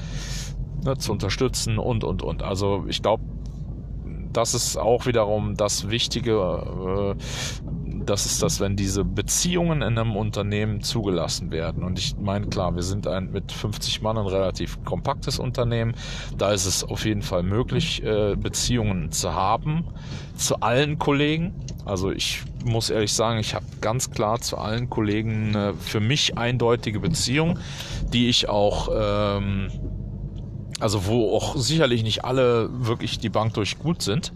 ne, 0.84 0.97
zu 0.97 1.12
unterstützen 1.12 1.78
und, 1.78 2.04
und, 2.04 2.24
und? 2.24 2.43
Also 2.43 2.86
ich 2.88 3.02
glaube, 3.02 3.24
das 4.39 4.53
ist 4.53 4.77
auch 4.77 5.05
wiederum 5.05 5.57
das 5.57 5.89
Wichtige, 5.89 7.15
äh, 7.17 8.03
das 8.05 8.25
ist 8.25 8.41
das, 8.41 8.61
wenn 8.61 8.77
diese 8.77 9.03
Beziehungen 9.03 9.81
in 9.81 9.97
einem 9.97 10.15
Unternehmen 10.15 10.81
zugelassen 10.81 11.51
werden. 11.51 11.83
Und 11.83 11.99
ich 11.99 12.15
meine, 12.17 12.47
klar, 12.47 12.73
wir 12.73 12.83
sind 12.83 13.05
ein 13.05 13.31
mit 13.31 13.51
50 13.51 14.01
Mann 14.01 14.17
ein 14.17 14.27
relativ 14.27 14.81
kompaktes 14.85 15.39
Unternehmen. 15.39 15.93
Da 16.37 16.51
ist 16.53 16.65
es 16.65 16.85
auf 16.85 17.03
jeden 17.03 17.21
Fall 17.21 17.43
möglich, 17.43 18.01
äh, 18.01 18.37
Beziehungen 18.37 19.11
zu 19.11 19.33
haben 19.33 19.83
zu 20.37 20.61
allen 20.61 20.97
Kollegen. 20.99 21.53
Also 21.83 22.09
ich 22.09 22.43
muss 22.63 22.89
ehrlich 22.89 23.11
sagen, 23.11 23.39
ich 23.39 23.55
habe 23.55 23.65
ganz 23.81 24.09
klar 24.09 24.39
zu 24.39 24.57
allen 24.57 24.89
Kollegen 24.89 25.49
eine 25.49 25.73
für 25.73 25.99
mich 25.99 26.37
eindeutige 26.37 27.01
Beziehung, 27.01 27.59
die 28.13 28.29
ich 28.29 28.47
auch 28.47 28.89
ähm, 28.93 29.69
also 30.80 31.05
wo 31.05 31.36
auch 31.36 31.55
sicherlich 31.55 32.03
nicht 32.03 32.23
alle 32.25 32.69
wirklich 32.71 33.19
die 33.19 33.30
Bank 33.30 33.53
durch 33.53 33.80
gut 33.80 34.01
sind. 34.01 34.34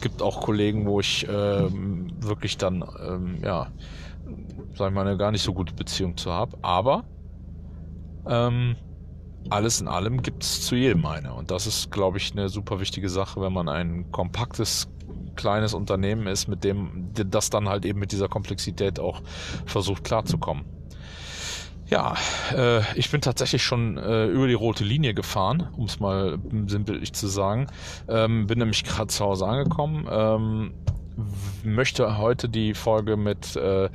Gibt 0.00 0.22
auch 0.22 0.40
Kollegen, 0.40 0.86
wo 0.86 1.00
ich 1.00 1.26
ähm, 1.28 2.12
wirklich 2.20 2.56
dann, 2.56 2.84
ähm, 3.04 3.38
ja, 3.42 3.68
sag 4.74 4.88
ich 4.88 4.94
mal, 4.94 5.06
eine 5.06 5.16
gar 5.16 5.30
nicht 5.30 5.42
so 5.42 5.52
gute 5.52 5.74
Beziehung 5.74 6.16
zu 6.16 6.32
habe. 6.32 6.56
Aber 6.62 7.04
ähm, 8.28 8.76
alles 9.48 9.80
in 9.80 9.88
allem 9.88 10.22
gibt 10.22 10.42
es 10.42 10.62
zu 10.62 10.74
jedem 10.74 11.06
eine. 11.06 11.32
Und 11.32 11.50
das 11.50 11.66
ist, 11.66 11.90
glaube 11.90 12.18
ich, 12.18 12.32
eine 12.32 12.48
super 12.48 12.80
wichtige 12.80 13.08
Sache, 13.08 13.40
wenn 13.40 13.52
man 13.52 13.68
ein 13.68 14.10
kompaktes 14.10 14.88
kleines 15.36 15.74
Unternehmen 15.74 16.26
ist, 16.26 16.48
mit 16.48 16.64
dem 16.64 17.10
das 17.14 17.50
dann 17.50 17.68
halt 17.68 17.84
eben 17.84 17.98
mit 17.98 18.10
dieser 18.12 18.28
Komplexität 18.28 18.98
auch 18.98 19.22
versucht 19.66 20.02
klarzukommen. 20.02 20.64
Ja, 21.88 22.16
äh, 22.52 22.80
ich 22.98 23.10
bin 23.10 23.20
tatsächlich 23.20 23.62
schon 23.62 23.96
äh, 23.96 24.26
über 24.26 24.48
die 24.48 24.54
rote 24.54 24.82
Linie 24.82 25.14
gefahren, 25.14 25.68
um 25.76 25.84
es 25.84 26.00
mal 26.00 26.38
sinnbildlich 26.66 27.12
zu 27.12 27.28
sagen. 27.28 27.68
Ähm, 28.08 28.48
bin 28.48 28.58
nämlich 28.58 28.82
gerade 28.82 29.06
zu 29.06 29.24
Hause 29.24 29.46
angekommen. 29.46 30.06
Ähm, 30.10 30.74
möchte 31.62 32.18
heute 32.18 32.48
die 32.48 32.74
Folge 32.74 33.16
mit 33.16 33.54
äh, 33.54 33.88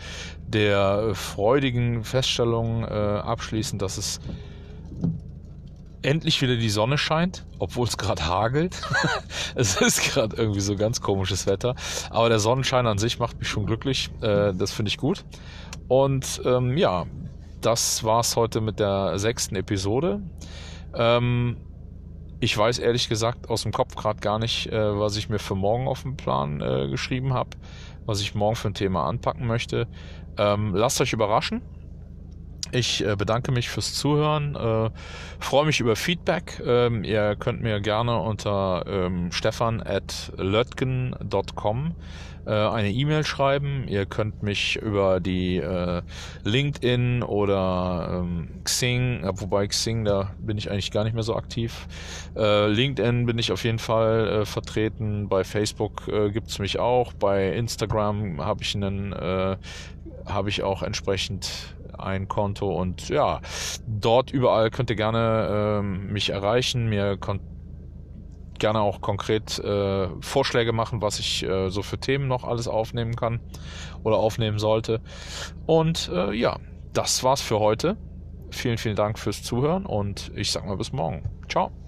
der 0.47 1.13
freudigen 1.15 2.03
Feststellung 2.05 2.83
äh, 2.83 2.87
abschließen, 2.87 3.77
dass 3.77 3.97
es 3.97 4.21
endlich 6.01 6.41
wieder 6.41 6.55
die 6.55 6.69
Sonne 6.69 6.97
scheint, 6.97 7.45
obwohl 7.59 7.87
es 7.87 7.97
gerade 7.97 8.25
hagelt. 8.25 8.81
es 9.55 9.75
ist 9.81 10.13
gerade 10.13 10.35
irgendwie 10.37 10.61
so 10.61 10.77
ganz 10.77 11.01
komisches 11.01 11.45
Wetter. 11.45 11.75
Aber 12.09 12.29
der 12.29 12.39
Sonnenschein 12.39 12.87
an 12.87 12.97
sich 12.97 13.19
macht 13.19 13.37
mich 13.37 13.49
schon 13.49 13.65
glücklich. 13.65 14.09
Äh, 14.21 14.53
das 14.53 14.71
finde 14.71 14.89
ich 14.89 14.97
gut. 14.97 15.25
Und 15.89 16.41
ähm, 16.45 16.77
ja, 16.77 17.05
das 17.61 18.03
war's 18.03 18.35
heute 18.35 18.61
mit 18.61 18.79
der 18.79 19.17
sechsten 19.19 19.55
Episode. 19.55 20.21
Ähm, 20.93 21.57
ich 22.39 22.57
weiß 22.57 22.79
ehrlich 22.79 23.07
gesagt 23.07 23.49
aus 23.49 23.63
dem 23.63 23.71
Kopf 23.71 23.95
gerade 23.95 24.19
gar 24.19 24.39
nicht, 24.39 24.67
äh, 24.67 24.99
was 24.99 25.15
ich 25.15 25.29
mir 25.29 25.39
für 25.39 25.55
morgen 25.55 25.87
auf 25.87 26.01
dem 26.01 26.17
Plan 26.17 26.59
äh, 26.61 26.87
geschrieben 26.89 27.33
habe, 27.33 27.51
was 28.05 28.19
ich 28.19 28.33
morgen 28.33 28.55
für 28.55 28.69
ein 28.69 28.73
Thema 28.73 29.05
anpacken 29.05 29.45
möchte. 29.47 29.87
Ähm, 30.37 30.73
lasst 30.75 30.99
euch 31.01 31.13
überraschen. 31.13 31.61
Ich 32.73 33.05
äh, 33.05 33.17
bedanke 33.17 33.51
mich 33.51 33.69
fürs 33.69 33.93
Zuhören, 33.93 34.55
äh, 34.55 34.89
freue 35.39 35.65
mich 35.65 35.81
über 35.81 35.97
Feedback. 35.97 36.61
Ähm, 36.65 37.03
ihr 37.03 37.35
könnt 37.35 37.61
mir 37.61 37.81
gerne 37.81 38.17
unter 38.21 38.85
ähm, 38.87 39.29
stefan 39.33 39.81
at 39.81 40.31
lötgen.com 40.37 41.95
äh, 42.45 42.51
eine 42.51 42.89
E-Mail 42.89 43.25
schreiben. 43.25 43.89
Ihr 43.89 44.05
könnt 44.05 44.41
mich 44.41 44.77
über 44.77 45.19
die 45.19 45.61
LinkedIn 46.45 47.23
oder 47.23 48.21
ähm, 48.23 48.61
Xing, 48.63 49.21
wobei 49.33 49.67
Xing, 49.67 50.05
da 50.05 50.31
bin 50.39 50.57
ich 50.57 50.71
eigentlich 50.71 50.91
gar 50.91 51.03
nicht 51.03 51.13
mehr 51.13 51.23
so 51.23 51.35
aktiv. 51.35 51.87
LinkedIn 52.35 53.25
bin 53.25 53.37
ich 53.37 53.51
auf 53.51 53.65
jeden 53.65 53.79
Fall 53.79 54.45
vertreten. 54.45 55.27
Bei 55.27 55.43
Facebook 55.43 56.07
äh, 56.07 56.31
gibt's 56.31 56.57
mich 56.57 56.79
auch. 56.79 57.11
Bei 57.11 57.51
Instagram 57.51 58.39
habe 58.39 58.63
ich 58.63 58.75
einen, 58.75 59.13
habe 60.25 60.49
ich 60.49 60.63
auch 60.63 60.83
entsprechend 60.83 61.75
ein 61.97 62.27
Konto 62.27 62.69
und 62.69 63.09
ja, 63.09 63.41
dort 63.87 64.31
überall 64.31 64.69
könnt 64.71 64.89
ihr 64.89 64.95
gerne 64.95 65.79
ähm, 65.79 66.11
mich 66.11 66.29
erreichen, 66.29 66.87
mir 66.87 67.17
gerne 68.61 68.79
auch 68.79 69.01
konkret 69.01 69.59
äh, 69.59 70.07
Vorschläge 70.21 70.71
machen, 70.71 71.01
was 71.01 71.19
ich 71.19 71.43
äh, 71.43 71.69
so 71.69 71.81
für 71.81 71.97
Themen 71.97 72.27
noch 72.27 72.43
alles 72.43 72.67
aufnehmen 72.67 73.15
kann 73.15 73.39
oder 74.03 74.17
aufnehmen 74.17 74.59
sollte. 74.59 75.01
Und 75.65 76.09
äh, 76.13 76.31
ja, 76.33 76.57
das 76.93 77.23
war's 77.23 77.41
für 77.41 77.59
heute. 77.59 77.97
Vielen, 78.51 78.77
vielen 78.77 78.95
Dank 78.95 79.17
fürs 79.17 79.43
Zuhören 79.43 79.85
und 79.85 80.31
ich 80.35 80.51
sag 80.51 80.65
mal 80.65 80.77
bis 80.77 80.93
morgen. 80.93 81.23
Ciao. 81.49 81.80